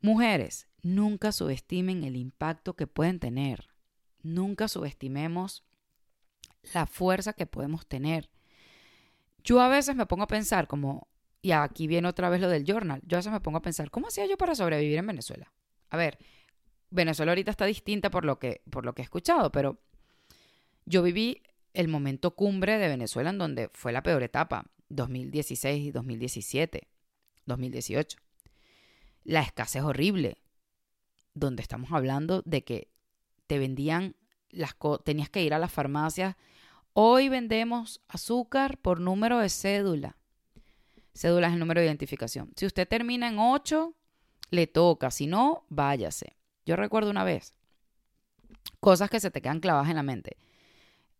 Mujeres, 0.00 0.66
nunca 0.82 1.32
subestimen 1.32 2.04
el 2.04 2.16
impacto 2.16 2.74
que 2.74 2.86
pueden 2.86 3.18
tener. 3.18 3.68
Nunca 4.22 4.68
subestimemos 4.68 5.64
la 6.74 6.86
fuerza 6.86 7.32
que 7.32 7.46
podemos 7.46 7.86
tener. 7.86 8.30
Yo 9.44 9.60
a 9.60 9.68
veces 9.68 9.96
me 9.96 10.06
pongo 10.06 10.24
a 10.24 10.28
pensar 10.28 10.66
como, 10.66 11.08
y 11.42 11.52
aquí 11.52 11.86
viene 11.86 12.08
otra 12.08 12.28
vez 12.28 12.40
lo 12.40 12.48
del 12.48 12.64
journal, 12.64 13.00
yo 13.04 13.16
a 13.16 13.20
veces 13.20 13.32
me 13.32 13.40
pongo 13.40 13.58
a 13.58 13.62
pensar, 13.62 13.90
¿cómo 13.90 14.08
hacía 14.08 14.26
yo 14.26 14.36
para 14.36 14.54
sobrevivir 14.54 14.98
en 14.98 15.06
Venezuela? 15.06 15.52
A 15.88 15.96
ver, 15.96 16.18
Venezuela 16.90 17.32
ahorita 17.32 17.50
está 17.50 17.64
distinta 17.64 18.10
por 18.10 18.24
lo 18.24 18.38
que, 18.38 18.62
por 18.70 18.84
lo 18.84 18.94
que 18.94 19.02
he 19.02 19.04
escuchado, 19.04 19.50
pero 19.52 19.78
yo 20.84 21.02
viví 21.02 21.42
el 21.72 21.88
momento 21.88 22.34
cumbre 22.34 22.78
de 22.78 22.88
Venezuela 22.88 23.30
en 23.30 23.38
donde 23.38 23.70
fue 23.74 23.92
la 23.92 24.02
peor 24.02 24.22
etapa, 24.22 24.66
2016 24.88 25.86
y 25.86 25.90
2017, 25.92 26.88
2018. 27.46 28.18
La 29.24 29.42
escasez 29.42 29.82
horrible, 29.82 30.38
donde 31.34 31.62
estamos 31.62 31.92
hablando 31.92 32.42
de 32.44 32.64
que 32.64 32.88
te 33.46 33.58
vendían 33.58 34.16
las 34.50 34.74
tenías 35.04 35.30
que 35.30 35.42
ir 35.42 35.54
a 35.54 35.58
las 35.58 35.72
farmacias. 35.72 36.36
Hoy 36.92 37.28
vendemos 37.28 38.00
azúcar 38.08 38.78
por 38.78 39.00
número 39.00 39.38
de 39.38 39.48
cédula. 39.48 40.16
Cédula 41.14 41.48
es 41.48 41.54
el 41.54 41.60
número 41.60 41.80
de 41.80 41.86
identificación. 41.86 42.52
Si 42.56 42.66
usted 42.66 42.88
termina 42.88 43.28
en 43.28 43.38
8, 43.38 43.94
le 44.50 44.66
toca. 44.66 45.10
Si 45.10 45.26
no, 45.26 45.66
váyase. 45.68 46.39
Yo 46.66 46.76
recuerdo 46.76 47.10
una 47.10 47.24
vez, 47.24 47.54
cosas 48.80 49.10
que 49.10 49.20
se 49.20 49.30
te 49.30 49.42
quedan 49.42 49.60
clavadas 49.60 49.88
en 49.88 49.96
la 49.96 50.02
mente. 50.02 50.36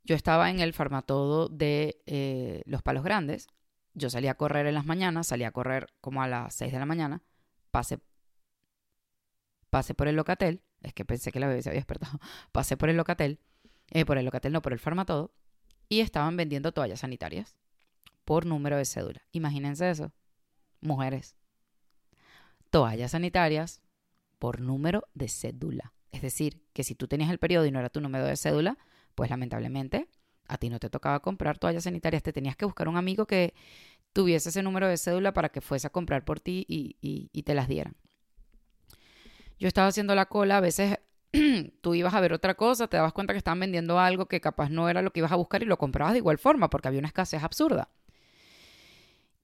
Yo 0.05 0.17
estaba 0.17 0.51
en 0.51 0.61
el 0.61 0.73
farmatodo 0.73 1.49
de 1.49 2.03
eh, 2.07 2.63
Los 2.67 2.83
Palos 2.83 3.05
Grandes 3.05 3.49
yo 3.95 4.11
salía 4.11 4.33
a 4.33 4.35
correr 4.35 4.67
en 4.67 4.75
las 4.75 4.87
mañanas, 4.87 5.27
salía 5.27 5.49
a 5.49 5.53
correr 5.53 5.89
como 6.01 6.23
a 6.23 6.29
las 6.29 6.55
6 6.55 6.73
de 6.73 6.79
la 6.79 6.87
mañana, 6.87 7.23
pasé, 7.71 7.99
pasé 9.69 9.95
por 9.95 10.09
el 10.09 10.17
locatel, 10.17 10.63
es 10.83 10.95
que 10.95 11.05
pensé 11.05 11.33
que 11.33 11.41
la 11.41 11.49
bebé 11.49 11.63
se 11.63 11.71
había 11.71 11.81
despertado, 11.81 12.19
pasé 12.53 12.77
por 12.77 12.89
el 12.89 12.97
locatel, 12.97 13.41
eh, 13.89 14.05
por 14.05 14.19
el 14.19 14.25
locatel 14.25 14.53
no, 14.53 14.63
por 14.63 14.73
el 14.73 14.79
farmatodo, 14.79 15.33
y 15.89 16.01
estaban 16.01 16.37
vendiendo 16.37 16.73
toallas 16.73 17.01
sanitarias 17.01 17.57
por 18.25 18.47
número 18.47 18.77
de 18.77 18.85
cédula. 18.85 19.23
Imagínense 19.33 19.91
eso, 19.91 20.13
mujeres. 20.81 21.35
Toallas 22.71 23.11
sanitarias 23.11 23.83
por 24.41 24.61
número 24.61 25.07
de 25.15 25.29
cédula. 25.29 25.93
Es 26.11 26.23
decir, 26.23 26.65
que 26.73 26.83
si 26.83 26.97
tú 26.97 27.07
tenías 27.07 27.31
el 27.31 27.39
periodo 27.39 27.67
y 27.67 27.71
no 27.71 27.79
era 27.79 27.91
tu 27.91 28.01
número 28.01 28.25
de 28.25 28.37
cédula, 28.37 28.79
pues 29.15 29.31
lamentablemente 29.31 30.09
a 30.49 30.57
ti 30.57 30.69
no 30.69 30.81
te 30.81 30.91
tocaba 30.91 31.21
comprar 31.21 31.59
toallas 31.59 31.85
sanitarias, 31.85 32.25
te 32.25 32.33
tenías 32.33 32.57
que 32.57 32.65
buscar 32.65 32.89
un 32.89 32.97
amigo 32.97 33.27
que 33.27 33.55
tuviese 34.13 34.49
ese 34.49 34.65
número 34.65 34.89
de 34.89 34.97
cédula 34.97 35.33
para 35.33 35.51
que 35.51 35.61
fuese 35.61 35.87
a 35.87 35.91
comprar 35.91 36.25
por 36.25 36.41
ti 36.41 36.65
y, 36.67 37.43
te 37.43 37.55
las 37.55 37.69
dieran. 37.69 37.95
Yo 39.59 39.69
estaba 39.69 39.89
haciendo 39.89 40.15
la 40.15 40.27
cola, 40.27 40.57
a 40.57 40.61
veces 40.61 40.99
tú 41.83 41.95
ibas 41.95 42.15
a 42.15 42.21
ver 42.21 42.33
otra 42.33 42.55
cosa, 42.55 42.89
te 42.89 42.97
dabas 42.97 43.13
cuenta 43.13 43.35
que 43.35 43.39
estaban 43.39 43.61
vendiendo 43.61 44.01
algo 44.01 44.27
que 44.27 44.41
capaz 44.41 44.71
no 44.71 44.89
era 44.89 45.03
lo 45.03 45.13
que 45.13 45.21
ibas 45.21 45.33
a 45.33 45.37
buscar 45.37 45.63
y 45.63 45.67
lo 45.67 45.77
comprabas 45.77 46.15
de 46.15 46.19
igual 46.19 46.39
forma 46.39 46.71
porque 46.71 46.89
había 46.89 46.99
una 46.99 47.09
escasez 47.09 47.45
absurda. 47.45 47.91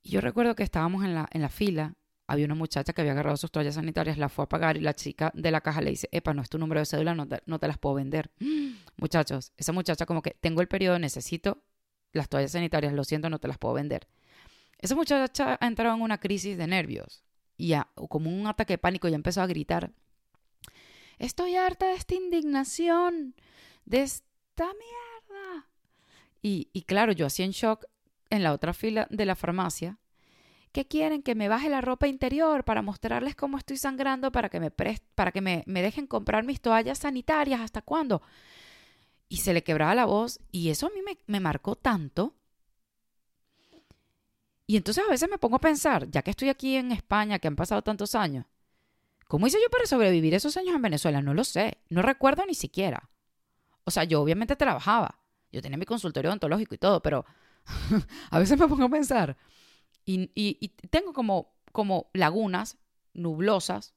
Y 0.03 0.11
yo 0.11 0.21
recuerdo 0.23 0.57
que 0.57 0.63
estábamos 0.63 1.05
en 1.05 1.15
la, 1.15 1.29
en 1.31 1.43
la 1.43 1.51
fila 1.51 1.95
había 2.27 2.47
una 2.47 2.55
muchacha 2.55 2.93
que 2.93 3.01
había 3.01 3.13
agarrado 3.13 3.37
sus 3.37 3.51
toallas 3.51 3.77
sanitarias, 3.77 4.19
la 4.19 4.29
fue 4.29 4.45
a 4.45 4.49
pagar 4.49 4.77
y 4.77 4.81
la 4.81 4.95
chica 4.95 5.31
de 5.35 5.51
la 5.51 5.61
caja 5.61 5.81
le 5.81 5.91
dice, 5.91 6.09
epa, 6.11 6.35
no 6.35 6.43
es 6.43 6.49
tu 6.49 6.59
número 6.59 6.81
de 6.81 6.87
cédula, 6.87 7.15
no 7.15 7.27
te, 7.27 7.43
no 7.47 7.59
te 7.59 7.69
las 7.69 7.79
puedo 7.79 7.95
vender. 7.95 8.31
Muchachos, 8.97 9.53
esa 9.57 9.73
muchacha 9.73 10.07
como 10.07 10.23
que 10.23 10.33
tengo 10.41 10.61
el 10.61 10.69
periodo, 10.69 10.99
necesito 10.99 11.63
las 12.13 12.29
toallas 12.29 12.53
sanitarias, 12.53 12.93
lo 12.93 13.05
siento, 13.05 13.31
no 13.31 13.39
te 13.39 13.49
las 13.49 13.59
puedo 13.59 13.75
vender. 13.75 14.09
Esa 14.79 14.95
muchacha 14.95 15.59
ha 15.61 15.67
entrado 15.67 15.95
en 15.95 16.03
una 16.03 16.19
crisis 16.19 16.59
de 16.59 16.67
nervios 16.67 17.23
y 17.57 17.75
como 18.09 18.31
un 18.31 18.47
ataque 18.47 18.75
de 18.75 18.79
pánico, 18.79 19.09
ya 19.09 19.17
empezó 19.17 19.41
a 19.41 19.47
gritar, 19.47 19.93
estoy 21.19 21.57
harta 21.57 21.87
de 21.87 21.95
esta 21.95 22.15
indignación, 22.15 23.35
de 23.85 24.03
esta 24.03 24.65
mierda. 24.65 25.69
Y, 26.43 26.69
y 26.73 26.83
claro, 26.83 27.13
yo 27.13 27.27
así 27.27 27.43
en 27.43 27.53
shock 27.53 27.87
en 28.31 28.43
la 28.43 28.53
otra 28.53 28.75
fila 28.75 29.07
de 29.11 29.25
la 29.25 29.37
farmacia 29.37 29.99
¿Qué 30.77 30.87
quieren? 30.87 31.23
Que 31.23 31.35
me 31.35 31.49
baje 31.49 31.71
la 31.71 31.81
ropa 31.81 32.07
interior 32.07 32.63
para 32.63 32.83
mostrarles 32.83 33.35
cómo 33.35 33.57
estoy 33.57 33.79
sangrando 33.79 34.31
para 34.31 34.51
que 34.51 34.61
me, 34.61 34.71
para 34.71 35.33
que 35.33 35.41
me, 35.41 35.65
dejen 35.67 36.07
comprar 36.07 36.45
mis 36.45 36.61
toallas 36.61 36.99
sanitarias. 36.99 37.63
¿Hasta 37.63 37.81
cuándo? 37.81 38.21
Y 39.27 39.39
se 39.39 39.55
le 39.55 39.65
quebraba 39.65 39.95
la 39.95 40.05
voz 40.05 40.39
y 40.53 40.69
eso 40.69 40.89
a 40.89 40.91
mí 40.91 41.01
me, 41.01 41.17
me 41.29 41.41
marcó 41.41 41.77
tanto. 41.77 42.35
Y 44.67 44.77
entonces 44.77 45.03
a 45.03 45.11
veces 45.11 45.31
me 45.31 45.39
pongo 45.39 45.57
a 45.57 45.61
pensar, 45.61 46.11
ya 46.11 46.21
que 46.21 46.29
estoy 46.29 46.51
aquí 46.51 46.77
en 46.77 46.93
España, 46.93 47.39
que 47.39 47.49
han 47.49 47.57
pasado 47.57 47.81
tantos 47.81 48.15
años, 48.15 48.45
¿cómo 49.29 49.47
hice 49.47 49.57
yo 49.63 49.71
para 49.71 49.87
sobrevivir 49.87 50.35
esos 50.35 50.59
años 50.59 50.75
en 50.75 50.83
Venezuela? 50.83 51.23
No 51.23 51.33
lo 51.33 51.45
sé, 51.45 51.79
no 51.89 52.03
recuerdo 52.03 52.45
ni 52.45 52.55
siquiera. 52.55 53.09
O 53.85 53.91
sea, 53.91 54.05
yo 54.05 54.21
obviamente 54.21 54.57
trabajaba, 54.57 55.21
yo 55.51 55.63
tenía 55.63 55.79
mi 55.79 55.87
consultorio 55.87 56.29
odontológico 56.29 56.75
y 56.75 56.79
todo, 56.79 57.01
pero 57.01 57.25
a 58.31 58.39
veces 58.39 58.59
me 58.59 58.69
pongo 58.69 58.85
a 58.85 58.91
pensar, 58.91 59.39
y, 60.07 60.69
tengo 60.91 61.13
como, 61.13 61.55
como 61.73 62.11
lagunas 62.15 62.79
nublosas 63.13 63.95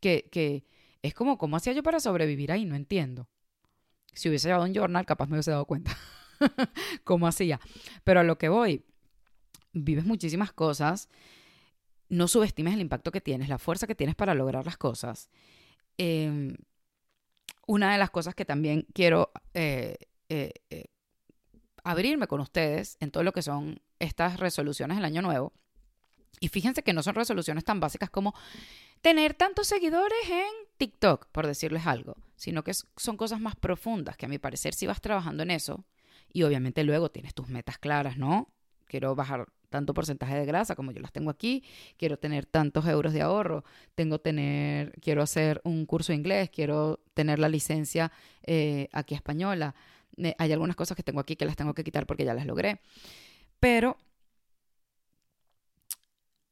que, 0.00 0.28
que 0.32 0.64
es 1.02 1.14
como, 1.14 1.38
¿cómo 1.38 1.56
hacía 1.56 1.72
yo 1.74 1.82
para 1.82 2.00
sobrevivir 2.00 2.50
ahí? 2.50 2.64
No 2.64 2.74
entiendo. 2.74 3.28
Si 4.14 4.28
hubiese 4.28 4.48
llevado 4.48 4.64
un 4.64 4.74
journal, 4.74 5.06
capaz 5.06 5.26
me 5.26 5.34
hubiese 5.34 5.50
dado 5.50 5.66
cuenta 5.66 5.96
cómo 7.04 7.26
hacía. 7.26 7.60
Pero 8.04 8.20
a 8.20 8.24
lo 8.24 8.38
que 8.38 8.48
voy, 8.48 8.84
vives 9.72 10.04
muchísimas 10.04 10.52
cosas, 10.52 11.08
no 12.08 12.26
subestimes 12.26 12.74
el 12.74 12.80
impacto 12.80 13.12
que 13.12 13.20
tienes, 13.20 13.48
la 13.48 13.58
fuerza 13.58 13.86
que 13.86 13.94
tienes 13.94 14.16
para 14.16 14.34
lograr 14.34 14.64
las 14.64 14.76
cosas. 14.76 15.28
Em, 15.98 16.56
una 17.66 17.92
de 17.92 17.98
las 17.98 18.10
cosas 18.10 18.34
que 18.34 18.44
también 18.44 18.86
quiero 18.94 19.30
eh, 19.52 19.96
eh, 20.28 20.52
eh, 20.70 20.86
abrirme 21.84 22.26
con 22.26 22.40
ustedes 22.40 22.96
en 23.00 23.10
todo 23.10 23.22
lo 23.22 23.32
que 23.32 23.42
son 23.42 23.80
estas 23.98 24.40
resoluciones 24.40 24.96
del 24.96 25.04
año 25.04 25.22
nuevo. 25.22 25.52
Y 26.40 26.48
fíjense 26.48 26.82
que 26.82 26.92
no 26.92 27.02
son 27.02 27.14
resoluciones 27.14 27.64
tan 27.64 27.80
básicas 27.80 28.10
como 28.10 28.34
tener 29.00 29.34
tantos 29.34 29.66
seguidores 29.66 30.18
en 30.30 30.68
TikTok, 30.76 31.26
por 31.26 31.46
decirles 31.46 31.86
algo, 31.86 32.16
sino 32.36 32.62
que 32.62 32.72
son 32.74 33.16
cosas 33.16 33.40
más 33.40 33.56
profundas 33.56 34.16
que 34.16 34.26
a 34.26 34.28
mi 34.28 34.38
parecer 34.38 34.74
si 34.74 34.86
vas 34.86 35.00
trabajando 35.00 35.42
en 35.42 35.50
eso 35.50 35.84
y 36.32 36.42
obviamente 36.42 36.84
luego 36.84 37.10
tienes 37.10 37.34
tus 37.34 37.48
metas 37.48 37.78
claras, 37.78 38.16
¿no? 38.16 38.52
Quiero 38.86 39.14
bajar 39.14 39.46
tanto 39.68 39.92
porcentaje 39.92 40.34
de 40.34 40.46
grasa 40.46 40.74
como 40.74 40.92
yo 40.92 41.00
las 41.00 41.12
tengo 41.12 41.30
aquí, 41.30 41.62
quiero 41.98 42.18
tener 42.18 42.46
tantos 42.46 42.86
euros 42.86 43.12
de 43.12 43.22
ahorro, 43.22 43.64
tengo 43.94 44.18
tener, 44.18 44.92
quiero 45.00 45.22
hacer 45.22 45.60
un 45.64 45.84
curso 45.84 46.12
inglés, 46.12 46.50
quiero 46.50 47.00
tener 47.14 47.38
la 47.38 47.48
licencia 47.48 48.10
eh, 48.44 48.88
aquí 48.92 49.14
española. 49.14 49.74
Eh, 50.16 50.34
hay 50.38 50.52
algunas 50.52 50.74
cosas 50.74 50.96
que 50.96 51.02
tengo 51.02 51.20
aquí 51.20 51.36
que 51.36 51.44
las 51.44 51.56
tengo 51.56 51.74
que 51.74 51.84
quitar 51.84 52.06
porque 52.06 52.24
ya 52.24 52.34
las 52.34 52.46
logré. 52.46 52.80
Pero, 53.60 53.98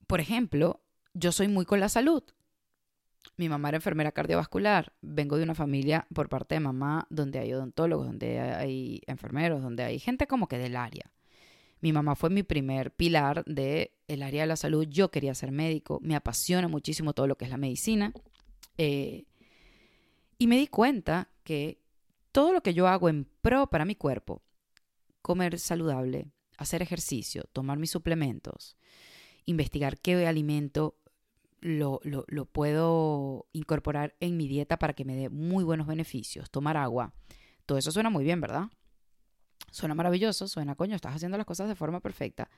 por 0.07 0.21
ejemplo, 0.21 0.83
yo 1.15 1.33
soy 1.33 1.49
muy 1.49 1.65
con 1.65 1.81
la 1.81 1.89
salud. 1.89 2.23
Mi 3.37 3.49
mamá 3.49 3.69
era 3.69 3.79
enfermera 3.79 4.13
cardiovascular. 4.13 4.93
Vengo 5.03 5.37
de 5.37 5.43
una 5.43 5.55
familia 5.55 6.07
por 6.15 6.29
parte 6.29 6.55
de 6.55 6.61
mamá 6.61 7.07
donde 7.11 7.39
hay 7.39 7.53
odontólogos, 7.53 8.07
donde 8.07 8.41
hay 8.41 9.03
enfermeros, 9.07 9.63
donde 9.63 9.83
hay 9.83 9.99
gente 9.99 10.27
como 10.27 10.49
que 10.49 10.59
del 10.59 10.77
área. 10.77 11.13
Mi 11.81 11.93
mamá 11.93 12.15
fue 12.15 12.31
mi 12.31 12.43
primer 12.43 12.93
pilar 12.93 13.45
del 13.45 13.91
el 14.09 14.23
área 14.23 14.43
de 14.43 14.47
la 14.47 14.57
salud. 14.57 14.87
Yo 14.89 15.11
quería 15.11 15.35
ser 15.35 15.53
médico. 15.53 15.99
Me 16.03 16.17
apasiona 16.17 16.69
muchísimo 16.69 17.13
todo 17.13 17.27
lo 17.27 17.37
que 17.37 17.45
es 17.45 17.51
la 17.51 17.59
medicina. 17.59 18.13
Eh, 18.79 19.25
y 20.39 20.47
me 20.47 20.57
di 20.57 20.67
cuenta 20.67 21.29
que 21.45 21.81
todo 22.33 22.53
lo 22.53 22.63
que 22.63 22.75
yo 22.75 22.89
hago 22.89 23.09
en 23.09 23.27
pro 23.41 23.69
para 23.69 23.85
mi 23.85 23.95
cuerpo, 23.95 24.43
comer 25.23 25.59
saludable, 25.59 26.29
hacer 26.59 26.83
ejercicio, 26.83 27.45
tomar 27.53 27.79
mis 27.79 27.91
suplementos, 27.91 28.77
investigar 29.45 29.99
qué 29.99 30.27
alimento 30.27 30.97
lo, 31.61 32.01
puedo 32.53 33.47
incorporar 33.53 34.15
en 34.21 34.37
mi 34.37 34.49
dieta 34.49 34.79
para 34.79 34.93
que 34.93 35.05
me 35.05 35.17
dé 35.17 35.29
muy 35.29 35.65
buenos 35.65 35.87
beneficios, 35.87 36.51
tomar 36.51 36.77
agua. 36.77 37.13
Todo 37.65 37.79
eso 37.79 37.91
suena 37.91 38.11
muy 38.11 38.25
bien, 38.25 38.41
¿verdad? 38.41 38.71
Suena 39.71 39.95
maravilloso, 39.95 40.49
suena 40.49 40.75
coño, 40.75 40.95
estás 40.95 41.15
haciendo 41.15 41.37
las 41.37 41.47
cosas 41.47 41.69
de 41.69 41.75
forma 41.75 42.01
perfecta. 42.01 42.49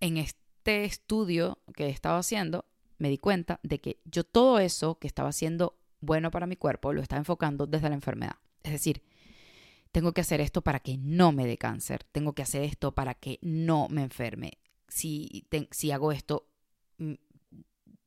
En 0.00 0.16
este 0.16 0.84
estudio 0.84 1.58
que 1.74 1.86
he 1.86 1.90
estado 1.90 2.16
haciendo, 2.16 2.64
me 2.98 3.08
di 3.08 3.18
cuenta 3.18 3.60
de 3.62 3.80
que 3.80 4.00
yo 4.04 4.24
todo 4.24 4.58
eso 4.58 4.98
que 4.98 5.06
estaba 5.06 5.28
haciendo 5.28 5.78
bueno 6.00 6.30
para 6.30 6.46
mi 6.46 6.56
cuerpo 6.56 6.92
lo 6.92 7.02
estaba 7.02 7.18
enfocando 7.18 7.66
desde 7.66 7.88
la 7.88 7.94
enfermedad. 7.94 8.36
Es 8.62 8.72
decir, 8.72 9.02
tengo 9.98 10.12
que 10.12 10.20
hacer 10.20 10.40
esto 10.40 10.62
para 10.62 10.78
que 10.78 10.96
no 10.96 11.32
me 11.32 11.44
dé 11.44 11.58
cáncer, 11.58 12.04
tengo 12.12 12.32
que 12.32 12.42
hacer 12.42 12.62
esto 12.62 12.94
para 12.94 13.14
que 13.14 13.40
no 13.42 13.88
me 13.88 14.04
enferme. 14.04 14.52
Si, 14.86 15.44
hago 15.92 16.12
esto, 16.12 16.46
mm, 16.98 17.14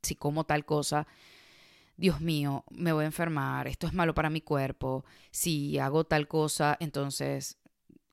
si 0.02 0.16
como 0.16 0.46
tal 0.46 0.64
cosa, 0.64 1.06
Dios 1.98 2.22
mío, 2.22 2.64
me 2.72 2.94
voy 2.94 3.04
a 3.04 3.08
enfermar, 3.08 3.68
esto 3.68 3.88
es 3.88 3.94
malo 3.94 4.14
para 4.14 4.30
mi 4.30 4.40
cuerpo, 4.40 5.04
si 5.32 5.80
hago 5.80 6.06
tal 6.06 6.30
cosa, 6.30 6.78
entonces, 6.80 7.58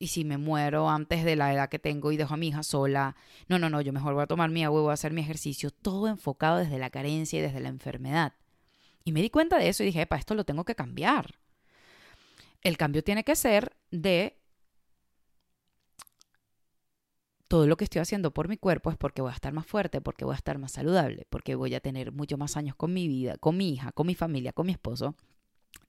y 0.01 0.09
si 0.09 0.25
me 0.25 0.39
muero 0.39 0.91
antes 0.91 1.25
de 1.25 1.37
la 1.37 1.55
edad 1.55 1.69
que 1.69 1.79
tengo 1.79 2.11
y 2.11 2.17
dejo 2.17 2.35
a 2.35 2.37
mi 2.37 2.49
hija 2.49 2.65
sola, 2.65 3.15
no, 3.47 3.61
no, 3.61 3.71
no, 3.71 3.81
yo 3.81 3.93
mejor 3.93 4.15
voy 4.15 4.25
a 4.25 4.27
tomar 4.27 4.51
mi 4.51 4.65
agua 4.65 4.81
y 4.81 4.83
voy 4.83 4.91
a 4.91 4.95
hacer 4.95 5.13
mi 5.13 5.21
ejercicio, 5.21 5.71
todo 5.71 6.09
enfocado 6.09 6.57
desde 6.57 6.81
la 6.81 6.91
carencia 6.91 7.39
y 7.39 7.43
desde 7.43 7.61
la 7.61 7.69
enfermedad. 7.69 8.33
Y 9.05 9.13
me 9.13 9.23
di 9.23 9.31
cuenta 9.31 9.57
de 9.57 9.69
eso 9.69 9.85
y 9.85 9.87
dije, 9.87 10.01
epa, 10.01 10.17
esto 10.17 10.35
lo 10.35 10.45
tengo 10.45 10.65
que 10.65 10.75
cambiar. 10.75 11.37
El 12.63 12.77
cambio 12.77 13.03
tiene 13.03 13.25
que 13.25 13.37
ser 13.37 13.77
de 13.91 14.39
todo 17.49 17.67
lo 17.67 17.77
que 17.77 17.85
estoy 17.85 18.01
haciendo 18.01 18.33
por 18.33 18.47
mi 18.49 18.59
cuerpo 18.59 18.91
es 18.91 18.97
porque 18.99 19.23
voy 19.23 19.31
a 19.31 19.35
estar 19.35 19.53
más 19.53 19.67
fuerte, 19.67 20.01
porque 20.01 20.25
voy 20.25 20.35
a 20.35 20.37
estar 20.37 20.59
más 20.59 20.73
saludable, 20.73 21.27
porque 21.31 21.55
voy 21.55 21.75
a 21.75 21.81
tener 21.81 22.13
mucho 22.13 22.37
más 22.37 22.57
años 22.57 22.77
con 22.77 22.93
mi 22.93 23.09
vida, 23.09 23.39
con 23.39 23.57
mi 23.57 23.73
hija, 23.73 23.91
con 23.93 24.07
mi 24.07 24.15
familia, 24.15 24.53
con 24.53 24.67
mi 24.67 24.73
esposo, 24.73 25.17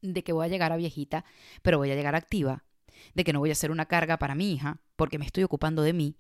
de 0.01 0.23
que 0.23 0.31
voy 0.31 0.45
a 0.45 0.49
llegar 0.49 0.71
a 0.71 0.77
viejita, 0.77 1.25
pero 1.61 1.77
voy 1.77 1.91
a 1.91 1.95
llegar 1.95 2.15
activa, 2.15 2.63
de 3.13 3.23
que 3.25 3.33
no 3.33 3.39
voy 3.39 3.51
a 3.51 3.55
ser 3.55 3.71
una 3.71 3.87
carga 3.87 4.17
para 4.17 4.35
mi 4.35 4.53
hija, 4.53 4.79
porque 4.95 5.19
me 5.19 5.25
estoy 5.25 5.43
ocupando 5.43 5.81
de 5.81 5.91
mí, 5.91 6.15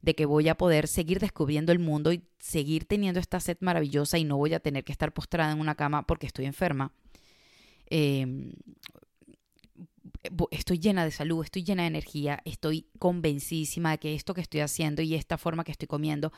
de 0.00 0.16
que 0.16 0.26
voy 0.26 0.48
a 0.48 0.56
poder 0.56 0.88
seguir 0.88 1.20
descubriendo 1.20 1.70
el 1.70 1.78
mundo 1.78 2.12
y 2.12 2.24
seguir 2.40 2.84
teniendo 2.86 3.20
esta 3.20 3.38
sed 3.38 3.58
maravillosa 3.60 4.18
y 4.18 4.24
no 4.24 4.36
voy 4.36 4.52
a 4.52 4.60
tener 4.60 4.82
que 4.82 4.90
estar 4.90 5.12
postrada 5.12 5.52
en 5.52 5.60
una 5.60 5.76
cama 5.76 6.06
porque 6.08 6.26
estoy 6.26 6.46
enferma. 6.46 6.92
Eh, 7.88 8.26
estoy 10.50 10.78
llena 10.78 11.04
de 11.04 11.10
salud, 11.10 11.44
estoy 11.44 11.64
llena 11.64 11.82
de 11.82 11.88
energía, 11.88 12.40
estoy 12.44 12.86
convencidísima 12.98 13.92
de 13.92 13.98
que 13.98 14.14
esto 14.14 14.34
que 14.34 14.40
estoy 14.40 14.60
haciendo 14.60 15.02
y 15.02 15.14
esta 15.14 15.38
forma 15.38 15.64
que 15.64 15.72
estoy 15.72 15.88
comiendo 15.88 16.32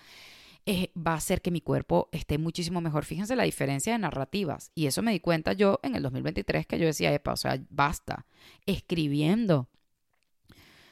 eh, 0.66 0.90
va 0.96 1.12
a 1.12 1.16
hacer 1.16 1.42
que 1.42 1.50
mi 1.50 1.60
cuerpo 1.60 2.08
esté 2.12 2.38
muchísimo 2.38 2.80
mejor. 2.80 3.04
Fíjense 3.04 3.36
la 3.36 3.42
diferencia 3.44 3.92
de 3.92 3.98
narrativas. 3.98 4.70
Y 4.74 4.86
eso 4.86 5.02
me 5.02 5.12
di 5.12 5.20
cuenta 5.20 5.52
yo 5.52 5.78
en 5.82 5.94
el 5.94 6.02
2023 6.02 6.66
que 6.66 6.78
yo 6.78 6.86
decía, 6.86 7.12
epa, 7.12 7.34
o 7.34 7.36
sea, 7.36 7.60
basta, 7.68 8.24
escribiendo. 8.64 9.68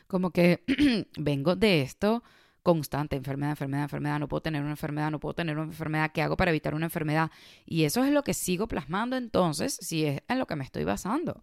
Como 0.07 0.31
que 0.31 0.63
vengo 1.17 1.57
de 1.57 1.81
esto 1.81 2.23
constante, 2.63 3.17
enfermedad, 3.17 3.53
enfermedad, 3.53 3.85
enfermedad, 3.85 4.21
no 4.21 4.29
puedo 4.29 4.43
tener 4.43 4.63
una 4.63 4.71
enfermedad, 4.71 5.11
no 5.11 5.21
puedo 5.21 5.35
tener 5.35 5.57
una 5.57 5.67
enfermedad, 5.67 6.13
¿qué 6.13 6.23
hago 6.23 6.37
para 6.37 6.51
evitar 6.51 6.75
una 6.75 6.87
enfermedad? 6.87 7.31
Y 7.67 7.85
eso 7.85 8.05
es 8.05 8.13
lo 8.13 8.23
que 8.23 8.35
sigo 8.35 8.69
plasmando 8.69 9.17
entonces, 9.17 9.79
si 9.81 10.05
es 10.05 10.23
en 10.29 10.39
lo 10.39 10.47
que 10.47 10.57
me 10.57 10.65
estoy 10.65 10.85
basando. 10.85 11.43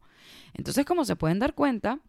Entonces, 0.54 0.86
como 0.86 1.06
se 1.06 1.16
pueden 1.16 1.40
dar 1.40 1.56
cuenta, 1.56 2.00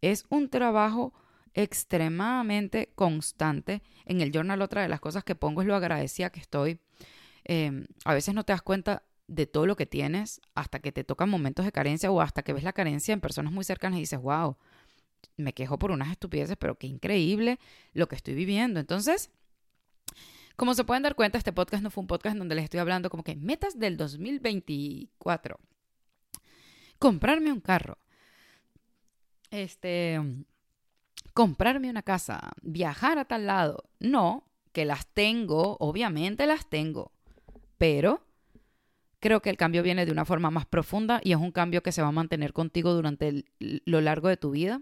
es 0.00 0.24
un 0.28 0.48
trabajo 0.48 1.12
extremadamente 1.54 2.92
constante. 2.94 3.82
En 4.04 4.20
el 4.20 4.32
journal 4.32 4.62
otra 4.62 4.82
de 4.82 4.88
las 4.88 5.00
cosas 5.00 5.24
que 5.24 5.34
pongo 5.34 5.62
es 5.62 5.66
lo 5.66 5.74
agradecida 5.74 6.30
que 6.30 6.40
estoy. 6.40 6.80
Em, 7.44 7.86
a 8.04 8.14
veces 8.14 8.34
no 8.34 8.44
te 8.44 8.52
das 8.52 8.62
cuenta 8.62 9.04
de 9.26 9.46
todo 9.46 9.66
lo 9.66 9.76
que 9.76 9.86
tienes 9.86 10.40
hasta 10.54 10.80
que 10.80 10.90
te 10.90 11.04
tocan 11.04 11.28
momentos 11.28 11.64
de 11.64 11.72
carencia 11.72 12.10
o 12.10 12.20
hasta 12.20 12.42
que 12.42 12.52
ves 12.52 12.64
la 12.64 12.72
carencia 12.72 13.12
en 13.12 13.20
personas 13.20 13.52
muy 13.52 13.64
cercanas 13.64 13.98
y 13.98 14.00
dices, 14.00 14.20
wow, 14.20 14.56
me 15.36 15.52
quejo 15.52 15.78
por 15.78 15.90
unas 15.90 16.10
estupideces, 16.10 16.56
pero 16.56 16.76
qué 16.76 16.86
increíble 16.86 17.58
lo 17.92 18.08
que 18.08 18.16
estoy 18.16 18.34
viviendo. 18.34 18.80
Entonces, 18.80 19.30
como 20.56 20.74
se 20.74 20.84
pueden 20.84 21.02
dar 21.02 21.14
cuenta, 21.14 21.38
este 21.38 21.52
podcast 21.52 21.82
no 21.82 21.90
fue 21.90 22.02
un 22.02 22.08
podcast 22.08 22.36
donde 22.36 22.54
les 22.54 22.64
estoy 22.64 22.80
hablando 22.80 23.10
como 23.10 23.22
que 23.22 23.36
metas 23.36 23.78
del 23.78 23.96
2024. 23.96 25.58
Comprarme 26.98 27.52
un 27.52 27.60
carro. 27.60 27.96
Este, 29.50 30.20
comprarme 31.32 31.88
una 31.88 32.02
casa, 32.02 32.50
viajar 32.60 33.18
a 33.18 33.24
tal 33.24 33.46
lado. 33.46 33.84
No, 34.00 34.48
que 34.72 34.84
las 34.84 35.06
tengo, 35.06 35.76
obviamente 35.80 36.46
las 36.46 36.68
tengo, 36.68 37.12
pero 37.78 38.27
creo 39.20 39.40
que 39.40 39.50
el 39.50 39.56
cambio 39.56 39.82
viene 39.82 40.06
de 40.06 40.12
una 40.12 40.24
forma 40.24 40.50
más 40.50 40.66
profunda 40.66 41.20
y 41.22 41.32
es 41.32 41.38
un 41.38 41.52
cambio 41.52 41.82
que 41.82 41.92
se 41.92 42.02
va 42.02 42.08
a 42.08 42.12
mantener 42.12 42.52
contigo 42.52 42.94
durante 42.94 43.44
lo 43.58 44.00
largo 44.00 44.28
de 44.28 44.36
tu 44.36 44.50
vida. 44.50 44.80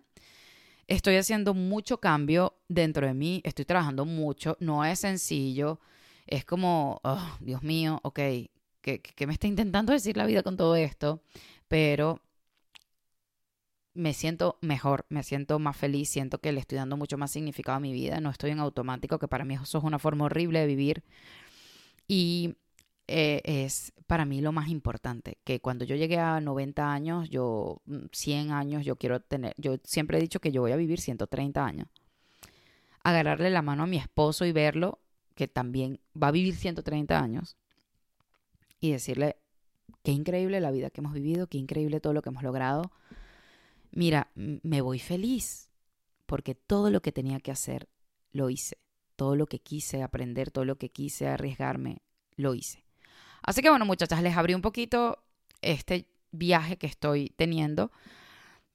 Estoy 0.87 1.16
haciendo 1.16 1.55
mucho 1.55 1.99
cambio 1.99 2.55
dentro 2.68 3.07
de 3.07 3.14
mí, 3.14 3.41
estoy 3.45 3.64
trabajando 3.64 4.05
mucho, 4.05 4.57
no 4.61 4.84
es 4.84 5.01
sencillo, 5.01 5.80
es 6.26 6.45
como, 6.45 7.01
oh, 7.03 7.37
Dios 7.41 7.62
mío, 7.62 7.99
ok, 8.05 8.20
¿qué, 8.80 9.01
¿qué 9.01 9.26
me 9.26 9.32
está 9.32 9.49
intentando 9.49 9.93
decir 9.93 10.16
la 10.16 10.26
vida 10.26 10.43
con 10.45 10.57
todo 10.57 10.76
esto? 10.76 11.22
Pero 11.66 12.20
me 13.95 14.12
siento 14.12 14.59
mejor, 14.61 15.07
me 15.09 15.22
siento 15.22 15.59
más 15.59 15.76
feliz, 15.76 16.09
siento 16.11 16.39
que 16.39 16.53
le 16.53 16.61
estoy 16.61 16.76
dando 16.76 16.97
mucho 16.97 17.18
más 17.18 17.32
significado 17.32 17.78
a 17.78 17.80
mi 17.80 17.93
vida, 17.93 18.20
no 18.20 18.30
estoy 18.30 18.51
en 18.51 18.61
automático, 18.61 19.18
que 19.18 19.26
para 19.26 19.45
mí 19.45 19.55
eso 19.55 19.78
es 19.78 19.84
una 19.84 19.99
forma 19.99 20.26
horrible 20.26 20.61
de 20.61 20.66
vivir. 20.66 21.03
Y 22.07 22.55
eh, 23.09 23.40
es 23.44 23.92
para 24.07 24.24
mí 24.24 24.40
lo 24.40 24.52
más 24.52 24.68
importante, 24.68 25.38
que 25.44 25.61
cuando 25.61 25.84
yo 25.84 25.96
llegue 25.96 26.18
a 26.18 26.40
90 26.40 26.92
años, 26.92 27.28
yo 27.28 27.82
100 28.12 28.48
mm, 28.48 28.52
años, 28.52 28.84
yo 28.84 28.96
quiero 28.96 29.20
tener, 29.20 29.54
yo 29.59 29.76
siempre 29.84 30.18
he 30.18 30.20
dicho 30.20 30.40
que 30.40 30.52
yo 30.52 30.62
voy 30.62 30.72
a 30.72 30.76
vivir 30.76 31.00
130 31.00 31.64
años. 31.64 31.88
Agarrarle 33.02 33.50
la 33.50 33.62
mano 33.62 33.84
a 33.84 33.86
mi 33.86 33.96
esposo 33.96 34.44
y 34.44 34.52
verlo, 34.52 35.00
que 35.34 35.48
también 35.48 36.00
va 36.20 36.28
a 36.28 36.32
vivir 36.32 36.54
130 36.54 37.20
años, 37.20 37.57
y 38.80 38.92
decirle, 38.92 39.36
qué 40.02 40.12
increíble 40.12 40.61
la 40.61 40.70
vida 40.70 40.90
que 40.90 41.00
hemos 41.00 41.12
vivido, 41.12 41.46
qué 41.46 41.59
increíble 41.59 42.00
todo 42.00 42.12
lo 42.12 42.22
que 42.22 42.28
hemos 42.28 42.42
logrado. 42.42 42.90
Mira, 43.90 44.30
me 44.34 44.80
voy 44.80 44.98
feliz, 44.98 45.70
porque 46.26 46.54
todo 46.54 46.90
lo 46.90 47.00
que 47.02 47.12
tenía 47.12 47.40
que 47.40 47.50
hacer, 47.50 47.88
lo 48.32 48.50
hice. 48.50 48.78
Todo 49.16 49.34
lo 49.34 49.46
que 49.46 49.61
quise 49.61 50.02
aprender, 50.02 50.50
todo 50.50 50.64
lo 50.64 50.76
que 50.76 50.90
quise 50.90 51.26
arriesgarme, 51.26 52.02
lo 52.36 52.54
hice. 52.54 52.86
Así 53.47 53.62
que 53.62 53.70
bueno, 53.70 53.86
muchachas, 53.86 54.22
les 54.22 54.36
abrí 54.36 54.55
un 54.55 54.61
poquito 54.61 55.22
este 55.62 56.09
viaje 56.32 56.76
que 56.76 56.88
estoy 56.88 57.32
teniendo. 57.36 57.92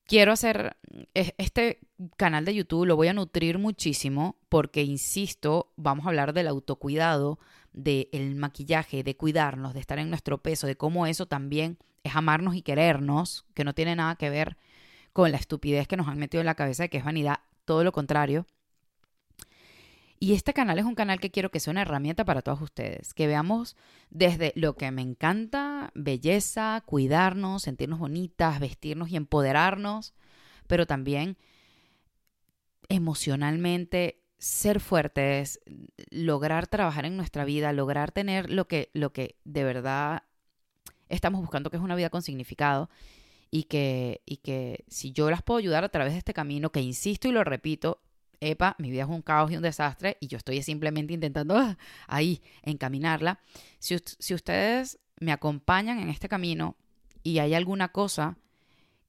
Quiero 0.05 0.32
hacer 0.32 0.78
este 1.13 1.80
canal 2.17 2.43
de 2.45 2.55
YouTube, 2.55 2.86
lo 2.86 2.95
voy 2.95 3.09
a 3.09 3.13
nutrir 3.13 3.59
muchísimo 3.59 4.38
porque, 4.49 4.84
insisto, 4.84 5.72
vamos 5.76 6.05
a 6.05 6.09
hablar 6.09 6.34
del 6.34 6.47
autocuidado, 6.47 7.38
del 7.72 8.36
maquillaje, 8.36 9.03
de 9.03 9.15
cuidarnos, 9.15 9.74
de 9.74 9.80
estar 9.80 9.99
en 9.99 10.09
nuestro 10.09 10.41
peso, 10.41 10.67
de 10.67 10.76
cómo 10.76 11.05
eso 11.05 11.28
también 11.28 11.78
es 12.03 12.15
amarnos 12.15 12.55
y 12.55 12.61
querernos, 12.61 13.45
que 13.53 13.63
no 13.63 13.74
tiene 13.74 13.95
nada 13.95 14.15
que 14.15 14.30
ver 14.30 14.57
con 15.13 15.32
la 15.32 15.38
estupidez 15.38 15.88
que 15.88 15.97
nos 15.97 16.07
han 16.07 16.17
metido 16.17 16.41
en 16.41 16.47
la 16.47 16.55
cabeza 16.55 16.84
de 16.84 16.89
que 16.89 16.97
es 16.97 17.05
vanidad, 17.05 17.39
todo 17.65 17.84
lo 17.84 17.91
contrario. 17.91 18.45
Y 20.24 20.36
este 20.36 20.53
canal 20.53 20.78
es 20.78 20.86
un 20.86 20.93
canal 20.93 21.19
que 21.19 21.32
quiero 21.32 21.49
que 21.49 21.59
sea 21.59 21.72
una 21.72 21.82
herramienta 21.82 22.26
para 22.26 22.43
todos 22.43 22.61
ustedes, 22.61 23.15
que 23.15 23.26
veamos 23.26 23.76
desde 24.11 24.53
lo 24.55 24.76
que 24.76 24.91
me 24.91 25.01
encanta, 25.01 25.91
belleza, 25.95 26.84
cuidarnos, 26.86 27.63
sentirnos 27.63 27.97
bonitas, 27.97 28.59
vestirnos 28.59 29.09
y 29.09 29.15
empoderarnos, 29.15 30.13
pero 30.67 30.86
también 30.86 31.38
emocionalmente 32.88 34.22
ser 34.38 34.80
fuertes, 34.80 35.59
lograr 36.11 36.67
trabajar 36.67 37.05
en 37.05 37.17
nuestra 37.17 37.43
vida, 37.43 37.74
lograr 37.74 38.11
tener 38.11 38.51
lo 38.51 38.67
que, 38.67 38.91
lo 38.93 39.11
que 39.13 39.38
de 39.43 39.63
verdad 39.63 40.22
estamos 41.09 41.41
buscando, 41.41 41.72
que 41.72 41.78
es 41.78 41.84
una 41.84 41.95
vida 41.95 42.11
con 42.11 42.22
significado. 42.22 42.91
Y 43.49 43.63
que, 43.63 44.22
y 44.28 44.38
que 44.38 44.86
si 44.88 45.13
yo 45.13 45.32
las 45.32 45.41
puedo 45.41 45.57
ayudar 45.57 45.84
a 45.84 45.89
través 45.89 46.13
de 46.13 46.19
este 46.19 46.34
camino, 46.34 46.72
que 46.72 46.80
insisto 46.80 47.28
y 47.28 47.32
lo 47.32 47.43
repito, 47.43 48.01
epa, 48.41 48.75
mi 48.79 48.89
vida 48.91 49.03
es 49.03 49.09
un 49.09 49.21
caos 49.21 49.51
y 49.51 49.55
un 49.55 49.61
desastre 49.61 50.17
y 50.19 50.27
yo 50.27 50.37
estoy 50.37 50.61
simplemente 50.63 51.13
intentando 51.13 51.55
ah, 51.55 51.77
ahí 52.07 52.41
encaminarla. 52.63 53.39
Si, 53.79 53.95
si 54.19 54.33
ustedes 54.33 54.99
me 55.19 55.31
acompañan 55.31 55.99
en 55.99 56.09
este 56.09 56.27
camino 56.27 56.75
y 57.23 57.39
hay 57.39 57.53
alguna 57.53 57.89
cosa 57.89 58.37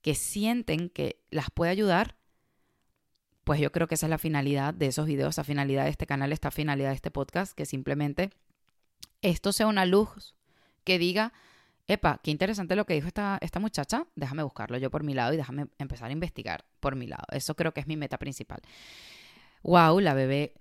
que 0.02 0.14
sienten 0.14 0.90
que 0.90 1.20
las 1.30 1.50
puede 1.50 1.70
ayudar, 1.70 2.16
pues 3.44 3.58
yo 3.60 3.72
creo 3.72 3.88
que 3.88 3.94
esa 3.94 4.06
es 4.06 4.10
la 4.10 4.18
finalidad 4.18 4.74
de 4.74 4.86
esos 4.86 5.06
videos, 5.06 5.36
la 5.36 5.44
finalidad 5.44 5.84
de 5.84 5.90
este 5.90 6.06
canal, 6.06 6.32
esta 6.32 6.50
finalidad 6.50 6.90
de 6.90 6.96
este 6.96 7.10
podcast, 7.10 7.54
que 7.54 7.66
simplemente 7.66 8.30
esto 9.22 9.52
sea 9.52 9.66
una 9.66 9.86
luz 9.86 10.34
que 10.84 10.98
diga, 10.98 11.32
epa, 11.86 12.20
qué 12.22 12.30
interesante 12.30 12.76
lo 12.76 12.84
que 12.84 12.94
dijo 12.94 13.08
esta, 13.08 13.38
esta 13.40 13.60
muchacha, 13.60 14.06
déjame 14.14 14.42
buscarlo 14.42 14.76
yo 14.78 14.90
por 14.90 15.02
mi 15.02 15.14
lado 15.14 15.32
y 15.32 15.36
déjame 15.36 15.66
empezar 15.78 16.10
a 16.10 16.12
investigar 16.12 16.64
por 16.80 16.96
mi 16.96 17.06
lado. 17.06 17.24
Eso 17.32 17.56
creo 17.56 17.72
que 17.72 17.80
es 17.80 17.86
mi 17.86 17.96
meta 17.96 18.18
principal 18.18 18.60
wow, 19.62 20.00
la 20.00 20.14
bebé 20.14 20.54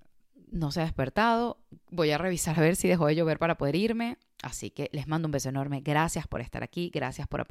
no 0.52 0.72
se 0.72 0.82
ha 0.82 0.84
despertado, 0.84 1.58
voy 1.89 2.12
a 2.12 2.18
revisar 2.18 2.60
a 2.60 2.62
ver 2.62 2.76
si 2.76 2.88
dejó 2.88 3.08
de 3.08 3.16
llover 3.16 3.39
para 3.39 3.58
poder 3.58 3.76
irme. 3.76 4.18
Así 4.43 4.72
que 4.72 4.89
les 4.91 5.08
mando 5.08 5.28
un 5.28 5.32
beso 5.32 5.49
enorme. 5.49 5.82
Gracias 5.82 6.28
por 6.28 6.41
estar 6.41 6.64
aquí. 6.64 6.89
Gracias 6.91 7.28
por, 7.28 7.45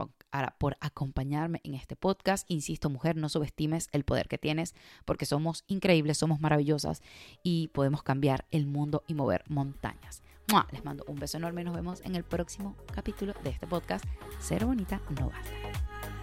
por, 0.58 0.76
acompañarme 0.80 1.60
en 1.62 1.74
este 1.74 1.94
podcast. 1.94 2.50
Insisto, 2.50 2.90
mujer, 2.90 3.16
no 3.16 3.28
subestimes 3.28 3.88
el 3.92 4.04
poder 4.04 4.26
que 4.26 4.38
tienes 4.38 4.74
porque 5.04 5.24
somos 5.24 5.64
increíbles, 5.68 6.18
somos 6.18 6.40
maravillosas 6.40 7.00
y 7.44 7.68
podemos 7.68 8.02
cambiar 8.02 8.46
el 8.50 8.66
mundo 8.66 9.04
y 9.06 9.14
mover 9.14 9.44
montañas. 9.48 10.22
Les 10.72 10.84
mando 10.84 11.04
un 11.06 11.14
beso 11.14 11.36
enorme 11.36 11.62
nos 11.62 11.76
vemos 11.76 12.00
en 12.04 12.16
el 12.16 12.24
próximo 12.24 12.76
capítulo 12.92 13.34
de 13.44 13.50
este 13.50 13.68
podcast. 13.68 14.04
Ser 14.40 14.64
bonita 14.64 15.00
no 15.16 15.30
basta. 15.30 16.19